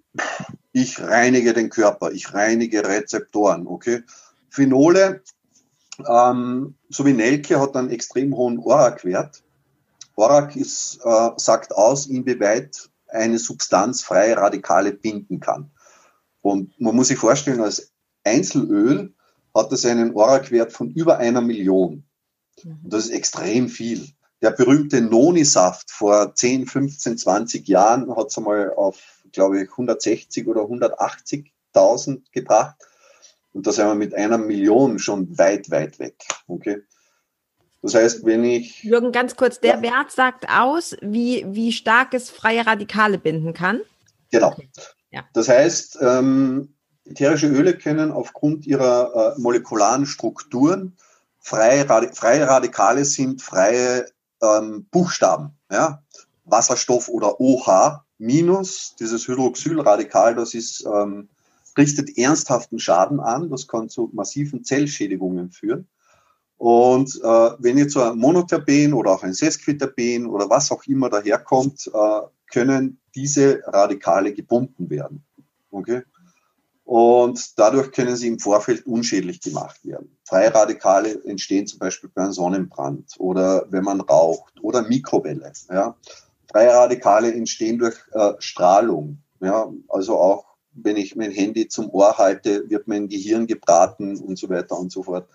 ich 0.71 0.99
reinige 0.99 1.53
den 1.53 1.69
Körper, 1.69 2.11
ich 2.11 2.33
reinige 2.33 2.87
Rezeptoren, 2.87 3.67
okay. 3.67 4.03
Phenole, 4.49 5.21
ähm, 6.07 6.75
so 6.89 7.05
wie 7.05 7.13
Nelke, 7.13 7.59
hat 7.59 7.75
einen 7.75 7.89
extrem 7.89 8.35
hohen 8.35 8.59
ORAC-Wert. 8.59 9.43
Borak 10.21 10.55
ist, 10.55 10.99
äh, 11.03 11.29
sagt 11.37 11.71
aus, 11.71 12.05
inwieweit 12.05 12.91
eine 13.07 13.39
Substanz 13.39 14.03
freie 14.03 14.37
Radikale 14.37 14.91
binden 14.91 15.39
kann. 15.39 15.71
Und 16.41 16.79
man 16.79 16.95
muss 16.95 17.07
sich 17.07 17.17
vorstellen, 17.17 17.59
als 17.59 17.91
Einzelöl 18.23 19.15
hat 19.55 19.71
es 19.71 19.83
einen 19.83 20.13
ORAC-Wert 20.13 20.73
von 20.73 20.91
über 20.91 21.17
einer 21.17 21.41
Million. 21.41 22.03
Und 22.63 22.83
mhm. 22.83 22.89
das 22.89 23.05
ist 23.05 23.13
extrem 23.13 23.67
viel. 23.67 24.09
Der 24.43 24.51
berühmte 24.51 25.01
Noni-Saft 25.01 25.89
vor 25.89 26.35
10, 26.35 26.67
15, 26.67 27.17
20 27.17 27.67
Jahren 27.67 28.15
hat 28.15 28.27
es 28.27 28.37
einmal 28.37 28.75
auf, 28.75 29.23
glaube 29.31 29.63
ich, 29.63 29.71
160 29.71 30.47
oder 30.47 30.61
180.000 30.61 32.21
gebracht. 32.31 32.75
Und 33.53 33.65
da 33.65 33.71
sind 33.71 33.87
wir 33.87 33.95
mit 33.95 34.13
einer 34.13 34.37
Million 34.37 34.99
schon 34.99 35.35
weit, 35.39 35.71
weit 35.71 35.97
weg. 35.97 36.23
Okay? 36.45 36.83
Das 37.81 37.95
heißt, 37.95 38.25
wenn 38.25 38.43
ich. 38.43 38.83
Jürgen, 38.83 39.11
ganz 39.11 39.35
kurz, 39.35 39.59
der 39.59 39.75
ja. 39.75 39.81
Wert 39.81 40.11
sagt 40.11 40.47
aus, 40.49 40.95
wie, 41.01 41.45
wie 41.47 41.71
stark 41.71 42.13
es 42.13 42.29
freie 42.29 42.65
Radikale 42.65 43.17
binden 43.17 43.53
kann. 43.53 43.81
Genau. 44.31 44.55
Ja. 45.09 45.23
Das 45.33 45.49
heißt, 45.49 45.97
ähm, 46.01 46.75
ätherische 47.05 47.47
Öle 47.47 47.77
können 47.77 48.11
aufgrund 48.11 48.65
ihrer 48.65 49.35
äh, 49.35 49.41
molekularen 49.41 50.05
Strukturen 50.05 50.95
freie, 51.41 51.89
Radi 51.89 52.09
freie 52.13 52.47
Radikale 52.47 53.03
sind 53.03 53.41
freie 53.41 54.05
ähm, 54.41 54.85
Buchstaben. 54.91 55.57
Ja? 55.69 56.03
Wasserstoff 56.45 57.09
oder 57.09 57.41
OH 57.41 58.03
minus, 58.17 58.95
dieses 58.99 59.27
Hydroxylradikal, 59.27 60.35
das 60.35 60.53
ist, 60.53 60.85
ähm, 60.85 61.29
richtet 61.77 62.17
ernsthaften 62.17 62.79
Schaden 62.79 63.19
an, 63.19 63.49
das 63.49 63.67
kann 63.67 63.89
zu 63.89 64.09
massiven 64.13 64.63
Zellschädigungen 64.63 65.51
führen. 65.51 65.87
Und 66.61 67.19
äh, 67.23 67.49
wenn 67.57 67.79
jetzt 67.79 67.93
so 67.93 68.03
ein 68.03 68.19
Monoterpen 68.19 68.93
oder 68.93 69.13
auch 69.13 69.23
ein 69.23 69.33
Sesquiterpen 69.33 70.27
oder 70.27 70.47
was 70.47 70.71
auch 70.71 70.83
immer 70.85 71.09
daherkommt, 71.09 71.89
äh, 71.91 72.21
können 72.51 72.99
diese 73.15 73.63
Radikale 73.65 74.31
gebunden 74.31 74.87
werden. 74.91 75.25
Okay? 75.71 76.03
Und 76.83 77.57
dadurch 77.57 77.91
können 77.91 78.15
sie 78.15 78.27
im 78.27 78.37
Vorfeld 78.37 78.85
unschädlich 78.85 79.41
gemacht 79.41 79.83
werden. 79.83 80.15
Freie 80.23 80.53
Radikale 80.53 81.25
entstehen 81.25 81.65
zum 81.65 81.79
Beispiel 81.79 82.11
bei 82.13 82.21
einem 82.21 82.31
Sonnenbrand 82.31 83.15
oder 83.17 83.65
wenn 83.71 83.83
man 83.83 83.99
raucht 83.99 84.53
oder 84.61 84.83
Mikrowelle. 84.83 85.53
Ja? 85.67 85.95
Freie 86.51 87.33
entstehen 87.33 87.79
durch 87.79 87.97
äh, 88.11 88.33
Strahlung. 88.37 89.17
Ja? 89.39 89.67
Also 89.87 90.15
auch 90.19 90.45
wenn 90.73 90.95
ich 90.95 91.15
mein 91.15 91.31
Handy 91.31 91.67
zum 91.69 91.89
Ohr 91.89 92.19
halte, 92.19 92.69
wird 92.69 92.87
mein 92.87 93.07
Gehirn 93.07 93.47
gebraten 93.47 94.15
und 94.17 94.37
so 94.37 94.47
weiter 94.47 94.77
und 94.77 94.91
so 94.91 95.01
fort 95.01 95.27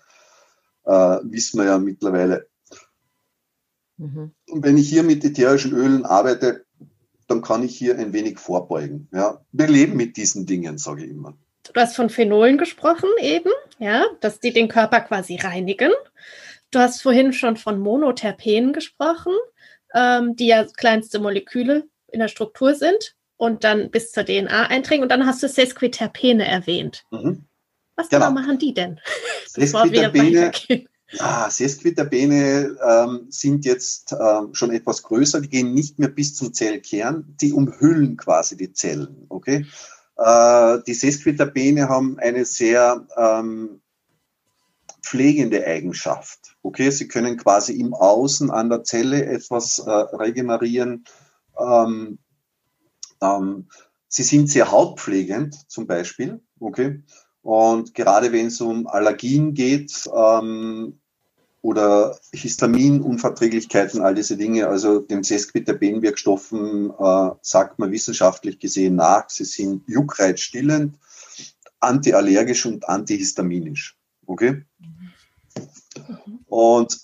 äh, 0.87 1.19
wissen 1.23 1.59
wir 1.59 1.65
ja 1.65 1.77
mittlerweile. 1.77 2.47
Mhm. 3.97 4.31
Und 4.49 4.63
wenn 4.63 4.77
ich 4.77 4.89
hier 4.89 5.03
mit 5.03 5.23
ätherischen 5.23 5.73
Ölen 5.73 6.05
arbeite, 6.05 6.65
dann 7.27 7.41
kann 7.41 7.63
ich 7.63 7.77
hier 7.77 7.97
ein 7.97 8.13
wenig 8.13 8.39
vorbeugen. 8.39 9.09
Ja. 9.11 9.41
Wir 9.51 9.67
leben 9.67 9.97
mit 9.97 10.17
diesen 10.17 10.45
Dingen, 10.45 10.77
sage 10.77 11.03
ich 11.03 11.11
immer. 11.11 11.37
Du 11.73 11.81
hast 11.81 11.95
von 11.95 12.09
Phenolen 12.09 12.57
gesprochen 12.57 13.09
eben. 13.19 13.51
Ja, 13.79 14.05
dass 14.21 14.39
die 14.39 14.53
den 14.53 14.69
Körper 14.69 15.01
quasi 15.01 15.35
reinigen. 15.35 15.91
Du 16.71 16.79
hast 16.79 17.01
vorhin 17.01 17.33
schon 17.33 17.57
von 17.57 17.79
Monoterpenen 17.79 18.73
gesprochen, 18.73 19.33
ähm, 19.93 20.35
die 20.35 20.47
ja 20.47 20.65
kleinste 20.65 21.19
Moleküle 21.19 21.87
in 22.07 22.19
der 22.19 22.27
Struktur 22.27 22.73
sind 22.73 23.15
und 23.35 23.63
dann 23.63 23.91
bis 23.91 24.11
zur 24.11 24.25
DNA 24.25 24.67
eindringen. 24.67 25.03
Und 25.03 25.09
dann 25.09 25.25
hast 25.25 25.43
du 25.43 25.47
Sesquiterpene 25.47 26.47
erwähnt. 26.47 27.03
Mhm. 27.11 27.45
Was 27.97 28.09
genau. 28.09 28.29
genau 28.29 28.41
machen 28.41 28.57
die 28.57 28.73
denn? 28.73 28.99
Sesquiterpene, 29.47 30.51
ja, 31.11 31.49
Sesquiterpene 31.49 32.77
ähm, 32.85 33.27
sind 33.29 33.65
jetzt 33.65 34.13
ähm, 34.13 34.53
schon 34.53 34.71
etwas 34.71 35.03
größer. 35.03 35.41
Die 35.41 35.49
gehen 35.49 35.73
nicht 35.73 35.99
mehr 35.99 36.09
bis 36.09 36.35
zum 36.35 36.53
Zellkern. 36.53 37.35
Die 37.41 37.53
umhüllen 37.53 38.17
quasi 38.17 38.55
die 38.55 38.71
Zellen. 38.71 39.25
Okay. 39.29 39.65
Äh, 40.17 40.79
die 40.85 40.93
Sesquiterpene 40.93 41.89
haben 41.89 42.17
eine 42.19 42.45
sehr 42.45 43.05
ähm, 43.17 43.81
pflegende 45.01 45.65
Eigenschaft. 45.65 46.57
Okay, 46.61 46.89
sie 46.89 47.07
können 47.07 47.37
quasi 47.37 47.73
im 47.73 47.93
Außen 47.93 48.51
an 48.51 48.69
der 48.69 48.83
Zelle 48.83 49.25
etwas 49.25 49.79
äh, 49.79 49.89
regenerieren. 49.89 51.05
Ähm, 51.57 52.19
ähm, 53.21 53.69
sie 54.07 54.23
sind 54.23 54.49
sehr 54.49 54.71
hautpflegend 54.71 55.69
zum 55.69 55.87
Beispiel. 55.87 56.41
Okay, 56.59 57.01
und 57.47 57.93
gerade 57.93 58.33
wenn 58.33 58.47
es 58.47 58.59
um 58.59 58.87
Allergien 58.87 59.53
geht 59.53 60.09
ähm, 60.13 60.99
oder 61.61 62.19
Histaminunverträglichkeiten, 62.33 64.01
all 64.01 64.15
diese 64.15 64.35
Dinge, 64.35 64.67
also 64.67 64.99
dem 64.99 65.23
Sesquiterpenwirkstoffen 65.23 66.89
äh, 66.89 67.29
sagt 67.41 67.79
man 67.79 67.89
wissenschaftlich 67.93 68.59
gesehen 68.59 68.95
nach, 68.95 69.29
sie 69.29 69.45
sind 69.45 69.87
juckreizstillend, 69.87 70.97
antiallergisch 71.79 72.65
und 72.65 72.89
antihistaminisch. 72.89 73.97
Okay? 74.25 74.63
Und 76.47 76.99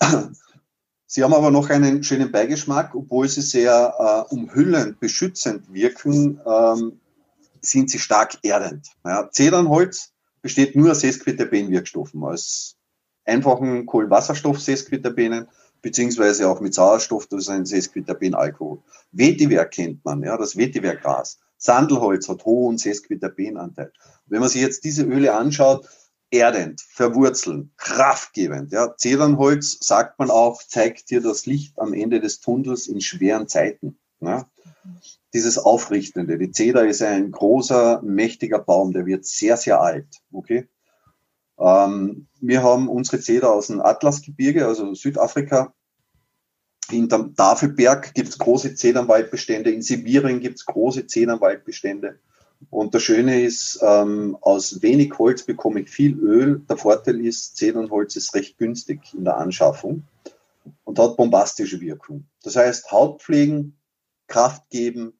sie 1.06 1.24
haben 1.24 1.32
aber 1.32 1.50
noch 1.50 1.70
einen 1.70 2.04
schönen 2.04 2.30
Beigeschmack, 2.30 2.94
obwohl 2.94 3.30
sie 3.30 3.40
sehr 3.40 4.26
äh, 4.30 4.34
umhüllend, 4.34 5.00
beschützend 5.00 5.72
wirken, 5.72 6.38
ähm, 6.46 7.00
sind 7.62 7.88
sie 7.88 7.98
stark 7.98 8.36
erdend. 8.42 8.88
Ja, 9.06 9.30
Zedernholz 9.30 10.10
besteht 10.44 10.76
nur 10.76 10.90
aus 10.90 11.00
Sesquiterpen-Wirkstoffen, 11.00 12.22
aus 12.22 12.76
einfachen 13.24 13.86
Kohlenwasserstoff-Sesquiterpenen, 13.86 15.48
beziehungsweise 15.80 16.50
auch 16.50 16.60
mit 16.60 16.74
Sauerstoff, 16.74 17.26
das 17.28 17.44
ist 17.44 17.48
ein 17.48 17.64
Sesquiterpen-Alkohol. 17.64 18.82
Vetiver 19.10 19.64
kennt 19.64 20.04
man, 20.04 20.22
ja, 20.22 20.36
das 20.36 20.54
Vetiver-Gras. 20.54 21.38
Sandelholz 21.56 22.28
hat 22.28 22.44
hohen 22.44 22.76
Sesquiterpenanteil. 22.76 23.90
Wenn 24.26 24.40
man 24.40 24.50
sich 24.50 24.60
jetzt 24.60 24.84
diese 24.84 25.04
Öle 25.04 25.34
anschaut, 25.34 25.88
erdend, 26.30 26.82
verwurzeln, 26.82 27.72
kraftgebend. 27.78 28.70
Ja. 28.70 28.94
Zedernholz, 28.98 29.78
sagt 29.80 30.18
man 30.18 30.30
auch, 30.30 30.62
zeigt 30.62 31.08
dir 31.08 31.22
das 31.22 31.46
Licht 31.46 31.78
am 31.78 31.94
Ende 31.94 32.20
des 32.20 32.40
Tunnels 32.40 32.86
in 32.86 33.00
schweren 33.00 33.48
Zeiten. 33.48 33.98
Ja 34.20 34.46
dieses 35.34 35.58
Aufrichtende. 35.58 36.38
Die 36.38 36.52
Zeder 36.52 36.86
ist 36.86 37.02
ein 37.02 37.32
großer, 37.32 38.00
mächtiger 38.02 38.60
Baum, 38.60 38.92
der 38.92 39.04
wird 39.04 39.26
sehr, 39.26 39.56
sehr 39.56 39.80
alt. 39.80 40.06
Okay? 40.32 40.68
Ähm, 41.58 42.28
wir 42.40 42.62
haben 42.62 42.88
unsere 42.88 43.20
Zeder 43.20 43.52
aus 43.52 43.66
dem 43.66 43.80
Atlasgebirge, 43.80 44.66
also 44.66 44.94
Südafrika. 44.94 45.74
Hinterm 46.88 47.34
Tafelberg 47.34 48.14
gibt 48.14 48.28
es 48.28 48.38
große 48.38 48.74
Zedernwaldbestände, 48.74 49.70
in 49.70 49.82
Sibirien 49.82 50.40
gibt 50.40 50.58
es 50.58 50.66
große 50.66 51.06
Zedernwaldbestände. 51.06 52.18
Und 52.70 52.94
das 52.94 53.02
Schöne 53.02 53.42
ist, 53.42 53.80
ähm, 53.82 54.38
aus 54.40 54.82
wenig 54.82 55.18
Holz 55.18 55.42
bekomme 55.42 55.80
ich 55.80 55.90
viel 55.90 56.16
Öl. 56.18 56.62
Der 56.68 56.76
Vorteil 56.76 57.24
ist, 57.24 57.56
Zedernholz 57.56 58.16
ist 58.16 58.34
recht 58.34 58.56
günstig 58.58 59.00
in 59.14 59.24
der 59.24 59.36
Anschaffung 59.36 60.04
und 60.84 60.98
hat 60.98 61.16
bombastische 61.16 61.80
Wirkung. 61.80 62.26
Das 62.42 62.56
heißt, 62.56 62.90
Haut 62.92 63.22
pflegen, 63.22 63.76
Kraft 64.28 64.68
geben, 64.70 65.14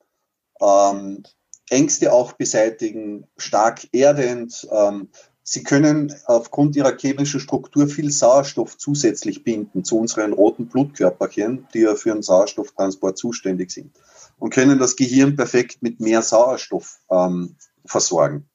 ähm, 0.64 1.22
Ängste 1.70 2.12
auch 2.12 2.32
beseitigen, 2.32 3.26
stark 3.36 3.88
erdend. 3.92 4.66
Ähm, 4.70 5.08
sie 5.42 5.62
können 5.62 6.14
aufgrund 6.26 6.76
ihrer 6.76 6.96
chemischen 6.96 7.40
Struktur 7.40 7.88
viel 7.88 8.10
Sauerstoff 8.10 8.78
zusätzlich 8.78 9.44
binden 9.44 9.84
zu 9.84 9.98
unseren 9.98 10.32
roten 10.32 10.66
Blutkörperchen, 10.66 11.66
die 11.74 11.80
ja 11.80 11.94
für 11.94 12.12
den 12.12 12.22
Sauerstofftransport 12.22 13.18
zuständig 13.18 13.70
sind 13.70 13.92
und 14.38 14.50
können 14.50 14.78
das 14.78 14.96
Gehirn 14.96 15.36
perfekt 15.36 15.82
mit 15.82 16.00
mehr 16.00 16.22
Sauerstoff 16.22 17.00
ähm, 17.10 17.56
versorgen. 17.84 18.48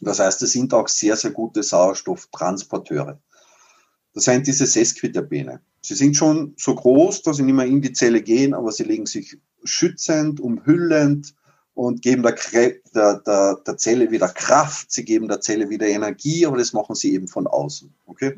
Das 0.00 0.20
heißt, 0.20 0.42
es 0.42 0.52
sind 0.52 0.72
auch 0.74 0.88
sehr, 0.88 1.16
sehr 1.16 1.32
gute 1.32 1.62
Sauerstofftransporteure. 1.62 3.20
Das 4.14 4.24
sind 4.24 4.46
diese 4.46 4.66
Sesquiterpene. 4.66 5.60
Sie 5.80 5.94
sind 5.94 6.16
schon 6.16 6.54
so 6.56 6.74
groß, 6.74 7.22
dass 7.22 7.36
sie 7.36 7.42
nicht 7.42 7.54
mehr 7.54 7.66
in 7.66 7.82
die 7.82 7.92
Zelle 7.92 8.22
gehen, 8.22 8.54
aber 8.54 8.72
sie 8.72 8.84
legen 8.84 9.06
sich 9.06 9.38
schützend, 9.64 10.40
umhüllend 10.40 11.34
und 11.74 12.02
geben 12.02 12.22
der, 12.22 12.34
der, 12.94 13.20
der, 13.20 13.60
der 13.64 13.76
Zelle 13.76 14.10
wieder 14.10 14.28
Kraft, 14.28 14.90
sie 14.90 15.04
geben 15.04 15.28
der 15.28 15.40
Zelle 15.40 15.70
wieder 15.70 15.86
Energie, 15.86 16.44
aber 16.44 16.56
das 16.56 16.72
machen 16.72 16.94
sie 16.94 17.14
eben 17.14 17.28
von 17.28 17.46
außen. 17.46 17.94
Okay? 18.06 18.36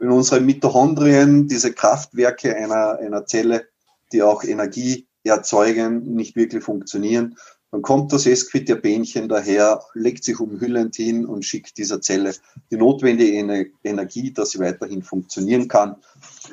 In 0.00 0.10
unseren 0.10 0.44
Mitochondrien, 0.44 1.48
diese 1.48 1.72
Kraftwerke 1.72 2.54
einer, 2.54 2.98
einer 2.98 3.24
Zelle, 3.24 3.68
die 4.12 4.22
auch 4.22 4.44
Energie 4.44 5.06
erzeugen, 5.24 6.14
nicht 6.14 6.36
wirklich 6.36 6.62
funktionieren, 6.62 7.36
dann 7.72 7.80
kommt 7.80 8.12
das 8.12 8.26
Esquiterpänchen 8.26 9.30
daher, 9.30 9.82
legt 9.94 10.24
sich 10.24 10.38
umhüllend 10.38 10.94
hin 10.94 11.24
und 11.24 11.46
schickt 11.46 11.78
dieser 11.78 12.02
Zelle 12.02 12.34
die 12.70 12.76
notwendige 12.76 13.66
Energie, 13.82 14.30
dass 14.30 14.50
sie 14.50 14.58
weiterhin 14.58 15.02
funktionieren 15.02 15.68
kann. 15.68 15.96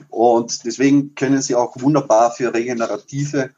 Und 0.07 0.63
deswegen 0.63 1.15
können 1.15 1.41
sie 1.41 1.55
auch 1.55 1.75
wunderbar 1.81 2.31
für 2.31 2.53
regenerative 2.53 3.49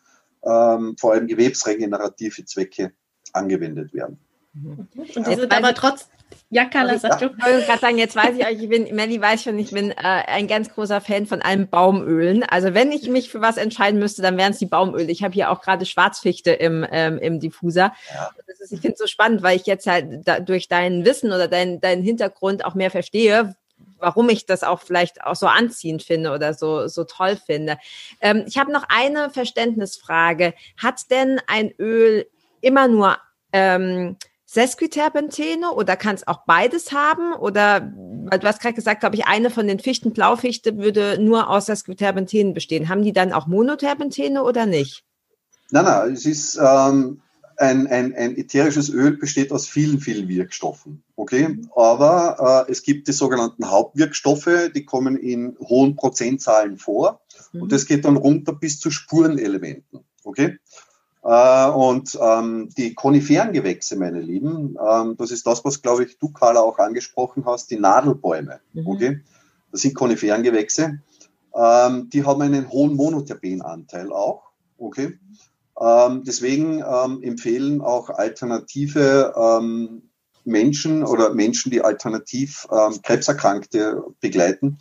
ähm, 0.44 0.96
vor 1.00 1.14
allem 1.14 1.28
gewebsregenerative 1.28 2.46
Zwecke 2.46 2.94
angewendet 3.34 3.94
werden. 3.94 4.20
Und 4.54 5.28
die 5.28 5.36
sind 5.36 5.56
aber 5.56 5.74
trotz. 5.74 6.10
Ja, 6.50 6.66
Carla, 6.66 6.98
sag 6.98 7.20
du. 7.20 7.28
Ich 7.28 7.46
wollte 7.46 7.66
gerade 7.66 7.80
sagen, 7.80 7.98
jetzt 7.98 8.16
weiß 8.16 8.36
ich 8.38 8.46
euch, 8.46 8.62
ich 8.62 8.70
bin, 8.70 8.94
Melly 8.94 9.22
weiß 9.22 9.44
schon, 9.44 9.58
ich 9.58 9.72
bin 9.72 9.92
äh, 9.92 9.96
ein 9.98 10.48
ganz 10.48 10.70
großer 10.70 11.00
Fan 11.00 11.26
von 11.26 11.42
allen 11.42 11.70
Baumölen. 11.70 12.44
Also 12.44 12.74
wenn 12.74 12.92
ich 12.92 13.08
mich 13.10 13.30
für 13.30 13.40
was 13.40 13.56
entscheiden 13.56 14.00
müsste, 14.00 14.22
dann 14.22 14.38
wären 14.38 14.52
es 14.52 14.60
die 14.60 14.66
Baumöle. 14.66 15.10
Ich 15.10 15.24
habe 15.24 15.34
hier 15.34 15.52
auch 15.52 15.62
gerade 15.62 15.86
Schwarzfichte 15.86 16.52
im, 16.52 16.86
ähm, 16.92 17.18
im 17.20 17.40
Diffuser. 17.40 17.94
Ja. 18.14 18.32
Ist, 18.48 18.74
ich 18.74 18.82
finde 18.82 18.94
es 18.94 19.00
so 19.00 19.08
spannend, 19.08 19.44
weil 19.44 19.56
ich 19.56 19.66
jetzt 19.66 19.88
halt 19.88 20.28
da, 20.28 20.42
durch 20.42 20.68
dein 20.68 21.06
Wissen 21.06 21.32
oder 21.32 21.48
deinen 21.48 21.80
dein 21.80 22.02
Hintergrund 22.02 22.66
auch 22.66 22.76
mehr 22.76 22.92
verstehe, 22.92 23.56
warum 24.02 24.30
ich 24.30 24.46
das 24.46 24.64
auch 24.64 24.82
vielleicht 24.82 25.24
auch 25.24 25.36
so 25.36 25.48
anziehend 25.48 26.04
finde 26.04 26.32
oder 26.32 26.54
so, 26.54 26.88
so 26.88 27.04
toll 27.04 27.38
finde. 27.38 27.78
Ähm, 28.20 28.44
ich 28.48 28.58
habe 28.58 28.72
noch 28.72 28.86
eine 28.90 29.30
Verständnisfrage. 29.30 30.54
Hat 30.78 31.10
denn 31.10 31.40
ein 31.48 31.72
Öl 31.80 32.28
immer 32.62 32.88
nur 32.88 33.18
ähm, 33.54 34.18
Sesquiterpentene 34.46 35.72
oder 35.72 35.96
kann 35.96 36.16
es 36.16 36.28
auch 36.28 36.46
beides 36.46 36.92
haben? 36.92 37.34
Oder, 37.34 37.80
du 37.80 38.44
hast 38.44 38.62
gerade 38.62 38.74
gesagt, 38.74 39.00
glaube 39.00 39.16
ich, 39.16 39.26
eine 39.26 39.50
von 39.50 39.66
den 39.66 39.80
Fichten, 39.80 40.12
Blaufichte, 40.12 40.78
würde 40.78 41.18
nur 41.22 41.50
aus 41.50 41.68
Sesquiterpentenen 41.68 42.54
bestehen. 42.54 42.90
Haben 42.90 43.04
die 43.04 43.14
dann 43.14 43.32
auch 43.32 43.48
Monoterpentene 43.48 44.44
oder 44.44 44.66
nicht? 44.66 45.06
Nein, 45.70 45.86
nein, 45.86 46.14
es 46.14 46.26
ist 46.26 46.60
ähm, 46.62 47.22
ein, 47.62 47.88
ein, 47.88 48.14
ein 48.16 48.38
ätherisches 48.38 48.90
Öl 48.90 49.18
besteht 49.18 49.52
aus 49.52 49.68
vielen, 49.68 50.00
vielen 50.00 50.28
Wirkstoffen. 50.28 51.04
Okay, 51.16 51.60
aber 51.76 52.66
äh, 52.68 52.72
es 52.72 52.82
gibt 52.84 53.08
die 53.08 53.12
sogenannten 53.12 53.70
Hauptwirkstoffe, 53.70 54.72
die 54.74 54.84
kommen 54.84 55.16
in 55.16 55.56
hohen 55.60 55.96
Prozentzahlen 55.96 56.78
vor 56.78 57.22
mhm. 57.54 57.64
und 57.64 57.72
das 57.72 57.86
geht 57.86 58.06
dann 58.06 58.18
runter 58.18 58.54
bis 58.54 58.80
zu 58.80 58.90
Spurenelementen. 58.90 60.00
Okay, 60.24 60.58
äh, 61.24 61.70
und 61.70 62.18
ähm, 62.20 62.70
die 62.78 62.96
Koniferengewächse, 62.96 63.96
meine 63.96 64.20
Lieben, 64.20 64.78
ähm, 64.84 65.16
das 65.18 65.32
ist 65.32 65.46
das, 65.46 65.64
was, 65.64 65.82
glaube 65.82 66.06
ich, 66.06 66.18
du, 66.18 66.30
Carla, 66.30 66.62
auch 66.62 66.80
angesprochen 66.80 67.46
hast, 67.46 67.70
die 67.70 67.80
Nadelbäume. 67.80 68.60
Mhm. 68.74 68.88
Okay, 68.88 69.22
das 69.72 69.82
sind 69.82 69.94
Koniferengewächse. 69.94 71.00
Ähm, 71.54 72.10
die 72.10 72.24
haben 72.26 72.42
einen 72.42 72.72
hohen 72.72 72.96
Monoterpenanteil 72.96 74.12
auch. 74.12 74.52
Okay. 74.78 75.20
Ähm, 75.82 76.24
deswegen 76.24 76.84
ähm, 76.88 77.24
empfehlen 77.24 77.82
auch 77.82 78.10
alternative 78.10 79.34
ähm, 79.36 80.12
Menschen 80.44 81.04
oder 81.04 81.34
Menschen, 81.34 81.72
die 81.72 81.82
alternativ 81.82 82.68
ähm, 82.72 83.02
Krebserkrankte 83.02 84.04
begleiten, 84.20 84.78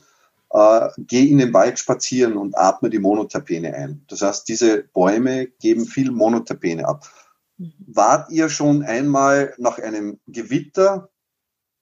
äh, 0.50 0.88
geh 0.98 1.26
in 1.26 1.38
den 1.38 1.54
Wald 1.54 1.78
spazieren 1.78 2.36
und 2.36 2.56
atme 2.56 2.90
die 2.90 2.98
Monoterpene 2.98 3.74
ein. 3.74 4.04
Das 4.08 4.22
heißt, 4.22 4.48
diese 4.48 4.82
Bäume 4.82 5.46
geben 5.46 5.86
viel 5.86 6.10
Monoterpene 6.10 6.86
ab. 6.86 7.08
Mhm. 7.56 7.72
Wart 7.86 8.30
ihr 8.30 8.48
schon 8.48 8.82
einmal 8.82 9.54
nach 9.58 9.78
einem 9.78 10.18
Gewitter, 10.26 11.08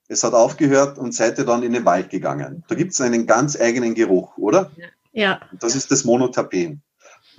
es 0.07 0.23
hat 0.23 0.33
aufgehört 0.33 0.97
und 0.97 1.13
seid 1.13 1.37
ihr 1.37 1.45
dann 1.45 1.63
in 1.63 1.73
den 1.73 1.85
Wald 1.85 2.09
gegangen? 2.09 2.63
Da 2.67 2.75
gibt 2.75 2.93
es 2.93 3.01
einen 3.01 3.27
ganz 3.27 3.59
eigenen 3.59 3.95
Geruch, 3.95 4.37
oder? 4.37 4.71
Ja. 5.11 5.41
Das 5.59 5.75
ist 5.75 5.91
das 5.91 6.03
Monoterpen. 6.05 6.81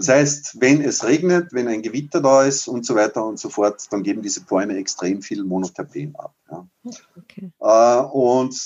Das 0.01 0.09
heißt, 0.09 0.57
wenn 0.61 0.81
es 0.81 1.05
regnet, 1.05 1.53
wenn 1.53 1.69
ein 1.69 1.83
Gewitter 1.83 2.23
da 2.23 2.45
ist 2.45 2.69
und 2.69 2.87
so 2.87 2.95
weiter 2.95 3.23
und 3.23 3.39
so 3.39 3.51
fort, 3.51 3.87
dann 3.91 4.03
geben 4.03 4.23
diese 4.23 4.41
Bäume 4.41 4.79
extrem 4.79 5.21
viel 5.21 5.45
Monoterpen 5.45 6.17
ab. 6.17 6.35
Ja. 6.51 6.67
Okay. 7.19 7.53
Äh, 7.61 8.07
und 8.11 8.59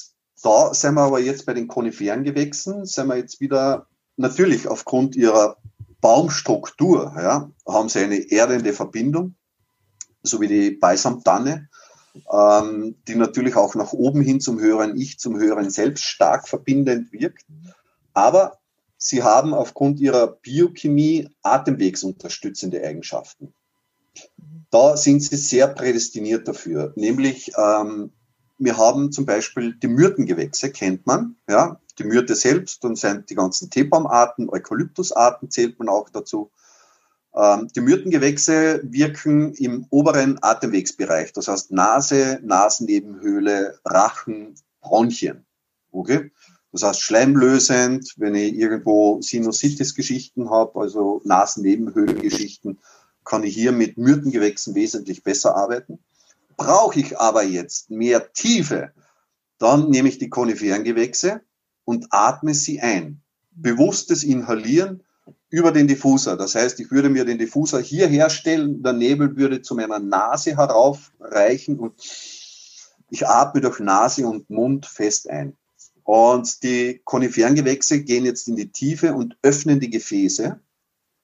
da 0.44 0.72
sind 0.72 0.94
wir 0.94 1.00
aber 1.00 1.18
jetzt 1.18 1.44
bei 1.44 1.52
den 1.52 1.66
koniferen 1.66 2.22
Gewächsen, 2.22 2.86
sind 2.86 3.08
wir 3.08 3.16
jetzt 3.16 3.40
wieder 3.40 3.88
natürlich 4.16 4.68
aufgrund 4.68 5.16
ihrer 5.16 5.56
Baumstruktur, 6.00 7.12
ja, 7.16 7.50
haben 7.66 7.88
sie 7.88 8.04
eine 8.04 8.30
erdende 8.30 8.72
Verbindung, 8.72 9.34
so 10.22 10.40
wie 10.40 10.46
die 10.46 10.70
Beisamtanne, 10.70 11.68
ähm, 12.30 12.94
die 13.08 13.16
natürlich 13.16 13.56
auch 13.56 13.74
nach 13.74 13.92
oben 13.92 14.20
hin 14.20 14.40
zum 14.40 14.60
höheren 14.60 14.96
Ich, 14.96 15.18
zum 15.18 15.36
höheren 15.36 15.68
Selbst 15.68 16.04
stark 16.04 16.46
verbindend 16.46 17.12
wirkt. 17.12 17.44
Aber 18.12 18.60
sie 19.04 19.22
haben 19.22 19.52
aufgrund 19.52 20.00
ihrer 20.00 20.26
Biochemie 20.26 21.28
atemwegsunterstützende 21.42 22.82
Eigenschaften. 22.82 23.52
Da 24.70 24.96
sind 24.96 25.20
sie 25.20 25.36
sehr 25.36 25.68
prädestiniert 25.68 26.48
dafür, 26.48 26.92
nämlich 26.96 27.52
ähm, 27.56 28.12
wir 28.56 28.78
haben 28.78 29.12
zum 29.12 29.26
Beispiel 29.26 29.74
die 29.74 29.88
Myrtengewächse, 29.88 30.70
kennt 30.70 31.06
man, 31.06 31.36
ja, 31.48 31.80
die 31.98 32.04
Myrte 32.04 32.34
selbst 32.34 32.84
und 32.84 32.96
sind 32.96 33.28
die 33.28 33.34
ganzen 33.34 33.68
Teebaumarten, 33.68 34.48
Eukalyptusarten 34.48 35.50
zählt 35.50 35.78
man 35.78 35.88
auch 35.90 36.08
dazu. 36.08 36.50
Ähm, 37.36 37.68
die 37.76 37.82
Myrtengewächse 37.82 38.80
wirken 38.84 39.52
im 39.54 39.86
oberen 39.90 40.38
Atemwegsbereich, 40.40 41.32
das 41.34 41.48
heißt 41.48 41.72
Nase, 41.72 42.40
Nasennebenhöhle, 42.42 43.78
Rachen, 43.84 44.54
Bronchien. 44.80 45.44
Okay? 45.90 46.30
Das 46.74 46.82
heißt 46.82 47.02
schleimlösend, 47.02 48.14
wenn 48.16 48.34
ich 48.34 48.52
irgendwo 48.52 49.22
Sinusitis-Geschichten 49.22 50.50
habe, 50.50 50.80
also 50.80 51.20
Nasennebenhöhlengeschichten, 51.24 52.80
kann 53.24 53.44
ich 53.44 53.54
hier 53.54 53.70
mit 53.70 53.96
Myrtengewächsen 53.96 54.74
wesentlich 54.74 55.22
besser 55.22 55.54
arbeiten. 55.54 56.00
Brauche 56.56 56.98
ich 56.98 57.16
aber 57.16 57.44
jetzt 57.44 57.92
mehr 57.92 58.32
Tiefe, 58.32 58.90
dann 59.58 59.88
nehme 59.88 60.08
ich 60.08 60.18
die 60.18 60.28
koniferen 60.28 60.82
Gewächse 60.82 61.42
und 61.84 62.08
atme 62.10 62.54
sie 62.54 62.80
ein. 62.80 63.22
Bewusstes 63.52 64.24
Inhalieren 64.24 65.04
über 65.50 65.70
den 65.70 65.86
Diffuser. 65.86 66.36
Das 66.36 66.56
heißt, 66.56 66.80
ich 66.80 66.90
würde 66.90 67.08
mir 67.08 67.24
den 67.24 67.38
Diffuser 67.38 67.78
hier 67.78 68.08
herstellen, 68.08 68.82
der 68.82 68.94
Nebel 68.94 69.36
würde 69.36 69.62
zu 69.62 69.76
meiner 69.76 70.00
Nase 70.00 70.56
heraufreichen 70.56 71.78
und 71.78 71.94
ich 73.10 73.28
atme 73.28 73.60
durch 73.60 73.78
Nase 73.78 74.26
und 74.26 74.50
Mund 74.50 74.86
fest 74.86 75.30
ein. 75.30 75.56
Und 76.04 76.62
die 76.62 77.00
koniferen 77.04 77.54
Gewächse 77.54 78.02
gehen 78.02 78.26
jetzt 78.26 78.46
in 78.46 78.56
die 78.56 78.70
Tiefe 78.70 79.14
und 79.14 79.36
öffnen 79.42 79.80
die 79.80 79.90
Gefäße, 79.90 80.60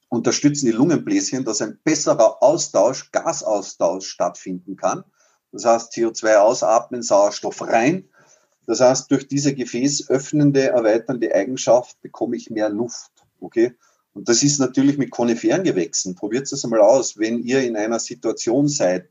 unterstützen 0.09 0.67
die 0.67 0.73
Lungenbläschen, 0.73 1.45
dass 1.45 1.61
ein 1.61 1.79
besserer 1.85 2.43
Austausch, 2.43 3.13
Gasaustausch 3.13 4.09
stattfinden 4.09 4.77
kann. 4.77 5.05
Das 5.53 5.67
heißt, 5.67 5.93
CO2 5.93 6.37
ausatmen, 6.37 7.03
Sauerstoff 7.03 7.61
rein. 7.63 8.09
Das 8.67 8.81
heißt, 8.81 9.11
durch 9.11 9.29
diese 9.29 9.55
gefäßöffnende, 9.55 10.69
erweiternde 10.69 11.35
Eigenschaft 11.35 12.01
bekomme 12.01 12.37
ich 12.37 12.51
mehr 12.51 12.71
Luft. 12.71 13.11
Okay? 13.39 13.75
Und 14.15 14.29
das 14.29 14.43
ist 14.43 14.61
natürlich 14.61 14.97
mit 14.97 15.11
koniferen 15.11 15.63
Gewächsen. 15.63 16.15
Probiert 16.15 16.51
es 16.51 16.65
einmal 16.65 16.81
aus, 16.81 17.19
wenn 17.19 17.43
ihr 17.43 17.63
in 17.63 17.77
einer 17.77 17.99
Situation 17.99 18.67
seid. 18.67 19.09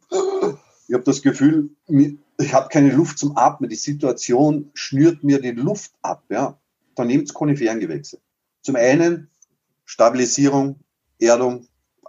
Ich 0.89 0.95
habe 0.95 1.03
das 1.03 1.21
Gefühl, 1.21 1.69
ich 1.87 2.53
habe 2.53 2.69
keine 2.69 2.91
Luft 2.91 3.19
zum 3.19 3.37
Atmen. 3.37 3.69
Die 3.69 3.75
Situation 3.75 4.71
schnürt 4.73 5.23
mir 5.23 5.39
die 5.39 5.51
Luft 5.51 5.91
ab. 6.01 6.23
Ja? 6.29 6.59
Dann 6.95 7.05
nehmt 7.05 7.31
koniferen 7.31 7.79
Gewächse. 7.79 8.17
Zum 8.63 8.75
einen 8.75 9.29
Stabilisierung, 9.85 10.79
Erdung, 11.19 11.67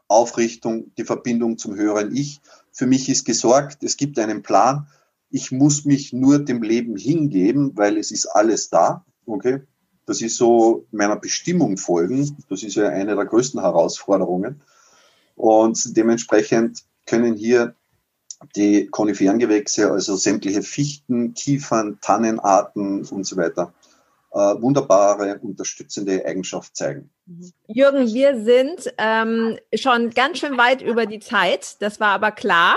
Aufrichtung, 0.09 0.95
die 0.97 1.05
Verbindung 1.05 1.59
zum 1.59 1.75
höheren 1.75 2.17
Ich. 2.17 2.41
Für 2.73 2.87
mich 2.87 3.11
ist 3.11 3.27
gesorgt, 3.27 3.83
es 3.83 3.99
gibt 3.99 4.19
einen 4.19 4.43
Plan. 4.43 4.87
Ich 5.29 5.53
muss 5.53 5.85
mich 5.85 6.15
nur 6.15 6.39
dem 6.39 6.63
Leben 6.63 6.97
hingeben, 6.97 7.77
weil 7.77 7.99
es 7.99 8.11
ist 8.11 8.25
alles 8.29 8.71
da. 8.71 9.05
Okay? 9.27 9.61
Das 10.07 10.23
ist 10.23 10.37
so 10.37 10.87
meiner 10.91 11.17
Bestimmung 11.17 11.77
folgen. 11.77 12.35
Das 12.49 12.63
ist 12.63 12.77
ja 12.77 12.89
eine 12.89 13.15
der 13.15 13.27
größten 13.27 13.61
Herausforderungen. 13.61 14.63
Und 15.37 15.99
dementsprechend 15.99 16.83
können 17.05 17.37
hier 17.37 17.75
die 18.57 18.87
Koniferengewächse, 18.87 19.91
also 19.91 20.17
sämtliche 20.17 20.63
Fichten, 20.63 21.35
Kiefern, 21.35 21.99
Tannenarten 22.01 23.05
und 23.05 23.25
so 23.25 23.37
weiter, 23.37 23.73
äh, 24.33 24.39
wunderbare 24.39 25.39
unterstützende 25.41 26.25
Eigenschaft 26.25 26.77
zeigen. 26.77 27.11
Jürgen, 27.69 28.13
wir 28.13 28.43
sind 28.43 28.93
ähm, 28.99 29.57
schon 29.75 30.11
ganz 30.11 30.39
schön 30.39 30.59
weit 30.59 30.83
über 30.83 31.07
die 31.07 31.21
Zeit. 31.21 31.81
Das 31.81 32.01
war 32.01 32.09
aber 32.09 32.33
klar, 32.33 32.77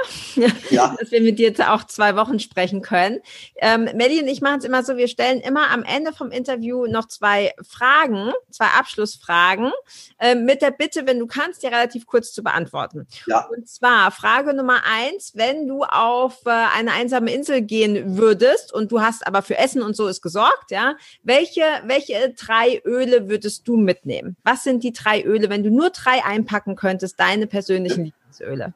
ja. 0.70 0.96
dass 1.00 1.12
wir 1.12 1.22
mit 1.22 1.40
dir 1.40 1.48
jetzt 1.48 1.64
auch 1.64 1.86
zwei 1.86 2.16
Wochen 2.16 2.40
sprechen 2.40 2.84
können. 2.84 3.20
Ähm, 3.56 3.90
Melly 3.96 4.22
und 4.22 4.28
ich 4.28 4.42
machen 4.42 4.60
es 4.60 4.66
immer 4.66 4.84
so, 4.84 4.96
wir 4.96 5.08
stellen 5.08 5.40
immer 5.42 5.72
am 5.72 5.84
Ende 5.84 6.14
vom 6.14 6.30
Interview 6.30 6.86
noch 6.86 7.08
zwei 7.08 7.54
Fragen, 7.68 8.32
zwei 8.52 8.68
Abschlussfragen, 8.68 9.72
äh, 10.20 10.36
mit 10.36 10.62
der 10.62 10.72
Bitte, 10.72 11.08
wenn 11.08 11.18
du 11.18 11.26
kannst, 11.26 11.64
die 11.64 11.68
relativ 11.68 12.06
kurz 12.06 12.32
zu 12.32 12.44
beantworten. 12.44 13.08
Ja. 13.26 13.48
Und 13.48 13.68
zwar 13.68 14.12
Frage 14.12 14.54
Nummer 14.54 14.82
eins, 14.86 15.32
wenn 15.36 15.68
du 15.68 15.84
auf 15.84 16.46
äh, 16.46 16.52
eine 16.52 16.92
einsame 16.92 17.34
Insel 17.34 17.62
gehen 17.62 18.18
würdest 18.18 18.72
und 18.72 18.92
du 18.92 19.02
hast 19.02 19.26
aber 19.26 19.42
für 19.42 19.58
Essen 19.58 19.82
und 19.82 19.96
so 19.96 20.08
ist 20.08 20.22
gesorgt, 20.22 20.70
ja, 20.70 20.96
welche, 21.24 21.64
welche 21.86 22.36
drei 22.38 22.80
Öle 22.86 23.30
würdest 23.30 23.68
du 23.68 23.78
mitnehmen? 23.78 24.38
Was 24.44 24.64
sind 24.64 24.84
die 24.84 24.94
drei 24.94 25.24
Öle, 25.24 25.50
wenn 25.50 25.64
du 25.64 25.70
nur 25.70 25.90
drei 25.90 26.24
einpacken 26.24 26.76
könntest, 26.76 27.20
deine 27.20 27.48
persönlichen 27.48 28.06
Lieblingsöle? 28.06 28.74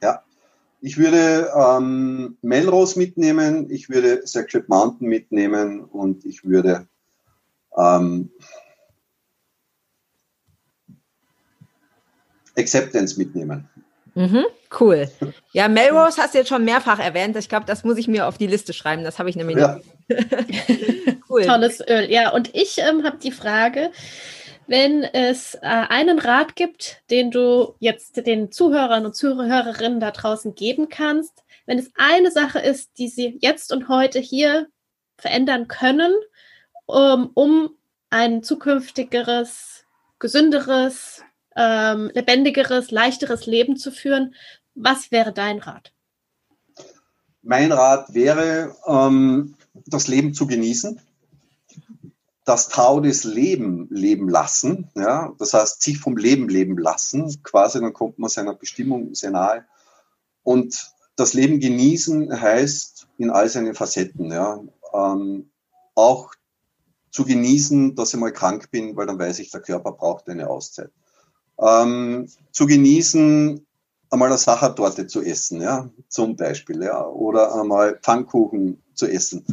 Ja, 0.00 0.22
ich 0.80 0.98
würde 0.98 1.50
ähm, 1.56 2.36
Melrose 2.42 2.98
mitnehmen, 2.98 3.70
ich 3.70 3.88
würde 3.88 4.26
Sacred 4.26 4.68
Mountain 4.68 5.08
mitnehmen 5.08 5.84
und 5.84 6.24
ich 6.24 6.44
würde 6.44 6.86
ähm, 7.76 8.30
Acceptance 12.56 13.18
mitnehmen. 13.18 13.68
Mhm, 14.14 14.44
cool. 14.78 15.08
Ja, 15.52 15.68
Melrose 15.68 16.20
hast 16.20 16.34
du 16.34 16.38
jetzt 16.38 16.48
schon 16.48 16.64
mehrfach 16.64 16.98
erwähnt. 16.98 17.34
Ich 17.36 17.48
glaube, 17.48 17.64
das 17.66 17.82
muss 17.82 17.96
ich 17.96 18.08
mir 18.08 18.26
auf 18.26 18.36
die 18.36 18.46
Liste 18.46 18.72
schreiben. 18.74 19.04
Das 19.04 19.18
habe 19.18 19.30
ich 19.30 19.36
nämlich 19.36 19.56
ja. 19.56 19.80
cool. 21.30 21.44
Tolles 21.44 21.80
Öl. 21.80 22.10
Ja, 22.10 22.30
und 22.30 22.54
ich 22.54 22.76
ähm, 22.78 23.04
habe 23.04 23.16
die 23.16 23.32
Frage, 23.32 23.90
wenn 24.66 25.02
es 25.02 25.54
äh, 25.54 25.58
einen 25.62 26.18
Rat 26.18 26.56
gibt, 26.56 27.02
den 27.10 27.30
du 27.30 27.74
jetzt 27.78 28.26
den 28.26 28.52
Zuhörern 28.52 29.06
und 29.06 29.14
Zuhörerinnen 29.14 30.00
da 30.00 30.10
draußen 30.10 30.54
geben 30.54 30.88
kannst, 30.88 31.44
wenn 31.66 31.78
es 31.78 31.90
eine 31.96 32.30
Sache 32.30 32.58
ist, 32.58 32.98
die 32.98 33.08
sie 33.08 33.38
jetzt 33.40 33.72
und 33.72 33.88
heute 33.88 34.18
hier 34.18 34.68
verändern 35.16 35.68
können, 35.68 36.12
um, 36.86 37.30
um 37.34 37.70
ein 38.10 38.42
zukünftigeres, 38.42 39.84
gesünderes, 40.18 41.22
ähm, 41.56 42.10
lebendigeres, 42.14 42.90
leichteres 42.90 43.46
Leben 43.46 43.76
zu 43.76 43.90
führen, 43.90 44.34
was 44.74 45.10
wäre 45.10 45.32
dein 45.32 45.58
Rat? 45.58 45.92
Mein 47.42 47.72
Rat 47.72 48.14
wäre, 48.14 48.74
ähm, 48.86 49.56
das 49.86 50.08
Leben 50.08 50.34
zu 50.34 50.46
genießen 50.46 51.00
das 52.52 52.68
Tau 52.68 53.00
des 53.00 53.24
Leben 53.24 53.88
leben 53.88 54.28
lassen, 54.28 54.90
ja, 54.94 55.32
das 55.38 55.54
heißt, 55.54 55.80
sich 55.82 55.98
vom 55.98 56.18
Leben 56.18 56.50
leben 56.50 56.76
lassen, 56.76 57.42
quasi, 57.42 57.80
dann 57.80 57.94
kommt 57.94 58.18
man 58.18 58.28
seiner 58.28 58.52
Bestimmung 58.52 59.14
sehr 59.14 59.30
nahe. 59.30 59.64
Und 60.42 60.92
das 61.16 61.32
Leben 61.32 61.60
genießen 61.60 62.38
heißt 62.38 63.08
in 63.16 63.30
all 63.30 63.48
seinen 63.48 63.74
Facetten, 63.74 64.30
ja, 64.30 64.60
ähm, 64.92 65.50
auch 65.94 66.34
zu 67.10 67.24
genießen, 67.24 67.94
dass 67.94 68.12
ich 68.12 68.20
mal 68.20 68.32
krank 68.34 68.70
bin, 68.70 68.96
weil 68.96 69.06
dann 69.06 69.18
weiß 69.18 69.38
ich, 69.38 69.50
der 69.50 69.62
Körper 69.62 69.92
braucht 69.92 70.28
eine 70.28 70.50
Auszeit. 70.50 70.90
Ähm, 71.58 72.28
zu 72.50 72.66
genießen, 72.66 73.66
einmal 74.10 74.28
eine 74.28 74.36
Sachertorte 74.36 75.06
zu 75.06 75.22
essen, 75.22 75.62
ja, 75.62 75.88
zum 76.08 76.36
Beispiel, 76.36 76.82
ja, 76.82 77.02
oder 77.06 77.58
einmal 77.58 77.98
Pfannkuchen 78.02 78.82
zu 78.92 79.06
essen. 79.06 79.46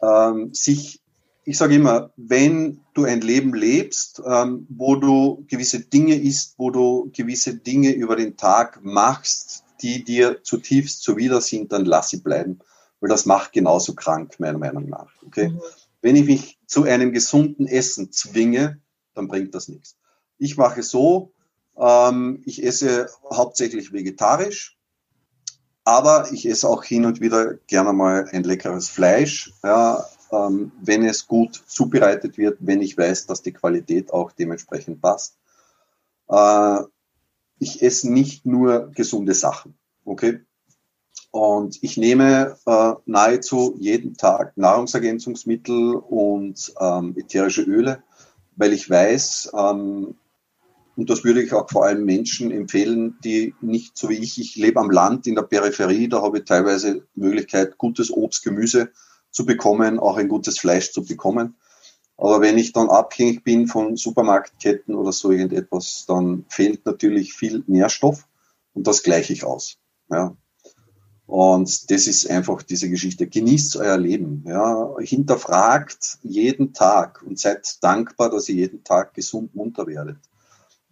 Ähm, 0.00 0.54
sich 0.54 1.03
ich 1.44 1.58
sage 1.58 1.74
immer, 1.74 2.10
wenn 2.16 2.80
du 2.94 3.04
ein 3.04 3.20
Leben 3.20 3.54
lebst, 3.54 4.22
ähm, 4.26 4.66
wo 4.70 4.96
du 4.96 5.44
gewisse 5.48 5.80
Dinge 5.80 6.16
isst, 6.16 6.54
wo 6.58 6.70
du 6.70 7.10
gewisse 7.14 7.56
Dinge 7.56 7.92
über 7.92 8.16
den 8.16 8.36
Tag 8.36 8.80
machst, 8.82 9.64
die 9.82 10.04
dir 10.04 10.42
zutiefst 10.42 11.02
zuwider 11.02 11.40
sind, 11.40 11.72
dann 11.72 11.84
lass 11.84 12.08
sie 12.08 12.18
bleiben, 12.18 12.60
weil 13.00 13.10
das 13.10 13.26
macht 13.26 13.52
genauso 13.52 13.94
krank, 13.94 14.36
meiner 14.38 14.58
Meinung 14.58 14.88
nach. 14.88 15.12
Okay? 15.26 15.48
Mhm. 15.48 15.60
Wenn 16.00 16.16
ich 16.16 16.24
mich 16.24 16.58
zu 16.66 16.84
einem 16.84 17.12
gesunden 17.12 17.66
Essen 17.66 18.10
zwinge, 18.10 18.80
dann 19.14 19.28
bringt 19.28 19.54
das 19.54 19.68
nichts. 19.68 19.96
Ich 20.38 20.56
mache 20.56 20.82
so, 20.82 21.32
ähm, 21.76 22.42
ich 22.46 22.64
esse 22.64 23.08
hauptsächlich 23.30 23.92
vegetarisch, 23.92 24.78
aber 25.84 26.32
ich 26.32 26.46
esse 26.48 26.68
auch 26.68 26.82
hin 26.82 27.04
und 27.04 27.20
wieder 27.20 27.54
gerne 27.66 27.92
mal 27.92 28.28
ein 28.32 28.44
leckeres 28.44 28.88
Fleisch. 28.88 29.52
Ja, 29.62 30.06
ähm, 30.34 30.72
wenn 30.82 31.04
es 31.04 31.26
gut 31.26 31.62
zubereitet 31.66 32.38
wird, 32.38 32.58
wenn 32.60 32.82
ich 32.82 32.96
weiß, 32.96 33.26
dass 33.26 33.42
die 33.42 33.52
Qualität 33.52 34.12
auch 34.12 34.32
dementsprechend 34.32 35.00
passt. 35.00 35.36
Äh, 36.28 36.80
ich 37.58 37.82
esse 37.82 38.12
nicht 38.12 38.46
nur 38.46 38.90
gesunde 38.94 39.34
Sachen. 39.34 39.74
Okay? 40.04 40.40
Und 41.30 41.82
ich 41.82 41.96
nehme 41.96 42.56
äh, 42.66 42.92
nahezu 43.06 43.76
jeden 43.78 44.16
Tag 44.16 44.56
Nahrungsergänzungsmittel 44.56 45.96
und 45.96 46.72
ähm, 46.80 47.14
ätherische 47.16 47.62
Öle, 47.62 48.02
weil 48.56 48.72
ich 48.72 48.88
weiß, 48.88 49.50
ähm, 49.56 50.14
und 50.96 51.10
das 51.10 51.24
würde 51.24 51.42
ich 51.42 51.52
auch 51.52 51.68
vor 51.68 51.86
allem 51.86 52.04
Menschen 52.04 52.52
empfehlen, 52.52 53.16
die 53.24 53.52
nicht 53.60 53.98
so 53.98 54.10
wie 54.10 54.18
ich, 54.18 54.40
ich 54.40 54.54
lebe 54.54 54.78
am 54.78 54.90
Land 54.90 55.26
in 55.26 55.34
der 55.34 55.42
Peripherie, 55.42 56.08
da 56.08 56.22
habe 56.22 56.38
ich 56.38 56.44
teilweise 56.44 57.04
Möglichkeit, 57.16 57.78
gutes 57.78 58.12
Obst, 58.12 58.44
Gemüse 58.44 58.92
zu 59.34 59.44
bekommen, 59.44 59.98
auch 59.98 60.16
ein 60.16 60.28
gutes 60.28 60.58
Fleisch 60.58 60.92
zu 60.92 61.04
bekommen. 61.04 61.56
Aber 62.16 62.40
wenn 62.40 62.56
ich 62.56 62.72
dann 62.72 62.88
abhängig 62.88 63.42
bin 63.42 63.66
von 63.66 63.96
Supermarktketten 63.96 64.94
oder 64.94 65.12
so 65.12 65.32
irgendetwas, 65.32 66.04
dann 66.06 66.44
fehlt 66.48 66.86
natürlich 66.86 67.34
viel 67.34 67.64
Nährstoff 67.66 68.26
und 68.72 68.86
das 68.86 69.02
gleiche 69.02 69.32
ich 69.32 69.44
aus. 69.44 69.76
Ja. 70.08 70.36
Und 71.26 71.90
das 71.90 72.06
ist 72.06 72.30
einfach 72.30 72.62
diese 72.62 72.88
Geschichte. 72.88 73.26
Genießt 73.26 73.76
euer 73.76 73.96
Leben. 73.96 74.44
Ja. 74.46 74.94
Hinterfragt 75.00 76.18
jeden 76.22 76.72
Tag 76.72 77.22
und 77.26 77.38
seid 77.38 77.82
dankbar, 77.82 78.30
dass 78.30 78.48
ihr 78.48 78.54
jeden 78.54 78.84
Tag 78.84 79.14
gesund 79.14 79.54
munter 79.54 79.86
werdet. 79.86 80.18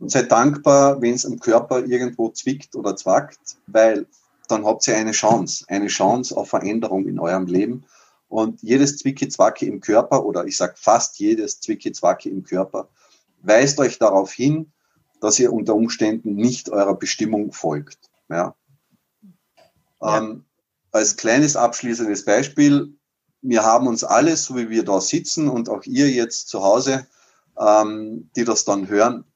Und 0.01 0.11
seid 0.11 0.33
dankbar, 0.33 1.01
wenn 1.01 1.15
es 1.15 1.25
am 1.25 1.39
Körper 1.39 1.85
irgendwo 1.85 2.31
zwickt 2.31 2.75
oder 2.75 2.97
zwackt, 2.97 3.59
weil 3.69 4.07
dann 4.49 4.65
habt 4.65 4.89
ihr 4.89 4.97
eine 4.97 5.13
Chance, 5.13 5.65
eine 5.69 5.87
Chance 5.87 6.37
auf 6.37 6.49
Veränderung 6.49 7.07
in 7.07 7.21
eurem 7.21 7.47
Leben. 7.47 7.85
Und 8.33 8.63
jedes 8.63 8.97
Zwicki-Zwacki 8.97 9.67
im 9.67 9.83
Körper, 9.83 10.25
oder 10.25 10.47
ich 10.47 10.57
sage 10.57 10.73
fast 10.77 11.19
jedes 11.19 11.61
Zwicki-Zwacki 11.61 12.31
im 12.31 12.45
Körper, 12.45 12.89
weist 13.43 13.79
euch 13.79 13.99
darauf 13.99 14.33
hin, 14.33 14.73
dass 15.21 15.39
ihr 15.39 15.53
unter 15.53 15.75
Umständen 15.75 16.35
nicht 16.35 16.71
eurer 16.71 16.95
Bestimmung 16.95 17.53
folgt. 17.53 17.99
Ja. 18.31 18.55
ja. 20.01 20.19
Ähm, 20.19 20.47
als 20.93 21.19
kleines 21.19 21.57
abschließendes 21.57 22.25
Beispiel, 22.25 22.95
wir 23.43 23.65
haben 23.65 23.87
uns 23.87 24.03
alle, 24.03 24.35
so 24.39 24.57
wie 24.57 24.71
wir 24.71 24.83
da 24.83 25.03
sitzen 25.03 25.51
und 25.51 25.69
auch 25.69 25.85
ihr 25.85 26.09
jetzt 26.09 26.49
zu 26.49 26.63
Hause, 26.63 27.07
ähm, 27.59 28.31
die 28.35 28.45
das 28.45 28.65
dann 28.65 28.89
hören, 28.89 29.27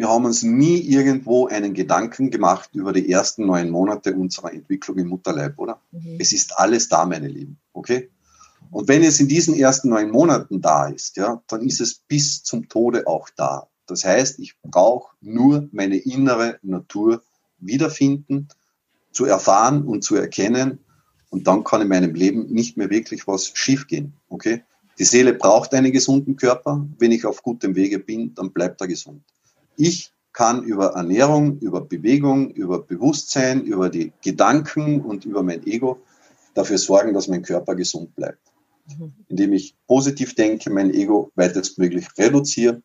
wir 0.00 0.08
haben 0.08 0.24
uns 0.24 0.42
nie 0.42 0.78
irgendwo 0.78 1.46
einen 1.48 1.74
Gedanken 1.74 2.30
gemacht 2.30 2.70
über 2.72 2.94
die 2.94 3.12
ersten 3.12 3.44
neun 3.44 3.68
Monate 3.68 4.14
unserer 4.14 4.50
Entwicklung 4.50 4.96
im 4.96 5.08
Mutterleib, 5.08 5.58
oder? 5.58 5.78
Mhm. 5.92 6.16
Es 6.18 6.32
ist 6.32 6.58
alles 6.58 6.88
da, 6.88 7.04
meine 7.04 7.28
Lieben, 7.28 7.58
okay? 7.74 8.08
Und 8.70 8.88
wenn 8.88 9.02
es 9.02 9.20
in 9.20 9.28
diesen 9.28 9.54
ersten 9.54 9.90
neun 9.90 10.10
Monaten 10.10 10.62
da 10.62 10.88
ist, 10.88 11.18
ja, 11.18 11.42
dann 11.48 11.60
ist 11.60 11.82
es 11.82 11.96
bis 12.08 12.42
zum 12.42 12.66
Tode 12.70 13.06
auch 13.06 13.28
da. 13.36 13.68
Das 13.86 14.02
heißt, 14.02 14.38
ich 14.38 14.54
brauche 14.62 15.14
nur 15.20 15.68
meine 15.70 15.98
innere 15.98 16.58
Natur 16.62 17.22
wiederfinden, 17.58 18.48
zu 19.12 19.26
erfahren 19.26 19.82
und 19.82 20.02
zu 20.02 20.16
erkennen. 20.16 20.78
Und 21.28 21.46
dann 21.46 21.62
kann 21.62 21.82
in 21.82 21.88
meinem 21.88 22.14
Leben 22.14 22.46
nicht 22.46 22.78
mehr 22.78 22.88
wirklich 22.88 23.26
was 23.26 23.50
schiefgehen. 23.52 24.14
Okay? 24.30 24.62
Die 24.98 25.04
Seele 25.04 25.34
braucht 25.34 25.74
einen 25.74 25.92
gesunden 25.92 26.36
Körper. 26.36 26.86
Wenn 26.98 27.12
ich 27.12 27.26
auf 27.26 27.42
gutem 27.42 27.74
Wege 27.74 27.98
bin, 27.98 28.34
dann 28.34 28.50
bleibt 28.52 28.80
er 28.80 28.88
gesund. 28.88 29.22
Ich 29.76 30.12
kann 30.32 30.62
über 30.62 30.94
Ernährung, 30.94 31.58
über 31.58 31.80
Bewegung, 31.80 32.50
über 32.50 32.82
Bewusstsein, 32.82 33.62
über 33.62 33.88
die 33.88 34.12
Gedanken 34.22 35.00
und 35.00 35.24
über 35.24 35.42
mein 35.42 35.66
Ego 35.66 36.00
dafür 36.54 36.78
sorgen, 36.78 37.14
dass 37.14 37.28
mein 37.28 37.42
Körper 37.42 37.74
gesund 37.74 38.14
bleibt. 38.14 38.40
Mhm. 38.86 39.12
Indem 39.28 39.52
ich 39.52 39.74
positiv 39.86 40.34
denke, 40.34 40.70
mein 40.70 40.92
Ego 40.92 41.30
weitestmöglich 41.34 42.06
reduziere 42.18 42.82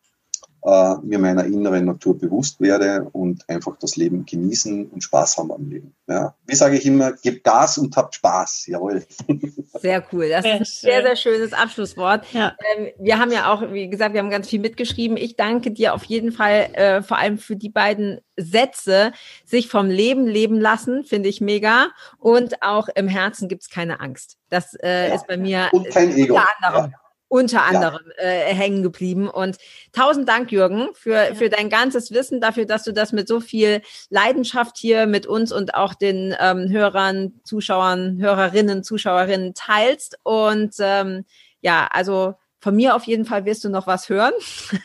äh, 0.66 0.96
mir 1.02 1.20
meiner 1.20 1.44
inneren 1.44 1.84
Natur 1.84 2.18
bewusst 2.18 2.60
werde 2.60 3.08
und 3.12 3.48
einfach 3.48 3.76
das 3.78 3.94
Leben 3.94 4.26
genießen 4.26 4.86
und 4.86 5.00
Spaß 5.00 5.38
haben 5.38 5.52
am 5.52 5.70
Leben. 5.70 5.94
Ja. 6.08 6.34
Wie 6.44 6.56
sage 6.56 6.76
ich 6.76 6.84
immer, 6.84 7.12
gebt 7.12 7.44
Gas 7.44 7.78
und 7.78 7.96
habt 7.96 8.16
Spaß. 8.16 8.66
Jawohl. 8.66 9.06
Sehr 9.80 10.04
cool. 10.12 10.28
Das 10.28 10.44
ist 10.44 10.50
ein 10.50 10.64
sehr, 10.64 11.02
sehr 11.02 11.16
schönes 11.16 11.52
Abschlusswort. 11.52 12.24
Ja. 12.32 12.56
Ähm, 12.76 12.88
wir 12.98 13.18
haben 13.20 13.30
ja 13.30 13.52
auch, 13.52 13.72
wie 13.72 13.88
gesagt, 13.88 14.14
wir 14.14 14.20
haben 14.20 14.30
ganz 14.30 14.48
viel 14.48 14.58
mitgeschrieben. 14.58 15.16
Ich 15.16 15.36
danke 15.36 15.70
dir 15.70 15.94
auf 15.94 16.02
jeden 16.04 16.32
Fall 16.32 16.68
äh, 16.72 17.02
vor 17.02 17.18
allem 17.18 17.38
für 17.38 17.54
die 17.54 17.70
beiden 17.70 18.20
Sätze, 18.36 19.12
sich 19.44 19.68
vom 19.68 19.86
Leben 19.86 20.26
leben 20.26 20.60
lassen, 20.60 21.04
finde 21.04 21.28
ich 21.28 21.40
mega. 21.40 21.88
Und 22.18 22.62
auch 22.62 22.88
im 22.92 23.06
Herzen 23.06 23.48
gibt 23.48 23.62
es 23.62 23.70
keine 23.70 24.00
Angst. 24.00 24.36
Das 24.48 24.74
äh, 24.82 25.08
ja. 25.08 25.14
ist 25.14 25.28
bei 25.28 25.36
mir 25.36 25.68
und 25.70 25.88
kein 25.90 26.10
Ego. 26.16 26.34
unter 26.34 26.48
anderem. 26.60 26.90
Ja 26.90 27.05
unter 27.28 27.64
anderem 27.64 28.02
ja. 28.18 28.24
äh, 28.24 28.54
hängen 28.54 28.82
geblieben. 28.82 29.28
Und 29.28 29.56
tausend 29.92 30.28
Dank, 30.28 30.52
Jürgen, 30.52 30.88
für, 30.94 31.28
ja. 31.28 31.34
für 31.34 31.48
dein 31.48 31.70
ganzes 31.70 32.12
Wissen, 32.12 32.40
dafür, 32.40 32.66
dass 32.66 32.84
du 32.84 32.92
das 32.92 33.12
mit 33.12 33.28
so 33.28 33.40
viel 33.40 33.82
Leidenschaft 34.10 34.76
hier 34.78 35.06
mit 35.06 35.26
uns 35.26 35.52
und 35.52 35.74
auch 35.74 35.94
den 35.94 36.34
ähm, 36.38 36.70
Hörern, 36.70 37.40
Zuschauern, 37.44 38.18
Hörerinnen, 38.20 38.84
Zuschauerinnen 38.84 39.54
teilst. 39.54 40.18
Und 40.22 40.74
ähm, 40.78 41.24
ja, 41.60 41.88
also 41.90 42.34
von 42.60 42.76
mir 42.76 42.94
auf 42.94 43.04
jeden 43.04 43.24
Fall 43.24 43.44
wirst 43.44 43.64
du 43.64 43.68
noch 43.68 43.86
was 43.86 44.08
hören. 44.08 44.32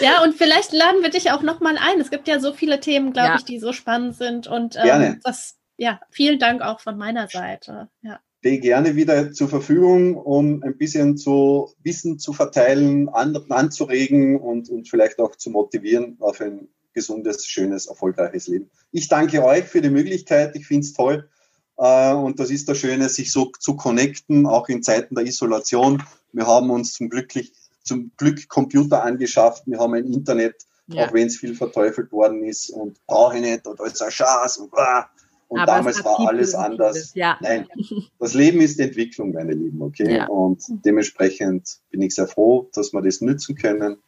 ja, 0.00 0.22
und 0.22 0.34
vielleicht 0.36 0.72
laden 0.72 1.02
wir 1.02 1.10
dich 1.10 1.32
auch 1.32 1.42
noch 1.42 1.60
mal 1.60 1.76
ein. 1.78 2.00
Es 2.00 2.10
gibt 2.10 2.28
ja 2.28 2.38
so 2.38 2.52
viele 2.52 2.78
Themen, 2.80 3.12
glaube 3.12 3.30
ja. 3.30 3.36
ich, 3.36 3.44
die 3.44 3.58
so 3.58 3.72
spannend 3.72 4.16
sind. 4.16 4.46
Und 4.46 4.76
ähm, 4.76 5.20
das, 5.24 5.56
ja, 5.76 6.00
vielen 6.10 6.38
Dank 6.38 6.62
auch 6.62 6.78
von 6.78 6.96
meiner 6.96 7.26
Seite. 7.28 7.88
Ja 8.02 8.20
stehe 8.44 8.60
gerne 8.60 8.94
wieder 8.94 9.32
zur 9.32 9.48
Verfügung, 9.48 10.16
um 10.16 10.62
ein 10.62 10.76
bisschen 10.76 11.16
zu 11.16 11.72
Wissen 11.82 12.18
zu 12.18 12.34
verteilen, 12.34 13.08
anderen 13.08 13.50
anzuregen 13.52 14.38
und, 14.38 14.68
und 14.68 14.86
vielleicht 14.86 15.18
auch 15.18 15.34
zu 15.36 15.48
motivieren 15.48 16.18
auf 16.20 16.42
ein 16.42 16.68
gesundes, 16.92 17.46
schönes, 17.46 17.86
erfolgreiches 17.86 18.46
Leben. 18.48 18.68
Ich 18.92 19.08
danke 19.08 19.42
euch 19.42 19.64
für 19.64 19.80
die 19.80 19.88
Möglichkeit. 19.88 20.54
Ich 20.56 20.66
finde 20.66 20.84
es 20.84 20.92
toll. 20.92 21.26
Äh, 21.78 22.12
und 22.12 22.38
das 22.38 22.50
ist 22.50 22.68
das 22.68 22.76
Schöne, 22.76 23.08
sich 23.08 23.32
so 23.32 23.50
zu 23.58 23.76
connecten, 23.76 24.44
auch 24.44 24.68
in 24.68 24.82
Zeiten 24.82 25.14
der 25.14 25.24
Isolation. 25.24 26.02
Wir 26.34 26.46
haben 26.46 26.68
uns 26.68 26.92
zum, 26.92 27.08
Glücklich, 27.08 27.54
zum 27.82 28.12
Glück 28.18 28.46
Computer 28.50 29.04
angeschafft. 29.04 29.62
Wir 29.64 29.78
haben 29.78 29.94
ein 29.94 30.12
Internet, 30.12 30.66
ja. 30.88 31.06
auch 31.06 31.14
wenn 31.14 31.28
es 31.28 31.38
viel 31.38 31.54
verteufelt 31.54 32.12
worden 32.12 32.44
ist 32.44 32.68
und 32.68 32.98
brauche 33.06 33.36
ich 33.36 33.40
nicht 33.42 33.66
und 33.66 33.80
alles 33.80 34.02
ein 34.02 34.10
Schatz 34.10 34.58
und 34.58 34.70
ah, 34.74 35.08
und 35.48 35.60
Aber 35.60 35.72
damals 35.72 36.04
war 36.04 36.28
alles 36.28 36.54
anders. 36.54 37.14
Ja. 37.14 37.38
Nein, 37.40 37.66
das 38.18 38.34
Leben 38.34 38.60
ist 38.60 38.80
Entwicklung, 38.80 39.32
meine 39.32 39.52
Lieben, 39.52 39.80
okay? 39.82 40.16
Ja. 40.16 40.26
Und 40.26 40.62
dementsprechend 40.84 41.78
bin 41.90 42.02
ich 42.02 42.14
sehr 42.14 42.26
froh, 42.26 42.68
dass 42.74 42.92
wir 42.92 43.02
das 43.02 43.20
nützen 43.20 43.56
können. 43.56 43.98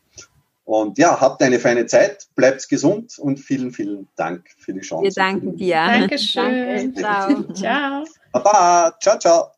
Und 0.64 0.98
ja, 0.98 1.20
habt 1.20 1.40
eine 1.42 1.60
feine 1.60 1.86
Zeit, 1.86 2.26
bleibt 2.34 2.68
gesund 2.68 3.18
und 3.18 3.38
vielen, 3.38 3.70
vielen 3.70 4.08
Dank 4.16 4.48
für 4.58 4.74
die 4.74 4.80
Chance. 4.80 5.04
Wir 5.04 5.12
danken 5.12 5.56
dir. 5.56 5.76
Dankeschön. 5.76 6.92
Danke. 6.94 7.54
Ciao. 7.54 8.04
ciao. 8.04 8.04
Baba. 8.32 8.96
Ciao, 9.00 9.18
ciao. 9.18 9.50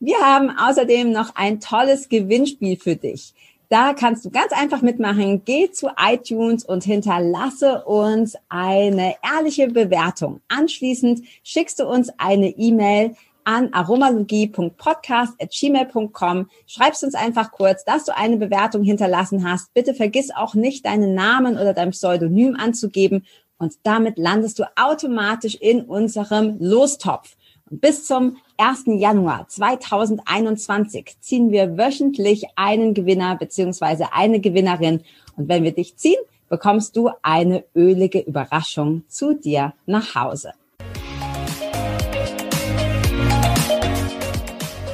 Wir 0.00 0.18
haben 0.18 0.50
außerdem 0.50 1.12
noch 1.12 1.34
ein 1.36 1.60
tolles 1.60 2.08
Gewinnspiel 2.08 2.76
für 2.76 2.96
dich. 2.96 3.32
Da 3.68 3.94
kannst 3.94 4.24
du 4.24 4.30
ganz 4.30 4.52
einfach 4.52 4.82
mitmachen. 4.82 5.42
Geh 5.44 5.70
zu 5.70 5.90
iTunes 5.98 6.64
und 6.64 6.82
hinterlasse 6.84 7.84
uns 7.84 8.36
eine 8.48 9.14
ehrliche 9.22 9.68
Bewertung. 9.68 10.40
Anschließend 10.48 11.22
schickst 11.42 11.80
du 11.80 11.86
uns 11.86 12.10
eine 12.18 12.48
E-Mail 12.50 13.14
an 13.44 13.72
aromalogie.podcast.gmail.com. 13.72 16.50
Schreibst 16.66 17.04
uns 17.04 17.14
einfach 17.14 17.52
kurz, 17.52 17.84
dass 17.84 18.04
du 18.04 18.16
eine 18.16 18.38
Bewertung 18.38 18.82
hinterlassen 18.82 19.48
hast. 19.48 19.72
Bitte 19.74 19.94
vergiss 19.94 20.34
auch 20.34 20.54
nicht, 20.54 20.86
deinen 20.86 21.14
Namen 21.14 21.56
oder 21.56 21.74
dein 21.74 21.90
Pseudonym 21.90 22.56
anzugeben. 22.56 23.24
Und 23.58 23.74
damit 23.82 24.18
landest 24.18 24.58
du 24.58 24.64
automatisch 24.76 25.54
in 25.54 25.82
unserem 25.82 26.56
Lostopf. 26.58 27.36
Und 27.70 27.80
bis 27.80 28.04
zum 28.06 28.38
1. 28.56 28.84
Januar 28.86 29.48
2021 29.48 31.16
ziehen 31.20 31.50
wir 31.50 31.76
wöchentlich 31.76 32.44
einen 32.54 32.94
Gewinner 32.94 33.36
beziehungsweise 33.36 34.12
eine 34.12 34.38
Gewinnerin. 34.38 35.00
Und 35.36 35.48
wenn 35.48 35.64
wir 35.64 35.72
dich 35.72 35.96
ziehen, 35.96 36.20
bekommst 36.48 36.96
du 36.96 37.10
eine 37.22 37.64
ölige 37.74 38.20
Überraschung 38.20 39.02
zu 39.08 39.34
dir 39.34 39.74
nach 39.86 40.14
Hause. 40.14 40.52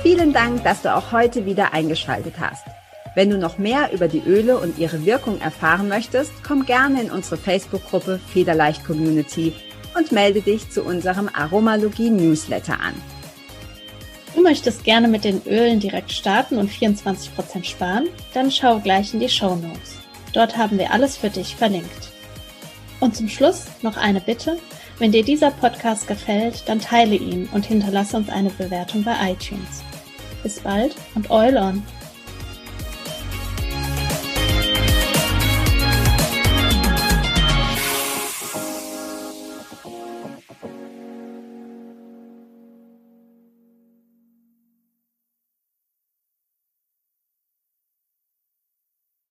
Vielen 0.03 0.33
Dank, 0.33 0.65
dass 0.65 0.81
du 0.81 0.95
auch 0.95 1.13
heute 1.13 1.45
wieder 1.45 1.75
eingeschaltet 1.75 2.35
hast. 2.41 2.65
Wenn 3.15 3.29
du 3.29 3.37
noch 3.37 3.59
mehr 3.59 3.93
über 3.93 4.09
die 4.09 4.23
Öle 4.25 4.57
und 4.59 4.79
ihre 4.79 5.05
Wirkung 5.05 5.39
erfahren 5.41 5.89
möchtest, 5.89 6.33
komm 6.47 6.65
gerne 6.65 7.03
in 7.03 7.11
unsere 7.11 7.37
Facebook-Gruppe 7.37 8.21
Federleicht 8.33 8.87
Community 8.87 9.53
und 9.99 10.13
melde 10.13 10.41
dich 10.41 10.71
zu 10.71 10.83
unserem 10.83 11.29
Aromalogie 11.31 12.09
Newsletter 12.09 12.81
an. 12.81 12.95
Du 14.35 14.43
möchtest 14.43 14.85
gerne 14.85 15.09
mit 15.09 15.25
den 15.25 15.43
Ölen 15.47 15.81
direkt 15.81 16.13
starten 16.13 16.59
und 16.59 16.71
24% 16.71 17.65
sparen? 17.65 18.09
Dann 18.33 18.51
schau 18.51 18.79
gleich 18.79 19.13
in 19.13 19.21
die 19.21 19.29
Show 19.29 19.57
Notes. 19.57 19.99
Dort 20.33 20.57
haben 20.57 20.79
wir 20.79 20.93
alles 20.93 21.17
für 21.17 21.31
dich 21.31 21.57
verlinkt. 21.57 22.13
Und 23.01 23.17
zum 23.17 23.29
Schluss 23.29 23.67
noch 23.83 23.97
eine 23.97 24.21
Bitte. 24.21 24.59
Wenn 24.99 25.13
dir 25.13 25.25
dieser 25.25 25.51
Podcast 25.51 26.07
gefällt, 26.07 26.63
dann 26.67 26.79
teile 26.79 27.17
ihn 27.17 27.49
und 27.53 27.67
hinterlasse 27.67 28.17
uns 28.17 28.29
eine 28.29 28.51
Bewertung 28.51 29.03
bei 29.03 29.33
iTunes. 29.33 29.83
Bis 30.43 30.61
bald 30.61 30.95
und 31.15 31.31
Eul 31.31 31.57
on! 31.57 31.83